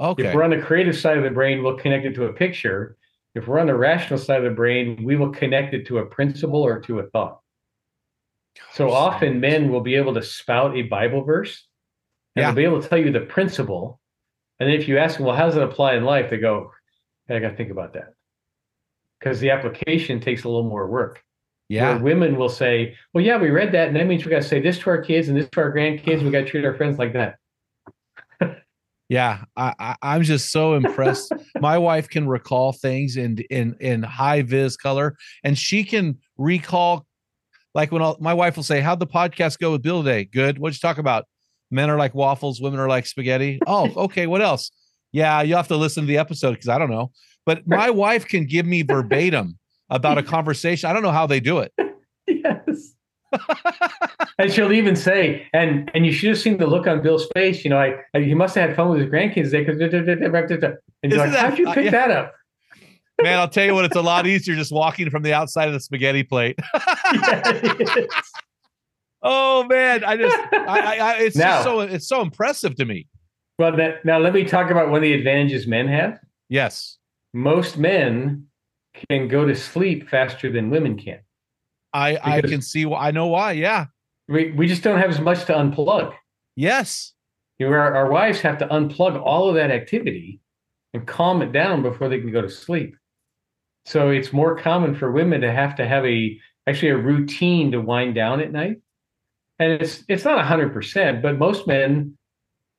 Okay. 0.00 0.24
If 0.24 0.34
we're 0.34 0.42
on 0.42 0.50
the 0.50 0.60
creative 0.62 0.96
side 0.96 1.16
of 1.18 1.22
the 1.22 1.30
brain, 1.30 1.62
we'll 1.62 1.76
connect 1.76 2.06
it 2.06 2.14
to 2.14 2.24
a 2.24 2.32
picture. 2.32 2.96
If 3.34 3.46
we're 3.46 3.60
on 3.60 3.66
the 3.66 3.74
rational 3.76 4.18
side 4.18 4.38
of 4.38 4.44
the 4.44 4.56
brain, 4.56 5.04
we 5.04 5.14
will 5.16 5.30
connect 5.30 5.74
it 5.74 5.86
to 5.88 5.98
a 5.98 6.06
principle 6.06 6.62
or 6.62 6.80
to 6.80 7.00
a 7.00 7.06
thought. 7.10 7.40
So 8.72 8.90
often 8.90 9.38
men 9.38 9.70
will 9.70 9.82
be 9.82 9.94
able 9.94 10.14
to 10.14 10.22
spout 10.22 10.76
a 10.76 10.82
Bible 10.82 11.22
verse 11.22 11.67
and 12.38 12.42
Yeah. 12.42 12.46
they'll 12.52 12.56
be 12.56 12.64
able 12.64 12.82
to 12.82 12.88
tell 12.88 12.98
you 12.98 13.10
the 13.12 13.20
principle. 13.20 14.00
And 14.60 14.68
then 14.68 14.76
if 14.80 14.88
you 14.88 14.98
ask 14.98 15.16
them, 15.16 15.26
well, 15.26 15.36
how 15.36 15.46
does 15.46 15.56
it 15.56 15.62
apply 15.62 15.94
in 15.94 16.04
life? 16.04 16.30
They 16.30 16.38
go, 16.38 16.72
hey, 17.26 17.36
I 17.36 17.38
got 17.40 17.50
to 17.50 17.56
think 17.56 17.70
about 17.70 17.92
that. 17.94 18.14
Because 19.18 19.40
the 19.40 19.50
application 19.50 20.20
takes 20.20 20.44
a 20.44 20.48
little 20.48 20.68
more 20.68 20.86
work. 20.88 21.22
Yeah. 21.68 21.94
Where 21.94 22.02
women 22.02 22.36
will 22.36 22.48
say, 22.48 22.96
well, 23.12 23.22
yeah, 23.24 23.36
we 23.36 23.50
read 23.50 23.72
that. 23.72 23.88
And 23.88 23.96
that 23.96 24.06
means 24.06 24.24
we 24.24 24.30
got 24.30 24.42
to 24.42 24.48
say 24.48 24.60
this 24.60 24.78
to 24.80 24.90
our 24.90 25.02
kids 25.02 25.28
and 25.28 25.36
this 25.36 25.48
to 25.50 25.60
our 25.60 25.72
grandkids. 25.72 26.22
We 26.22 26.30
got 26.30 26.40
to 26.40 26.46
treat 26.46 26.64
our 26.64 26.74
friends 26.74 26.98
like 26.98 27.12
that. 27.14 27.36
Yeah, 29.10 29.44
I, 29.56 29.74
I 29.78 29.96
I'm 30.02 30.22
just 30.22 30.52
so 30.52 30.74
impressed. 30.74 31.32
My 31.60 31.78
wife 31.78 32.10
can 32.10 32.28
recall 32.28 32.72
things 32.74 33.16
in 33.16 33.38
in 33.48 33.74
in 33.80 34.02
high 34.02 34.42
vis 34.42 34.76
color, 34.76 35.16
and 35.42 35.56
she 35.56 35.82
can 35.82 36.18
recall, 36.36 37.06
like 37.74 37.90
when 37.90 38.02
I'll, 38.02 38.18
my 38.20 38.34
wife 38.34 38.56
will 38.56 38.64
say, 38.64 38.80
"How'd 38.82 39.00
the 39.00 39.06
podcast 39.06 39.60
go 39.60 39.72
with 39.72 39.80
Bill 39.80 40.02
today? 40.02 40.24
Good. 40.24 40.58
What'd 40.58 40.76
you 40.76 40.86
talk 40.86 40.98
about? 40.98 41.24
Men 41.70 41.90
are 41.90 41.98
like 41.98 42.14
waffles, 42.14 42.60
women 42.60 42.80
are 42.80 42.88
like 42.88 43.06
spaghetti. 43.06 43.60
Oh, 43.66 43.92
okay. 44.04 44.26
What 44.26 44.42
else? 44.42 44.70
Yeah, 45.12 45.42
you 45.42 45.56
have 45.56 45.68
to 45.68 45.76
listen 45.76 46.04
to 46.04 46.06
the 46.06 46.18
episode 46.18 46.52
because 46.52 46.68
I 46.68 46.78
don't 46.78 46.90
know. 46.90 47.10
But 47.46 47.66
my 47.66 47.90
wife 47.90 48.26
can 48.26 48.46
give 48.46 48.66
me 48.66 48.82
verbatim 48.82 49.58
about 49.90 50.18
a 50.18 50.22
conversation. 50.22 50.88
I 50.90 50.92
don't 50.92 51.02
know 51.02 51.12
how 51.12 51.26
they 51.26 51.40
do 51.40 51.58
it. 51.58 51.72
Yes. 52.26 52.94
and 54.38 54.52
she'll 54.52 54.72
even 54.72 54.96
say, 54.96 55.46
and 55.52 55.90
and 55.94 56.06
you 56.06 56.12
should 56.12 56.30
have 56.30 56.38
seen 56.38 56.56
the 56.56 56.66
look 56.66 56.86
on 56.86 57.02
Bill's 57.02 57.26
face. 57.34 57.64
You 57.64 57.70
know, 57.70 57.78
I, 57.78 57.96
I 58.14 58.20
he 58.20 58.34
must 58.34 58.54
have 58.54 58.68
had 58.68 58.76
fun 58.76 58.90
with 58.90 59.00
his 59.00 59.10
grandkids 59.10 59.50
today 59.50 59.64
because 59.64 59.80
and 61.02 61.12
you're 61.12 61.20
like, 61.20 61.32
that- 61.32 61.50
how'd 61.50 61.58
you 61.58 61.68
uh, 61.68 61.74
pick 61.74 61.86
yeah. 61.86 61.90
that 61.90 62.10
up? 62.10 62.34
Man, 63.20 63.38
I'll 63.38 63.48
tell 63.48 63.64
you 63.64 63.74
what, 63.74 63.84
it's 63.84 63.96
a 63.96 64.02
lot 64.02 64.28
easier 64.28 64.54
just 64.54 64.70
walking 64.70 65.10
from 65.10 65.24
the 65.24 65.34
outside 65.34 65.66
of 65.66 65.74
the 65.74 65.80
spaghetti 65.80 66.22
plate. 66.22 66.56
Yeah. 67.12 68.06
Oh 69.22 69.64
man, 69.64 70.04
I 70.04 70.16
just 70.16 70.36
I, 70.52 70.98
I, 70.98 71.12
it's 71.18 71.36
Now- 71.36 71.56
just 71.56 71.64
so 71.64 71.80
it's 71.80 72.08
so 72.08 72.20
impressive 72.22 72.76
to 72.76 72.84
me. 72.84 73.06
well, 73.58 73.74
that, 73.76 74.04
now 74.04 74.18
let 74.18 74.32
me 74.32 74.44
talk 74.44 74.70
about 74.70 74.88
one 74.88 74.98
of 74.98 75.02
the 75.02 75.12
advantages 75.14 75.66
men 75.66 75.88
have. 75.88 76.18
Yes, 76.48 76.98
Most 77.34 77.76
men 77.78 78.46
can 79.08 79.28
go 79.28 79.44
to 79.44 79.54
sleep 79.54 80.08
faster 80.08 80.50
than 80.50 80.70
women 80.70 80.96
can. 80.98 81.18
I 81.92 82.18
I 82.22 82.40
can 82.42 82.62
see. 82.62 82.84
wh- 82.84 83.00
I 83.00 83.10
know 83.10 83.26
why. 83.26 83.52
Yeah. 83.52 83.86
We 84.28 84.50
we 84.52 84.66
just 84.68 84.82
don't 84.82 84.98
have 84.98 85.10
as 85.10 85.20
much 85.20 85.44
to 85.46 85.52
unplug. 85.54 86.14
Yes. 86.56 87.12
You 87.58 87.66
know, 87.66 87.72
our, 87.72 87.94
our 87.94 88.10
wives 88.10 88.40
have 88.42 88.58
to 88.58 88.66
unplug 88.68 89.20
all 89.20 89.48
of 89.48 89.54
that 89.56 89.70
activity 89.70 90.40
and 90.94 91.06
calm 91.06 91.42
it 91.42 91.50
down 91.52 91.82
before 91.82 92.08
they 92.08 92.20
can 92.20 92.30
go 92.30 92.40
to 92.42 92.48
sleep. 92.48 92.94
So 93.84 94.10
it's 94.10 94.32
more 94.32 94.56
common 94.56 94.94
for 94.94 95.10
women 95.10 95.40
to 95.40 95.50
have 95.52 95.74
to 95.76 95.86
have 95.88 96.04
a 96.04 96.38
actually 96.66 96.90
a 96.90 96.96
routine 96.98 97.72
to 97.72 97.80
wind 97.80 98.14
down 98.14 98.40
at 98.40 98.52
night. 98.52 98.76
And 99.58 99.72
it's 99.72 100.04
it's 100.08 100.24
not 100.24 100.44
hundred 100.44 100.72
percent, 100.72 101.22
but 101.22 101.38
most 101.38 101.66
men, 101.66 102.16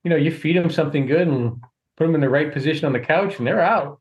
you 0.03 0.09
know, 0.09 0.15
you 0.15 0.31
feed 0.31 0.55
them 0.55 0.69
something 0.69 1.05
good 1.05 1.27
and 1.27 1.61
put 1.97 2.05
them 2.05 2.15
in 2.15 2.21
the 2.21 2.29
right 2.29 2.53
position 2.53 2.85
on 2.85 2.93
the 2.93 2.99
couch 2.99 3.37
and 3.37 3.45
they're 3.45 3.61
out. 3.61 3.99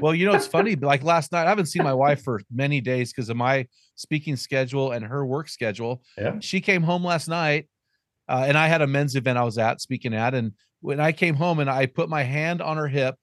Well, 0.00 0.14
you 0.14 0.26
know, 0.26 0.34
it's 0.34 0.46
funny. 0.46 0.74
Like 0.76 1.02
last 1.02 1.32
night, 1.32 1.46
I 1.46 1.48
haven't 1.48 1.66
seen 1.66 1.82
my 1.82 1.94
wife 1.94 2.22
for 2.22 2.40
many 2.50 2.80
days 2.80 3.12
because 3.12 3.28
of 3.28 3.36
my 3.36 3.66
speaking 3.94 4.36
schedule 4.36 4.92
and 4.92 5.04
her 5.04 5.24
work 5.24 5.48
schedule. 5.48 6.02
Yeah. 6.18 6.38
She 6.40 6.60
came 6.60 6.82
home 6.82 7.04
last 7.04 7.28
night, 7.28 7.68
uh, 8.28 8.44
and 8.46 8.58
I 8.58 8.66
had 8.66 8.82
a 8.82 8.86
men's 8.86 9.16
event 9.16 9.38
I 9.38 9.44
was 9.44 9.58
at 9.58 9.80
speaking 9.80 10.14
at, 10.14 10.34
and 10.34 10.52
when 10.80 11.00
I 11.00 11.12
came 11.12 11.34
home 11.34 11.60
and 11.60 11.70
I 11.70 11.86
put 11.86 12.08
my 12.08 12.22
hand 12.22 12.60
on 12.60 12.76
her 12.76 12.88
hip, 12.88 13.16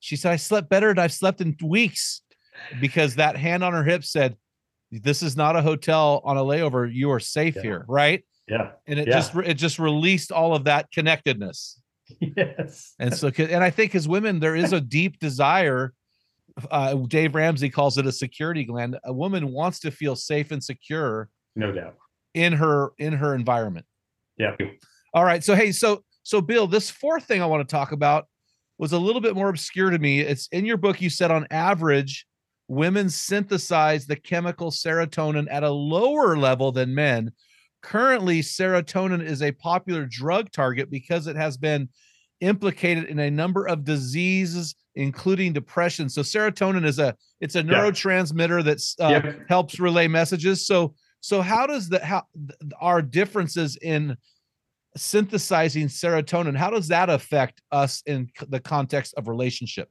she 0.00 0.16
said, 0.16 0.32
"I 0.32 0.36
slept 0.36 0.68
better 0.68 0.88
than 0.88 0.98
I've 0.98 1.12
slept 1.12 1.40
in 1.40 1.56
weeks," 1.64 2.22
because 2.80 3.16
that 3.16 3.36
hand 3.36 3.64
on 3.64 3.72
her 3.72 3.84
hip 3.84 4.04
said, 4.04 4.36
this 4.90 5.22
is 5.22 5.36
not 5.36 5.56
a 5.56 5.62
hotel 5.62 6.20
on 6.24 6.36
a 6.36 6.42
layover. 6.42 6.92
You 6.92 7.10
are 7.12 7.20
safe 7.20 7.56
Yeah. 7.56 7.62
here, 7.62 7.84
right? 7.88 8.24
Yeah. 8.48 8.70
And 8.86 8.98
it 8.98 9.08
Yeah. 9.08 9.14
just 9.14 9.34
it 9.36 9.54
just 9.54 9.78
released 9.78 10.32
all 10.32 10.54
of 10.54 10.64
that 10.64 10.90
connectedness. 10.92 11.80
Yes. 12.20 12.94
And 12.98 13.14
so, 13.14 13.28
and 13.36 13.62
I 13.62 13.68
think 13.68 13.94
as 13.94 14.08
women, 14.08 14.40
there 14.40 14.56
is 14.56 14.72
a 14.72 14.80
deep 14.80 15.18
desire. 15.18 15.92
Uh, 16.70 16.94
Dave 16.94 17.34
Ramsey 17.34 17.68
calls 17.68 17.98
it 17.98 18.06
a 18.06 18.12
security 18.12 18.64
gland. 18.64 18.98
A 19.04 19.12
woman 19.12 19.52
wants 19.52 19.78
to 19.80 19.90
feel 19.90 20.16
safe 20.16 20.50
and 20.50 20.64
secure 20.64 21.28
No 21.54 21.70
doubt. 21.70 21.96
in 22.32 22.54
her 22.54 22.92
in 22.98 23.12
her 23.12 23.34
environment. 23.34 23.84
Yeah. 24.38 24.56
All 25.12 25.24
right. 25.24 25.44
So 25.44 25.54
hey, 25.54 25.70
so 25.70 26.02
so 26.22 26.40
Bill, 26.40 26.66
this 26.66 26.90
fourth 26.90 27.24
thing 27.24 27.42
I 27.42 27.46
want 27.46 27.68
to 27.68 27.70
talk 27.70 27.92
about 27.92 28.26
was 28.78 28.92
a 28.92 28.98
little 28.98 29.20
bit 29.20 29.34
more 29.34 29.50
obscure 29.50 29.90
to 29.90 29.98
me. 29.98 30.20
It's 30.20 30.48
in 30.48 30.64
your 30.64 30.76
book. 30.78 31.00
You 31.02 31.10
said 31.10 31.30
on 31.30 31.46
average, 31.50 32.26
women 32.68 33.08
synthesize 33.08 34.06
the 34.06 34.16
chemical 34.16 34.70
serotonin 34.70 35.46
at 35.50 35.64
a 35.64 35.70
lower 35.70 36.36
level 36.36 36.70
than 36.70 36.94
men. 36.94 37.32
Currently, 37.82 38.42
serotonin 38.42 39.22
is 39.24 39.42
a 39.42 39.52
popular 39.52 40.04
drug 40.04 40.52
target 40.52 40.90
because 40.90 41.26
it 41.26 41.36
has 41.36 41.56
been 41.56 41.88
implicated 42.40 43.04
in 43.04 43.18
a 43.20 43.30
number 43.30 43.66
of 43.66 43.84
diseases, 43.84 44.74
including 44.94 45.52
depression. 45.52 46.08
So 46.08 46.22
serotonin 46.22 46.84
is 46.84 46.98
a 46.98 47.16
it's 47.40 47.54
a 47.54 47.60
Yeah. 47.60 47.64
neurotransmitter 47.64 48.62
that's 48.64 48.96
uh, 49.00 49.20
Yep. 49.24 49.48
helps 49.48 49.80
relay 49.80 50.06
messages. 50.08 50.66
So 50.66 50.94
so 51.20 51.40
how 51.40 51.66
does 51.66 51.88
the 51.88 52.04
how 52.04 52.24
our 52.80 53.00
differences 53.02 53.76
in 53.76 54.16
synthesizing 54.96 55.86
serotonin 55.86 56.56
how 56.56 56.70
does 56.70 56.88
that 56.88 57.08
affect 57.10 57.60
us 57.70 58.02
in 58.06 58.28
the 58.48 58.58
context 58.60 59.14
of 59.16 59.28
relationship 59.28 59.88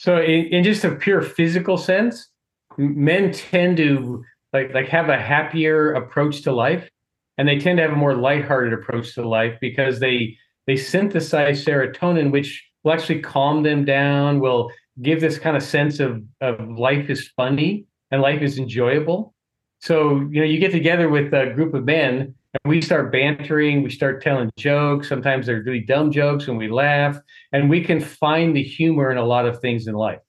So 0.00 0.16
in, 0.16 0.46
in 0.46 0.64
just 0.64 0.82
a 0.82 0.94
pure 0.94 1.20
physical 1.20 1.76
sense, 1.76 2.30
men 2.78 3.32
tend 3.32 3.76
to 3.76 4.24
like 4.50 4.72
like 4.72 4.88
have 4.88 5.10
a 5.10 5.18
happier 5.18 5.92
approach 5.92 6.40
to 6.44 6.52
life, 6.52 6.88
and 7.36 7.46
they 7.46 7.58
tend 7.58 7.76
to 7.76 7.82
have 7.82 7.92
a 7.92 7.96
more 7.96 8.14
lighthearted 8.14 8.72
approach 8.72 9.14
to 9.16 9.28
life 9.28 9.58
because 9.60 10.00
they 10.00 10.38
they 10.66 10.76
synthesize 10.76 11.62
serotonin, 11.62 12.32
which 12.32 12.66
will 12.82 12.94
actually 12.94 13.20
calm 13.20 13.62
them 13.62 13.84
down, 13.84 14.40
will 14.40 14.72
give 15.02 15.20
this 15.20 15.38
kind 15.38 15.54
of 15.54 15.62
sense 15.62 16.00
of 16.00 16.22
of 16.40 16.66
life 16.78 17.10
is 17.10 17.28
funny 17.36 17.84
and 18.10 18.22
life 18.22 18.40
is 18.40 18.58
enjoyable. 18.58 19.34
So 19.80 20.20
you 20.30 20.40
know 20.40 20.46
you 20.46 20.58
get 20.58 20.72
together 20.72 21.10
with 21.10 21.34
a 21.34 21.52
group 21.54 21.74
of 21.74 21.84
men 21.84 22.34
and 22.52 22.70
we 22.70 22.80
start 22.80 23.12
bantering, 23.12 23.82
we 23.82 23.90
start 23.90 24.22
telling 24.22 24.50
jokes. 24.56 25.08
Sometimes 25.08 25.46
they're 25.46 25.62
really 25.62 25.80
dumb 25.80 26.10
jokes, 26.10 26.48
and 26.48 26.58
we 26.58 26.68
laugh 26.68 27.18
and 27.52 27.70
we 27.70 27.82
can 27.82 28.00
find 28.00 28.56
the 28.56 28.62
humor 28.62 29.10
in 29.10 29.18
a 29.18 29.24
lot 29.24 29.46
of 29.46 29.60
things 29.60 29.86
in 29.86 29.94
life 29.94 30.20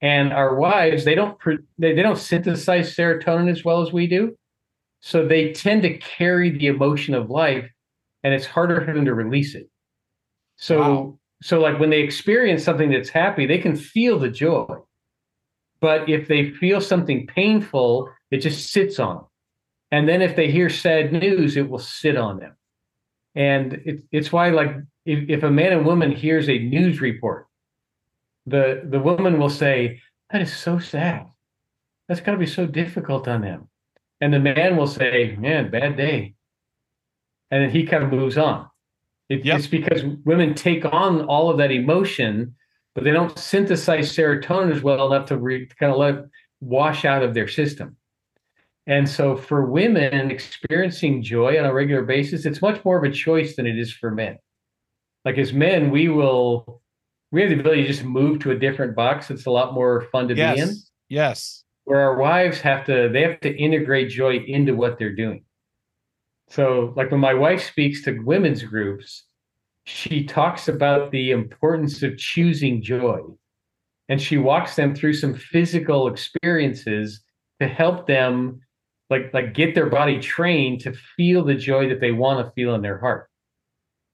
and 0.00 0.32
our 0.32 0.56
wives 0.56 1.04
they 1.04 1.14
don't 1.14 1.38
they, 1.78 1.94
they 1.94 2.02
don't 2.02 2.18
synthesize 2.18 2.94
serotonin 2.94 3.50
as 3.50 3.64
well 3.64 3.82
as 3.82 3.92
we 3.92 4.06
do 4.06 4.34
so 5.00 5.26
they 5.26 5.52
tend 5.52 5.82
to 5.82 5.96
carry 5.98 6.50
the 6.50 6.66
emotion 6.66 7.14
of 7.14 7.30
life 7.30 7.70
and 8.24 8.34
it's 8.34 8.46
harder 8.46 8.84
for 8.84 8.92
them 8.92 9.04
to 9.04 9.14
release 9.14 9.54
it 9.54 9.68
so 10.56 10.78
Wow. 10.80 11.18
so 11.42 11.60
like 11.60 11.78
when 11.78 11.90
they 11.90 12.00
experience 12.00 12.64
something 12.64 12.90
that's 12.90 13.08
happy 13.08 13.46
they 13.46 13.58
can 13.58 13.76
feel 13.76 14.18
the 14.18 14.28
joy 14.28 14.66
but 15.80 16.08
if 16.08 16.26
they 16.26 16.50
feel 16.50 16.80
something 16.80 17.26
painful 17.26 18.10
it 18.30 18.38
just 18.38 18.72
sits 18.72 18.98
on 18.98 19.16
them 19.16 19.24
and 19.90 20.08
then 20.08 20.22
if 20.22 20.36
they 20.36 20.50
hear 20.50 20.68
sad 20.68 21.12
news 21.12 21.56
it 21.56 21.68
will 21.68 21.78
sit 21.78 22.16
on 22.16 22.38
them. 22.38 22.56
And 23.34 23.74
it, 23.84 24.02
it's 24.10 24.32
why 24.32 24.50
like 24.50 24.74
if, 25.04 25.28
if 25.28 25.42
a 25.42 25.50
man 25.50 25.72
and 25.72 25.86
woman 25.86 26.12
hears 26.12 26.48
a 26.48 26.58
news 26.58 27.00
report 27.00 27.46
the 28.46 28.82
the 28.84 29.00
woman 29.00 29.38
will 29.38 29.50
say 29.50 30.00
that 30.30 30.42
is 30.42 30.54
so 30.54 30.78
sad. 30.78 31.26
That's 32.06 32.20
got 32.20 32.32
to 32.32 32.38
be 32.38 32.46
so 32.46 32.66
difficult 32.66 33.28
on 33.28 33.42
them. 33.42 33.68
And 34.20 34.32
the 34.32 34.38
man 34.38 34.76
will 34.76 34.86
say 34.86 35.36
man 35.38 35.70
bad 35.70 35.96
day. 35.96 36.34
And 37.50 37.62
then 37.62 37.70
he 37.70 37.84
kind 37.86 38.02
of 38.02 38.10
moves 38.10 38.36
on. 38.38 38.68
It, 39.28 39.44
Yep. 39.44 39.58
it's 39.58 39.66
because 39.66 40.02
women 40.24 40.54
take 40.54 40.84
on 40.86 41.22
all 41.26 41.50
of 41.50 41.58
that 41.58 41.70
emotion 41.70 42.54
but 42.94 43.04
they 43.04 43.12
don't 43.12 43.38
synthesize 43.38 44.12
serotonin 44.12 44.74
as 44.74 44.82
well 44.82 45.12
enough 45.12 45.28
to, 45.28 45.36
re, 45.38 45.66
to 45.66 45.76
kind 45.76 45.92
of 45.92 45.98
let 45.98 46.14
it 46.16 46.24
wash 46.60 47.04
out 47.04 47.22
of 47.22 47.32
their 47.32 47.46
system 47.46 47.96
and 48.88 49.08
so 49.08 49.36
for 49.36 49.66
women 49.66 50.30
experiencing 50.30 51.22
joy 51.22 51.58
on 51.58 51.66
a 51.66 51.72
regular 51.72 52.02
basis 52.02 52.44
it's 52.46 52.62
much 52.62 52.84
more 52.84 52.98
of 52.98 53.04
a 53.04 53.14
choice 53.14 53.54
than 53.54 53.66
it 53.66 53.78
is 53.78 53.92
for 53.92 54.10
men. 54.10 54.38
Like 55.24 55.38
as 55.38 55.52
men 55.52 55.90
we 55.90 56.08
will 56.08 56.82
we 57.30 57.42
have 57.42 57.50
the 57.50 57.60
ability 57.60 57.82
to 57.82 57.88
just 57.88 58.04
move 58.04 58.40
to 58.40 58.50
a 58.50 58.58
different 58.58 58.96
box 58.96 59.30
it's 59.30 59.46
a 59.46 59.50
lot 59.50 59.74
more 59.74 60.08
fun 60.10 60.26
to 60.28 60.34
be 60.34 60.40
in. 60.40 60.56
Yes 60.56 60.90
yes. 61.08 61.64
Where 61.84 62.00
our 62.00 62.16
wives 62.16 62.60
have 62.62 62.84
to 62.86 63.08
they 63.12 63.22
have 63.22 63.40
to 63.40 63.56
integrate 63.56 64.08
joy 64.08 64.38
into 64.38 64.74
what 64.74 64.98
they're 64.98 65.14
doing. 65.14 65.44
So 66.48 66.94
like 66.96 67.10
when 67.10 67.20
my 67.20 67.34
wife 67.34 67.62
speaks 67.62 68.02
to 68.04 68.18
women's 68.20 68.62
groups 68.62 69.24
she 69.84 70.22
talks 70.24 70.68
about 70.68 71.10
the 71.12 71.30
importance 71.30 72.02
of 72.02 72.18
choosing 72.18 72.82
joy. 72.82 73.20
And 74.10 74.20
she 74.20 74.36
walks 74.36 74.76
them 74.76 74.94
through 74.94 75.14
some 75.14 75.34
physical 75.34 76.08
experiences 76.08 77.22
to 77.60 77.68
help 77.68 78.06
them 78.06 78.60
like 79.10 79.32
like 79.32 79.54
get 79.54 79.74
their 79.74 79.88
body 79.88 80.20
trained 80.20 80.80
to 80.80 80.92
feel 81.16 81.44
the 81.44 81.54
joy 81.54 81.88
that 81.88 82.00
they 82.00 82.12
want 82.12 82.44
to 82.44 82.52
feel 82.52 82.74
in 82.74 82.82
their 82.82 82.98
heart 82.98 83.28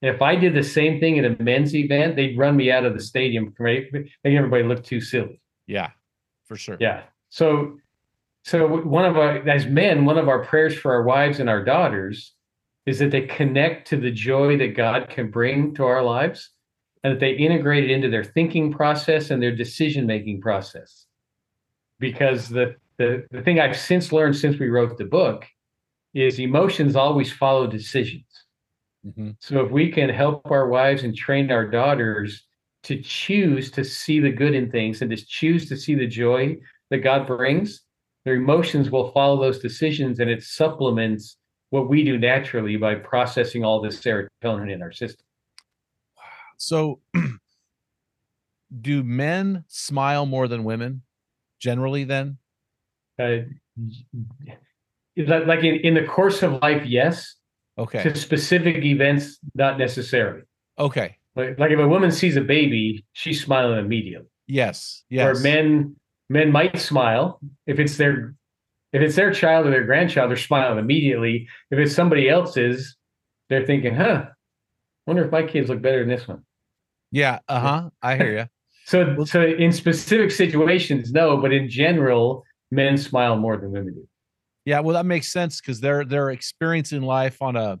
if 0.01 0.21
I 0.21 0.35
did 0.35 0.53
the 0.53 0.63
same 0.63 0.99
thing 0.99 1.19
at 1.19 1.25
a 1.25 1.41
men's 1.41 1.73
event, 1.73 2.15
they'd 2.15 2.37
run 2.37 2.55
me 2.55 2.71
out 2.71 2.85
of 2.85 2.93
the 2.93 3.01
stadium, 3.01 3.53
right? 3.59 3.85
Making 3.91 4.37
everybody 4.37 4.63
look 4.63 4.83
too 4.83 5.01
silly. 5.01 5.41
yeah 5.67 5.89
for 6.45 6.55
sure 6.55 6.77
Yeah. 6.79 7.03
So, 7.29 7.77
so 8.43 8.67
one 8.67 9.05
of 9.05 9.17
our, 9.17 9.47
as 9.49 9.65
men, 9.65 10.05
one 10.05 10.19
of 10.19 10.29
our 10.29 10.45
prayers 10.45 10.77
for 10.77 10.93
our 10.93 11.01
wives 11.01 11.39
and 11.39 11.49
our 11.49 11.63
daughters 11.63 12.33
is 12.85 12.99
that 12.99 13.09
they 13.09 13.21
connect 13.21 13.87
to 13.87 13.97
the 13.97 14.11
joy 14.11 14.57
that 14.57 14.75
God 14.75 15.09
can 15.09 15.31
bring 15.31 15.73
to 15.75 15.85
our 15.85 16.03
lives 16.03 16.51
and 17.03 17.13
that 17.13 17.19
they 17.19 17.31
integrate 17.31 17.85
it 17.85 17.89
into 17.89 18.09
their 18.09 18.23
thinking 18.23 18.71
process 18.71 19.31
and 19.31 19.41
their 19.41 19.55
decision 19.55 20.05
making 20.05 20.41
process. 20.41 21.07
Because 21.99 22.47
the, 22.47 22.75
the, 22.97 23.25
the 23.31 23.41
thing 23.41 23.59
I've 23.59 23.77
since 23.77 24.11
learned 24.11 24.35
since 24.35 24.57
we 24.59 24.69
wrote 24.69 24.97
the 24.97 25.05
book 25.05 25.45
is 26.13 26.39
emotions 26.39 26.95
always 26.95 27.31
follow 27.31 27.67
decisions. 27.67 28.25
Mhm. 29.05 29.35
So 29.39 29.63
if 29.65 29.71
we 29.71 29.91
can 29.91 30.09
help 30.09 30.49
our 30.49 30.67
wives 30.67 31.03
and 31.03 31.15
train 31.15 31.51
our 31.51 31.67
daughters 31.69 32.45
to 32.83 33.01
choose 33.01 33.71
to 33.71 33.83
see 33.83 34.19
the 34.19 34.31
good 34.31 34.53
in 34.53 34.71
things 34.71 35.01
and 35.01 35.11
to 35.11 35.17
choose 35.17 35.67
to 35.69 35.77
see 35.77 35.95
the 35.95 36.07
joy 36.07 36.55
that 36.89 36.99
God 36.99 37.27
brings, 37.27 37.81
their 38.23 38.35
emotions 38.35 38.89
will 38.89 39.11
follow 39.11 39.39
those 39.39 39.59
decisions 39.59 40.19
and 40.19 40.29
it 40.29 40.43
supplements 40.43 41.37
what 41.71 41.89
we 41.89 42.03
do 42.03 42.17
naturally 42.17 42.77
by 42.77 42.95
processing 42.95 43.63
all 43.63 43.81
this 43.81 43.99
serotonin 43.99 44.71
in 44.71 44.81
our 44.81 44.91
system. 44.91 45.25
so 46.57 47.01
do 48.81 49.03
men 49.03 49.65
smile 49.67 50.25
more 50.25 50.47
than 50.47 50.63
women 50.63 51.01
generally 51.59 52.03
then 52.03 52.37
Uh, 53.17 53.37
like 55.17 55.47
like 55.47 55.63
in, 55.63 55.75
in 55.75 55.93
the 55.93 56.03
course 56.03 56.43
of 56.43 56.61
life, 56.61 56.85
yes. 56.85 57.35
okay 57.77 58.03
To 58.03 58.15
specific 58.15 58.83
events, 58.83 59.39
not 59.53 59.77
necessarily. 59.77 60.41
okay 60.77 61.17
Like, 61.35 61.57
like 61.59 61.71
if 61.71 61.79
a 61.79 61.87
woman 61.87 62.11
sees 62.11 62.35
a 62.37 62.41
baby, 62.41 63.05
she's 63.13 63.41
smiling 63.43 63.79
immediately. 63.79 64.27
yes 64.47 65.03
Where 65.09 65.33
yes 65.33 65.43
men 65.43 65.95
men 66.29 66.51
might 66.51 66.79
smile 66.79 67.39
if 67.67 67.79
it's 67.79 67.97
their 67.97 68.35
if 68.93 69.01
it's 69.01 69.15
their 69.15 69.31
child 69.33 69.67
or 69.67 69.71
their 69.71 69.83
grandchild, 69.83 70.29
they're 70.29 70.37
smiling 70.37 70.79
immediately. 70.79 71.47
If 71.69 71.79
it's 71.79 71.93
somebody 71.93 72.29
else's, 72.29 72.95
they're 73.49 73.65
thinking, 73.65 73.93
"Huh, 73.95 74.25
wonder 75.05 75.25
if 75.25 75.31
my 75.31 75.43
kids 75.43 75.67
look 75.69 75.81
better 75.81 75.99
than 75.99 76.09
this 76.09 76.27
one." 76.27 76.43
yeah 77.11 77.39
uh-huh 77.47 77.89
i 78.01 78.15
hear 78.17 78.31
you 78.39 78.45
So, 78.87 79.25
so 79.25 79.41
in 79.43 79.71
specific 79.71 80.29
situations, 80.29 81.11
no, 81.11 81.37
but 81.37 81.51
in 81.51 81.67
general, 81.69 82.43
men 82.71 82.97
smile 82.97 83.35
more 83.35 83.57
than 83.57 83.71
women 83.71 83.93
do. 83.93 84.07
Yeah, 84.65 84.79
well, 84.79 84.95
that 84.95 85.05
makes 85.05 85.31
sense 85.31 85.61
because 85.61 85.79
they're 85.79 86.05
they're 86.05 86.31
experiencing 86.31 87.01
life 87.01 87.41
on 87.41 87.55
a. 87.55 87.79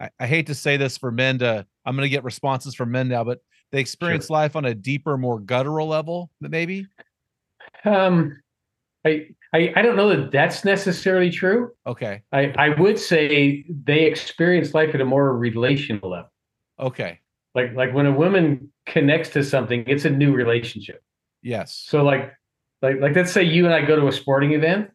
I, 0.00 0.10
I 0.20 0.26
hate 0.26 0.46
to 0.46 0.54
say 0.54 0.76
this 0.76 0.96
for 0.98 1.10
men 1.10 1.38
to. 1.38 1.66
I'm 1.84 1.96
going 1.96 2.04
to 2.04 2.10
get 2.10 2.24
responses 2.24 2.74
from 2.74 2.90
men 2.90 3.08
now, 3.08 3.24
but 3.24 3.38
they 3.72 3.80
experience 3.80 4.28
life 4.30 4.56
on 4.56 4.64
a 4.64 4.74
deeper, 4.74 5.16
more 5.16 5.38
guttural 5.38 5.86
level, 5.86 6.30
maybe. 6.40 6.86
Um, 7.84 8.40
I, 9.04 9.28
I, 9.52 9.72
I 9.76 9.82
don't 9.82 9.96
know 9.96 10.08
that 10.14 10.30
that's 10.32 10.64
necessarily 10.64 11.30
true. 11.30 11.70
Okay, 11.86 12.22
I, 12.32 12.52
I 12.58 12.68
would 12.80 12.98
say 12.98 13.64
they 13.68 14.04
experience 14.04 14.74
life 14.74 14.94
at 14.94 15.00
a 15.00 15.04
more 15.04 15.36
relational 15.36 16.10
level. 16.10 16.30
okay, 16.78 17.20
Like, 17.54 17.74
like 17.74 17.94
when 17.94 18.06
a 18.06 18.12
woman 18.12 18.72
connects 18.86 19.30
to 19.30 19.44
something, 19.44 19.84
it's 19.86 20.04
a 20.04 20.10
new 20.10 20.32
relationship. 20.34 21.02
yes, 21.42 21.84
So 21.86 22.02
like, 22.02 22.32
like, 22.82 23.00
like 23.00 23.16
let's 23.16 23.32
say 23.32 23.42
you 23.42 23.64
and 23.64 23.74
I 23.74 23.82
go 23.82 23.96
to 23.96 24.08
a 24.08 24.12
sporting 24.12 24.52
event. 24.52 24.90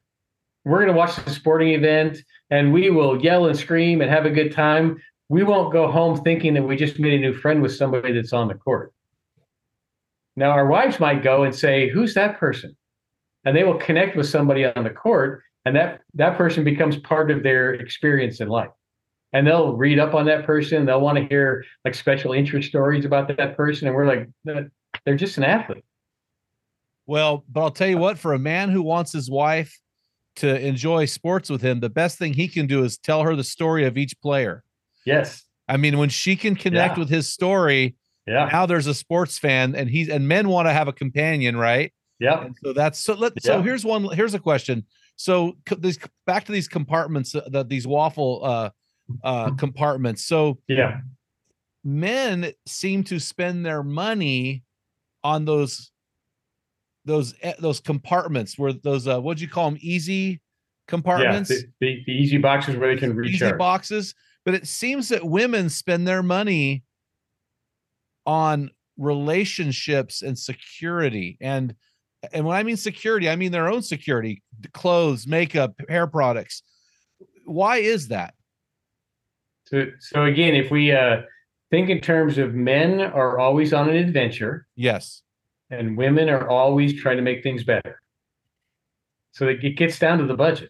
We're 0.65 0.79
going 0.79 0.91
to 0.91 0.97
watch 0.97 1.15
the 1.15 1.31
sporting 1.31 1.69
event 1.69 2.19
and 2.49 2.71
we 2.71 2.89
will 2.89 3.21
yell 3.21 3.47
and 3.47 3.57
scream 3.57 4.01
and 4.01 4.09
have 4.09 4.25
a 4.25 4.29
good 4.29 4.53
time. 4.53 4.97
We 5.29 5.43
won't 5.43 5.73
go 5.73 5.91
home 5.91 6.21
thinking 6.21 6.53
that 6.53 6.63
we 6.63 6.75
just 6.75 6.99
made 6.99 7.13
a 7.13 7.19
new 7.19 7.34
friend 7.34 7.61
with 7.61 7.75
somebody 7.75 8.13
that's 8.13 8.34
on 8.34 8.47
the 8.47 8.53
court. 8.55 8.93
Now 10.36 10.51
our 10.51 10.67
wives 10.67 10.99
might 10.99 11.23
go 11.23 11.43
and 11.43 11.53
say, 11.53 11.89
"Who's 11.89 12.13
that 12.13 12.39
person?" 12.39 12.75
and 13.45 13.55
they 13.55 13.63
will 13.63 13.77
connect 13.77 14.15
with 14.15 14.27
somebody 14.27 14.65
on 14.65 14.84
the 14.84 14.89
court, 14.89 15.43
and 15.65 15.75
that 15.75 16.01
that 16.13 16.38
person 16.38 16.63
becomes 16.63 16.97
part 16.97 17.31
of 17.31 17.43
their 17.43 17.73
experience 17.73 18.39
in 18.39 18.47
life. 18.47 18.69
And 19.34 19.47
they'll 19.47 19.73
read 19.73 19.99
up 19.99 20.13
on 20.13 20.25
that 20.25 20.45
person. 20.45 20.86
They'll 20.86 21.01
want 21.01 21.17
to 21.17 21.25
hear 21.25 21.63
like 21.84 21.95
special 21.95 22.34
interest 22.34 22.69
stories 22.69 23.05
about 23.05 23.36
that 23.36 23.57
person, 23.57 23.88
and 23.88 23.95
we're 23.95 24.05
like, 24.05 24.29
they're 24.43 25.15
just 25.15 25.38
an 25.38 25.43
athlete. 25.43 25.84
Well, 27.05 27.43
but 27.51 27.61
I'll 27.61 27.71
tell 27.71 27.87
you 27.87 27.97
what, 27.97 28.17
for 28.17 28.33
a 28.33 28.39
man 28.39 28.69
who 28.69 28.81
wants 28.81 29.11
his 29.11 29.29
wife 29.29 29.77
to 30.37 30.59
enjoy 30.65 31.05
sports 31.05 31.49
with 31.49 31.61
him, 31.61 31.79
the 31.79 31.89
best 31.89 32.17
thing 32.17 32.33
he 32.33 32.47
can 32.47 32.65
do 32.65 32.83
is 32.83 32.97
tell 32.97 33.23
her 33.23 33.35
the 33.35 33.43
story 33.43 33.85
of 33.85 33.97
each 33.97 34.19
player. 34.21 34.63
Yes. 35.05 35.43
I 35.67 35.77
mean, 35.77 35.97
when 35.97 36.09
she 36.09 36.35
can 36.35 36.55
connect 36.55 36.95
Yeah. 36.95 36.99
with 36.99 37.09
his 37.09 37.31
story, 37.31 37.95
Yeah. 38.25 38.49
now 38.51 38.65
there's 38.65 38.87
a 38.87 38.93
sports 38.93 39.37
fan 39.37 39.75
and 39.75 39.89
he's 39.89 40.09
and 40.09 40.27
men 40.27 40.47
want 40.49 40.67
to 40.67 40.73
have 40.73 40.87
a 40.87 40.93
companion, 40.93 41.57
right? 41.57 41.93
Yeah. 42.19 42.45
And 42.45 42.55
so 42.63 42.73
that's 42.73 42.99
so 42.99 43.13
let 43.15 43.33
so 43.43 43.61
here's 43.61 43.83
one 43.85 44.05
here's 44.15 44.33
a 44.33 44.39
question. 44.39 44.85
So 45.17 45.57
these 45.77 45.99
back 46.25 46.45
to 46.45 46.51
these 46.51 46.67
compartments 46.69 47.33
that 47.33 47.51
the, 47.51 47.63
these 47.63 47.85
waffle 47.85 48.41
uh 48.43 48.69
uh 49.23 49.51
compartments. 49.55 50.23
So 50.25 50.59
Yeah. 50.67 51.01
men 51.83 52.53
seem 52.65 53.03
to 53.05 53.19
spend 53.19 53.65
their 53.65 53.83
money 53.83 54.63
on 55.23 55.45
those 55.45 55.91
those 57.05 57.33
eh, 57.41 57.53
those 57.59 57.79
compartments 57.79 58.57
where 58.57 58.73
those 58.73 59.07
uh 59.07 59.19
what'd 59.19 59.41
you 59.41 59.47
call 59.47 59.69
them 59.69 59.79
easy 59.81 60.29
Yeah. 60.29 60.39
compartments 60.87 61.49
The, 61.49 61.67
the, 61.79 62.03
the 62.05 62.11
easy 62.11 62.37
boxes 62.37 62.75
where 62.75 62.93
they 62.93 62.99
can 62.99 63.11
easy 63.11 63.45
recharge. 63.45 63.57
boxes. 63.57 64.15
But 64.45 64.55
it 64.55 64.67
seems 64.67 65.09
that 65.09 65.23
women 65.23 65.69
spend 65.69 66.05
their 66.07 66.21
money 66.23 66.83
on 68.25 68.69
relationships 68.97 70.21
and 70.21 70.37
security. 70.37 71.37
And 71.41 71.75
and 72.31 72.45
when 72.45 72.55
i 72.55 72.63
mean 72.63 72.77
security 72.77 73.29
i 73.29 73.35
mean 73.35 73.51
their 73.51 73.67
own 73.67 73.81
security 73.81 74.41
clothes 74.73 75.27
makeup 75.27 75.73
hair 75.89 76.07
products. 76.07 76.63
Why 77.45 77.77
is 77.77 78.09
that? 78.09 78.33
So, 79.65 79.87
so 79.99 80.25
again, 80.25 80.55
if 80.55 80.71
we 80.71 80.91
uh, 80.91 81.23
think 81.71 81.89
in 81.89 81.99
terms 81.99 82.37
of 82.37 82.53
men 82.53 83.01
are 83.01 83.39
always 83.39 83.73
on 83.73 83.89
an 83.89 83.95
adventure. 83.95 84.67
Yes 84.75 85.22
and 85.74 85.97
women 85.97 86.30
are 86.30 86.49
always 86.49 86.99
trying 86.99 87.17
to 87.17 87.24
make 87.24 87.43
things 87.43 87.63
better. 87.63 88.01
So 89.32 89.47
it, 89.47 89.76
gets 89.76 89.97
down 89.99 90.19
to 90.19 90.26
the 90.26 90.36
budget. 90.36 90.69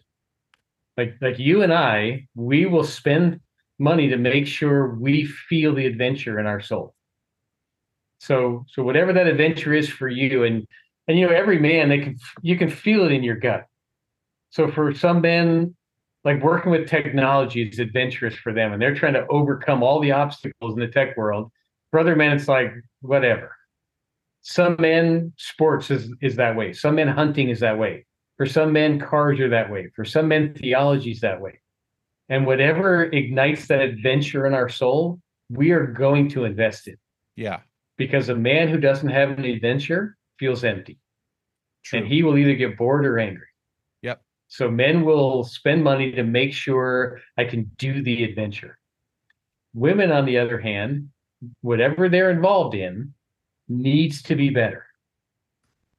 Like 0.96 1.16
like 1.20 1.38
you 1.38 1.62
and 1.62 1.72
I, 1.72 2.26
we 2.34 2.66
will 2.66 2.84
spend 2.84 3.40
money 3.78 4.08
to 4.08 4.16
make 4.16 4.46
sure 4.46 4.94
we 4.94 5.26
feel 5.26 5.74
the 5.74 5.86
adventure 5.86 6.38
in 6.38 6.46
our 6.46 6.60
soul. 6.60 6.94
So 8.20 8.64
so 8.68 8.82
whatever 8.82 9.12
that 9.12 9.26
adventure 9.26 9.74
is 9.74 9.88
for 9.88 10.08
you, 10.08 10.44
and 10.44 10.66
and 11.08 11.18
you 11.18 11.26
know 11.26 11.34
every 11.34 11.58
man 11.58 11.88
they 11.88 11.98
can 11.98 12.16
you 12.42 12.56
can 12.56 12.70
feel 12.70 13.04
it 13.04 13.12
in 13.12 13.22
your 13.22 13.36
gut. 13.36 13.66
So 14.50 14.70
for 14.70 14.94
some 14.94 15.20
men, 15.20 15.74
like 16.24 16.42
working 16.42 16.70
with 16.70 16.88
technology 16.88 17.68
is 17.68 17.80
adventurous 17.80 18.36
for 18.36 18.52
them, 18.52 18.72
and 18.72 18.80
they're 18.80 18.94
trying 18.94 19.14
to 19.14 19.26
overcome 19.28 19.82
all 19.82 20.00
the 20.00 20.12
obstacles 20.12 20.74
in 20.74 20.80
the 20.80 20.88
tech 20.88 21.16
world. 21.16 21.50
For 21.90 22.00
other 22.00 22.16
men, 22.16 22.32
it's 22.32 22.48
like 22.48 22.72
whatever 23.00 23.54
some 24.46 24.76
men 24.78 25.32
sports 25.38 25.90
is, 25.90 26.12
is 26.20 26.36
that 26.36 26.54
way. 26.54 26.74
Some 26.74 26.96
men 26.96 27.08
hunting 27.08 27.48
is 27.48 27.60
that 27.60 27.78
way. 27.78 28.04
For 28.36 28.44
some 28.44 28.74
men 28.74 29.00
cars 29.00 29.40
are 29.40 29.48
that 29.48 29.70
way. 29.70 29.88
For 29.96 30.04
some 30.04 30.28
men 30.28 30.52
theology 30.54 31.12
is 31.12 31.20
that 31.20 31.40
way. 31.40 31.60
And 32.28 32.46
whatever 32.46 33.04
ignites 33.04 33.66
that 33.68 33.80
adventure 33.80 34.46
in 34.46 34.54
our 34.54 34.68
soul 34.68 35.20
we 35.50 35.72
are 35.72 35.86
going 35.86 36.28
to 36.30 36.44
invest 36.44 36.88
in 36.88 36.96
yeah. 37.36 37.60
Because 37.96 38.28
a 38.28 38.34
man 38.34 38.68
who 38.68 38.78
doesn't 38.78 39.08
have 39.08 39.30
an 39.30 39.44
adventure 39.44 40.16
feels 40.38 40.62
empty. 40.62 40.98
True. 41.84 41.98
And 41.98 42.08
he 42.08 42.22
will 42.22 42.36
either 42.38 42.54
get 42.54 42.76
bored 42.76 43.06
or 43.06 43.18
angry. 43.18 43.46
Yep. 44.02 44.20
so 44.48 44.70
men 44.70 45.04
will 45.04 45.44
spend 45.44 45.82
money 45.82 46.12
to 46.12 46.22
make 46.22 46.52
sure 46.52 47.18
i 47.38 47.44
can 47.44 47.70
do 47.78 48.02
the 48.02 48.24
adventure. 48.24 48.78
Women 49.72 50.12
on 50.12 50.26
the 50.26 50.36
other 50.36 50.60
hand 50.60 51.08
whatever 51.62 52.08
they're 52.10 52.30
involved 52.30 52.74
in 52.74 53.14
needs 53.68 54.22
to 54.22 54.36
be 54.36 54.50
better. 54.50 54.86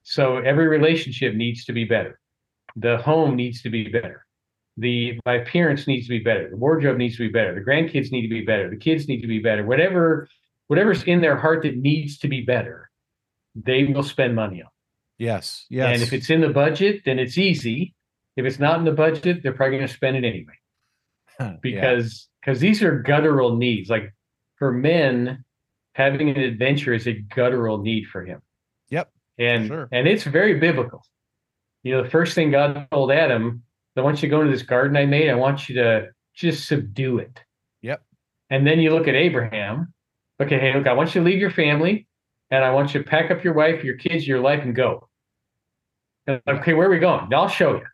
So 0.03 0.38
every 0.38 0.68
relationship 0.68 1.34
needs 1.34 1.66
to 1.66 1.74
be 1.74 1.86
better. 1.86 2.20
The 2.76 2.97
home 2.97 3.36
needs 3.36 3.61
to 3.63 3.70
be 3.70 3.89
better. 3.89 4.26
The 4.78 5.20
my 5.26 5.36
appearance 5.36 5.88
needs 5.88 6.05
to 6.07 6.09
be 6.09 6.20
better. 6.20 6.49
The 6.49 6.57
wardrobe 6.57 6.97
needs 6.97 7.16
to 7.18 7.28
be 7.28 7.32
better. 7.32 7.55
The 7.55 7.61
grandkids 7.61 8.11
need 8.11 8.24
to 8.24 8.28
be 8.28 8.41
better. 8.41 8.70
The 8.70 8.78
kids 8.78 9.07
need 9.07 9.22
to 9.22 9.28
be 9.28 9.39
better. 9.39 9.66
Whatever 9.66 10.28
whatever's 10.68 11.03
in 11.03 11.22
their 11.22 11.38
heart 11.38 11.63
that 11.63 11.78
needs 11.78 12.18
to 12.20 12.28
be 12.28 12.41
better 12.41 12.89
they 13.55 13.86
will 13.86 14.03
spend 14.03 14.36
money 14.36 14.61
on. 14.61 14.70
Yes 15.18 15.66
yes. 15.70 15.93
and 15.93 16.03
if 16.03 16.11
it's 16.11 16.30
in 16.30 16.41
the 16.41 16.49
budget, 16.49 17.03
then 17.05 17.20
it's 17.20 17.38
easy. 17.38 17.95
If 18.36 18.45
it's 18.45 18.59
not 18.59 18.80
in 18.80 18.86
the 18.86 18.91
budget, 18.91 19.41
they're 19.41 19.53
probably 19.53 19.78
going 19.78 19.88
to 19.88 19.93
spend 19.93 20.18
it 20.18 20.26
anyway. 20.26 20.53
Yeah. 21.39 21.55
because 21.61 22.28
because 22.41 22.59
these 22.59 22.84
are 22.84 22.99
guttural 22.99 23.55
needs. 23.55 23.89
Like 23.89 24.13
for 24.57 24.72
men, 24.72 25.45
having 25.96 26.30
an 26.30 26.38
adventure 26.38 26.93
is 26.93 27.08
a 27.08 27.14
guttural 27.14 27.78
need 27.78 28.06
for 28.08 28.24
him. 28.26 28.41
Yep, 28.89 29.12
And 29.39 29.68
sure. 29.68 29.88
and 29.93 30.08
it's 30.08 30.24
very 30.24 30.60
biblical. 30.60 31.02
You 31.84 31.93
know, 31.93 32.04
the 32.04 32.10
first 32.10 32.36
thing 32.36 32.52
God 32.52 32.86
told 32.91 33.12
Adam, 33.12 33.64
I 33.96 34.02
want 34.02 34.18
you 34.22 34.28
to 34.28 34.36
go 34.36 34.41
into 34.41 34.52
this 34.52 34.62
garden 34.62 34.98
I 34.98 35.06
made. 35.06 35.30
I 35.30 35.36
want 35.36 35.70
you 35.70 35.76
to 35.76 36.10
just 36.34 36.68
subdue 36.68 37.20
it. 37.20 37.39
Yep. 37.82 38.04
And 38.50 38.68
then 38.68 38.80
you 38.80 38.93
look 38.93 39.08
at 39.08 39.16
Abraham. 39.16 39.93
Okay, 40.41 40.60
hey, 40.60 40.74
look, 40.74 40.86
I 40.86 40.93
want 40.93 41.16
you 41.16 41.22
to 41.22 41.26
leave 41.26 41.39
your 41.39 41.52
family 41.52 42.08
and 42.52 42.64
I 42.66 42.72
want 42.72 42.93
you 42.93 43.02
to 43.02 43.10
pack 43.10 43.32
up 43.32 43.43
your 43.43 43.54
wife, 43.54 43.84
your 43.84 43.96
kids, 43.96 44.28
your 44.28 44.41
life, 44.41 44.64
and 44.64 44.76
go. 44.76 45.08
And, 46.28 46.41
okay, 46.46 46.74
where 46.74 46.88
are 46.88 46.91
we 46.91 47.00
going? 47.00 47.34
I'll 47.34 47.48
show 47.48 47.76
you. 47.76 47.86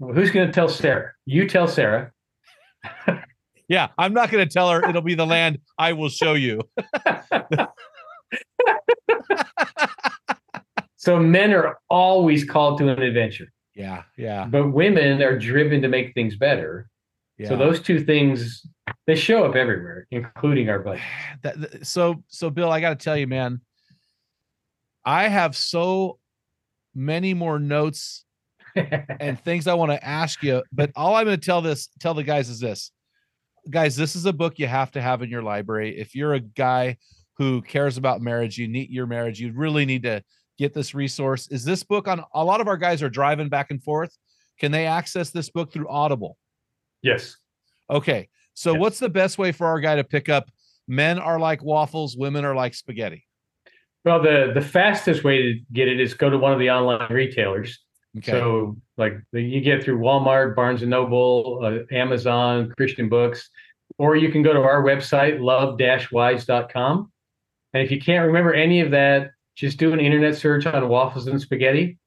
Well, 0.00 0.12
who's 0.12 0.32
going 0.32 0.48
to 0.48 0.52
tell 0.52 0.68
Sarah? 0.68 1.12
You 1.24 1.48
tell 1.48 1.68
Sarah. 1.68 2.12
yeah 3.70 3.88
i'm 3.96 4.12
not 4.12 4.30
going 4.30 4.46
to 4.46 4.52
tell 4.52 4.68
her 4.70 4.86
it'll 4.86 5.00
be 5.00 5.14
the 5.14 5.24
land 5.36 5.58
i 5.78 5.94
will 5.94 6.10
show 6.10 6.34
you. 6.34 6.60
So 10.96 11.18
men 11.18 11.54
are 11.54 11.78
always 11.88 12.44
called 12.44 12.76
to 12.78 12.88
an 12.88 13.00
adventure, 13.02 13.46
yeah 13.74 14.02
yeah. 14.18 14.44
But 14.44 14.68
women 14.68 15.22
are 15.22 15.38
driven 15.38 15.80
to 15.80 15.88
make 15.88 16.12
things 16.12 16.36
better. 16.36 16.90
yeah. 17.38 17.48
So 17.48 17.56
those 17.56 17.80
two 17.80 18.04
things 18.04 18.66
they 19.06 19.14
show 19.14 19.44
up 19.44 19.56
everywhere, 19.56 20.06
including 20.10 20.68
our 20.68 20.80
budget. 20.80 21.02
that, 21.42 21.86
so 21.86 22.22
so 22.28 22.50
bill 22.50 22.70
i 22.70 22.80
got 22.82 22.98
to 22.98 23.02
tell 23.02 23.16
you 23.16 23.26
man 23.26 23.62
i 25.06 25.26
have 25.26 25.56
so 25.56 26.18
many 26.94 27.32
more 27.32 27.58
notes 27.58 28.26
and 28.76 29.40
things 29.40 29.66
i 29.66 29.72
want 29.72 29.90
to 29.90 30.04
ask 30.04 30.42
you 30.42 30.62
but 30.70 30.90
all 30.94 31.14
i'm 31.14 31.24
going 31.24 31.40
to 31.40 31.44
tell 31.44 31.62
this 31.62 31.88
tell 31.98 32.12
the 32.12 32.22
guys 32.22 32.50
is 32.50 32.60
this 32.60 32.92
guys 33.68 33.96
this 33.96 34.16
is 34.16 34.24
a 34.24 34.32
book 34.32 34.58
you 34.58 34.66
have 34.66 34.90
to 34.90 35.00
have 35.00 35.22
in 35.22 35.28
your 35.28 35.42
library 35.42 35.98
if 35.98 36.14
you're 36.14 36.34
a 36.34 36.40
guy 36.40 36.96
who 37.36 37.60
cares 37.62 37.96
about 37.98 38.20
marriage 38.22 38.56
you 38.56 38.66
need 38.68 38.88
your 38.90 39.06
marriage 39.06 39.40
you 39.40 39.52
really 39.52 39.84
need 39.84 40.02
to 40.02 40.22
get 40.58 40.72
this 40.72 40.94
resource 40.94 41.46
is 41.48 41.64
this 41.64 41.82
book 41.82 42.08
on 42.08 42.22
a 42.34 42.44
lot 42.44 42.60
of 42.60 42.68
our 42.68 42.76
guys 42.76 43.02
are 43.02 43.10
driving 43.10 43.48
back 43.48 43.70
and 43.70 43.82
forth 43.82 44.16
can 44.58 44.72
they 44.72 44.86
access 44.86 45.30
this 45.30 45.50
book 45.50 45.72
through 45.72 45.88
audible 45.88 46.36
yes. 47.02 47.36
okay 47.90 48.28
so 48.54 48.72
Yes. 48.72 48.80
what's 48.80 48.98
the 48.98 49.08
best 49.08 49.38
way 49.38 49.52
for 49.52 49.66
our 49.66 49.80
guy 49.80 49.96
to 49.96 50.04
pick 50.04 50.28
up 50.28 50.50
men 50.88 51.18
are 51.18 51.38
like 51.38 51.62
waffles 51.62 52.16
women 52.16 52.44
are 52.44 52.54
like 52.54 52.74
spaghetti 52.74 53.26
Well, 54.04 54.22
the 54.22 54.52
the 54.54 54.62
fastest 54.62 55.24
way 55.24 55.42
to 55.42 55.60
get 55.72 55.88
it 55.88 56.00
is 56.00 56.14
go 56.14 56.30
to 56.30 56.38
one 56.38 56.52
of 56.52 56.58
the 56.58 56.70
online 56.70 57.12
retailers. 57.12 57.78
Okay 58.18 58.32
So 58.32 58.76
like 58.96 59.14
you 59.32 59.60
get 59.60 59.82
through 59.82 59.98
Walmart, 59.98 60.54
Barnes 60.54 60.82
and 60.82 60.90
Noble, 60.90 61.60
uh, 61.62 61.94
Amazon, 61.94 62.72
Christian 62.76 63.08
Books, 63.08 63.48
or 63.98 64.16
you 64.16 64.30
can 64.30 64.42
go 64.42 64.52
to 64.52 64.60
our 64.60 64.82
website 64.82 65.40
love-wise.com. 65.40 67.12
And 67.72 67.82
if 67.82 67.90
you 67.90 68.00
can't 68.00 68.26
remember 68.26 68.52
any 68.52 68.80
of 68.80 68.90
that, 68.90 69.30
just 69.56 69.78
do 69.78 69.92
an 69.92 70.00
internet 70.00 70.36
search 70.36 70.66
on 70.66 70.88
waffles 70.88 71.26
and 71.26 71.40
spaghetti. 71.40 71.98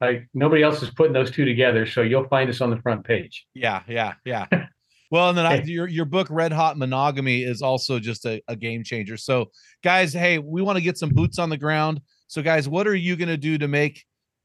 Like 0.00 0.28
nobody 0.34 0.62
else 0.62 0.82
is 0.82 0.90
putting 0.90 1.12
those 1.12 1.30
two 1.30 1.44
together, 1.44 1.86
so 1.86 2.02
you'll 2.02 2.28
find 2.28 2.50
us 2.50 2.60
on 2.60 2.70
the 2.70 2.80
front 2.82 3.04
page. 3.04 3.46
Yeah, 3.54 3.82
yeah, 3.88 4.14
yeah. 4.24 4.46
Well, 5.10 5.28
and 5.28 5.38
then 5.38 5.46
I, 5.46 5.62
your 5.62 5.86
your 5.86 6.06
book 6.06 6.26
Red 6.28 6.50
Hot 6.50 6.76
Monogamy 6.76 7.44
is 7.44 7.62
also 7.62 8.00
just 8.00 8.26
a, 8.26 8.42
a 8.48 8.56
game 8.56 8.82
changer. 8.82 9.16
So, 9.16 9.52
guys, 9.84 10.12
hey, 10.12 10.38
we 10.38 10.60
want 10.60 10.76
to 10.76 10.82
get 10.82 10.98
some 10.98 11.10
boots 11.10 11.38
on 11.38 11.50
the 11.50 11.56
ground. 11.56 12.00
So, 12.26 12.42
guys, 12.42 12.68
what 12.68 12.88
are 12.88 12.96
you 12.96 13.14
going 13.14 13.28
to 13.28 13.36
do 13.36 13.56
to 13.58 13.68
make 13.68 14.04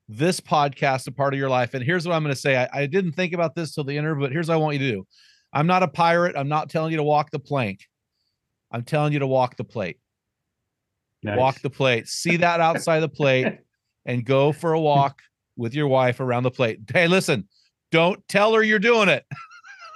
this 0.10 0.41
podcast 0.41 1.07
a 1.07 1.12
part 1.12 1.34
of 1.34 1.39
your 1.39 1.49
life? 1.49 1.74
And 1.74 1.84
here's 1.84 2.05
what 2.05 2.16
I'm 2.16 2.24
going 2.24 2.34
to 2.36 2.39
say. 2.39 2.57
I, 2.57 2.82
I 2.82 2.86
didn't 2.88 3.14
think 3.14 3.32
about 3.34 3.55
this 3.55 3.74
till 3.74 3.84
the 3.86 3.95
interview, 3.95 4.24
but 4.26 4.32
here's 4.32 4.49
what 4.49 4.55
I 4.55 4.57
want 4.57 4.74
you 4.74 4.80
to 4.80 4.91
do. 4.97 5.07
I'm 5.53 5.68
not 5.68 5.84
a 5.84 5.88
pirate. 5.88 6.36
I'm 6.36 6.49
not 6.49 6.70
telling 6.70 6.91
you 6.91 6.97
to 6.97 7.03
walk 7.03 7.32
the 7.32 7.39
plank. 7.39 7.86
I'm 8.72 8.84
telling 8.84 9.14
you 9.14 9.20
to 9.20 9.28
walk 9.28 9.55
the 9.55 9.64
plate. 9.64 9.97
Nice. 11.24 11.38
Walk 11.38 11.62
the 11.62 11.70
plate. 11.70 12.07
See 12.07 12.38
that 12.38 12.60
outside 12.60 12.99
the 13.01 13.10
plate 13.10 13.60
and 14.05 14.26
go 14.26 14.51
for 14.51 14.74
a 14.74 14.80
walk 14.80 15.22
with 15.57 15.74
your 15.74 15.88
wife 15.88 16.20
around 16.20 16.43
the 16.43 16.51
plate. 16.51 16.80
Hey, 16.91 17.07
listen, 17.07 17.47
don't 17.91 18.26
tell 18.28 18.53
her 18.53 18.64
you're 18.64 18.80
doing 18.80 19.10
it. 19.10 19.26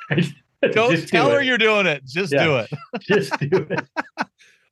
Don't 0.72 0.96
do 0.96 1.06
tell 1.06 1.30
her 1.30 1.42
you're 1.42 1.58
doing 1.58 1.86
it. 1.88 2.06
Just 2.06 2.32
Yeah. 2.32 2.44
do 2.46 2.58
it. 2.58 2.70
Just 3.02 3.38
do 3.40 3.68
it. 3.70 3.86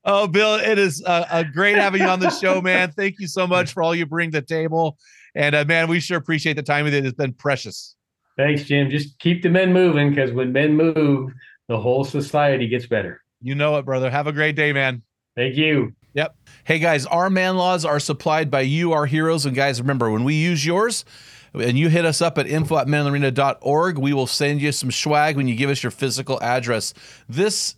Oh, 0.05 0.25
Bill, 0.25 0.55
it 0.55 0.79
is 0.79 1.03
a, 1.03 1.33
uh, 1.33 1.43
great 1.43 1.75
having 1.75 2.01
you 2.01 2.07
on 2.07 2.21
the 2.21 2.29
show, 2.29 2.61
man. 2.61 2.91
Thank 2.91 3.19
you 3.19 3.27
so 3.27 3.45
much 3.45 3.73
for 3.73 3.83
all 3.83 3.93
you 3.93 4.05
bring 4.05 4.31
to 4.31 4.39
the 4.39 4.45
table. 4.45 4.97
And 5.36 5.55
uh, 5.55 5.65
man, 5.65 5.88
we 5.88 5.99
sure 5.99 6.17
appreciate 6.17 6.53
the 6.53 6.63
time 6.63 6.86
with 6.86 6.93
it. 6.93 7.05
It's 7.05 7.15
been 7.15 7.34
precious. 7.34 7.95
Thanks, 8.38 8.63
Jim. 8.63 8.89
Just 8.89 9.17
keep 9.19 9.43
the 9.43 9.49
men 9.49 9.73
moving 9.73 10.09
because 10.09 10.32
when 10.32 10.51
men 10.51 10.75
move, 10.75 11.32
the 11.67 11.79
whole 11.79 12.03
society 12.03 12.67
gets 12.67 12.88
better. 12.88 13.21
You 13.41 13.55
know 13.55 13.77
it, 13.77 13.86
brother. 13.86 14.09
Have 14.09 14.27
a 14.27 14.34
great 14.34 14.55
day, 14.55 14.73
man. 14.73 15.03
Thank 15.36 15.55
you. 15.55 15.93
Yep. 16.13 16.36
Hey, 16.65 16.79
guys, 16.79 17.05
our 17.05 17.29
man 17.29 17.55
laws 17.55 17.86
are 17.86 17.99
supplied 17.99 18.51
by 18.51 18.61
you, 18.61 18.91
our 18.91 19.05
heroes. 19.05 19.45
And 19.45 19.55
guys, 19.55 19.79
remember, 19.79 20.11
when 20.11 20.23
we 20.23 20.36
use 20.36 20.65
yours, 20.65 21.05
and 21.53 21.77
you 21.77 21.89
hit 21.89 22.05
us 22.05 22.21
up 22.21 22.38
at 22.38 22.47
info 22.47 22.77
at 22.77 22.88
meninthearena.org, 22.88 23.97
we 23.97 24.13
will 24.13 24.27
send 24.27 24.61
you 24.61 24.71
some 24.71 24.91
swag 24.91 25.36
when 25.36 25.47
you 25.47 25.55
give 25.55 25.69
us 25.69 25.84
your 25.84 25.91
physical 25.91 26.41
address. 26.41 26.93
This 27.27 27.75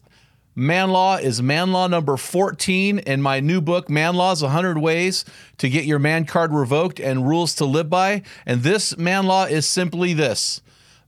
man 0.55 0.91
law 0.91 1.17
is 1.17 1.41
man 1.41 1.71
law 1.71 1.87
number 1.87 2.17
14 2.17 2.99
in 2.99 3.21
my 3.21 3.39
new 3.39 3.61
book, 3.61 3.89
Man 3.89 4.15
Laws 4.15 4.41
100 4.41 4.77
Ways 4.77 5.25
to 5.57 5.69
Get 5.69 5.85
Your 5.85 5.99
Man 5.99 6.25
Card 6.25 6.53
Revoked 6.53 6.99
and 6.99 7.27
Rules 7.27 7.55
to 7.55 7.65
Live 7.65 7.89
By. 7.89 8.23
And 8.45 8.63
this 8.63 8.97
man 8.97 9.25
law 9.25 9.45
is 9.45 9.67
simply 9.67 10.13
this 10.13 10.61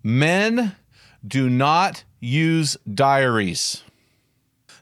men 0.04 0.76
do 1.26 1.50
not 1.50 2.04
use 2.20 2.78
diaries. 2.92 3.84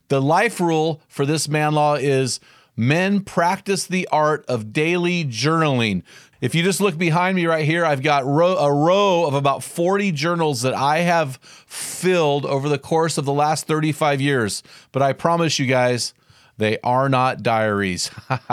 The 0.10 0.22
life 0.22 0.60
rule 0.60 1.02
for 1.08 1.26
this 1.26 1.48
man 1.48 1.74
law 1.74 1.96
is 1.96 2.40
men 2.76 3.22
practice 3.22 3.86
the 3.86 4.08
art 4.12 4.46
of 4.48 4.74
daily 4.74 5.24
journaling. 5.24 6.04
If 6.44 6.54
you 6.54 6.62
just 6.62 6.82
look 6.82 6.98
behind 6.98 7.38
me 7.38 7.46
right 7.46 7.64
here, 7.64 7.86
I've 7.86 8.02
got 8.04 8.24
a 8.24 8.26
row 8.26 9.24
of 9.26 9.34
about 9.34 9.64
40 9.64 10.12
journals 10.12 10.64
that 10.64 10.74
I 10.74 10.98
have 10.98 11.38
filled 11.38 12.46
over 12.46 12.68
the 12.68 12.78
course 12.78 13.18
of 13.18 13.24
the 13.24 13.32
last 13.32 13.66
35 13.66 14.20
years. 14.20 14.62
But 14.92 15.02
I 15.02 15.14
promise 15.14 15.58
you 15.58 15.68
guys, 15.68 16.14
they 16.58 16.80
are 16.80 17.08
not 17.08 17.44
diaries. 17.44 18.12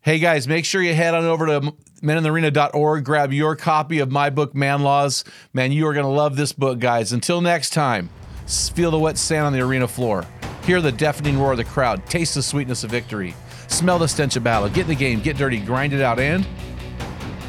hey 0.00 0.18
guys, 0.18 0.48
make 0.48 0.64
sure 0.64 0.80
you 0.80 0.94
head 0.94 1.12
on 1.12 1.24
over 1.24 1.44
to 1.44 1.74
meninthearena.org, 2.02 3.04
grab 3.04 3.34
your 3.34 3.56
copy 3.56 3.98
of 3.98 4.10
my 4.10 4.30
book, 4.30 4.54
Man 4.54 4.80
Laws. 4.80 5.22
Man, 5.52 5.70
you 5.70 5.86
are 5.86 5.92
going 5.92 6.06
to 6.06 6.10
love 6.10 6.34
this 6.34 6.54
book, 6.54 6.78
guys. 6.78 7.12
Until 7.12 7.42
next 7.42 7.74
time, 7.74 8.08
feel 8.46 8.90
the 8.90 8.98
wet 8.98 9.18
sand 9.18 9.44
on 9.44 9.52
the 9.52 9.60
arena 9.60 9.86
floor. 9.86 10.24
Hear 10.64 10.80
the 10.80 10.92
deafening 10.92 11.38
roar 11.38 11.52
of 11.52 11.58
the 11.58 11.64
crowd. 11.64 12.06
Taste 12.06 12.36
the 12.36 12.42
sweetness 12.42 12.84
of 12.84 12.90
victory. 12.90 13.34
Smell 13.66 13.98
the 13.98 14.08
stench 14.08 14.36
of 14.36 14.44
battle. 14.44 14.70
Get 14.70 14.84
in 14.84 14.88
the 14.88 14.94
game, 14.94 15.20
get 15.20 15.36
dirty, 15.36 15.58
grind 15.58 15.92
it 15.92 16.00
out, 16.00 16.18
and 16.18 16.46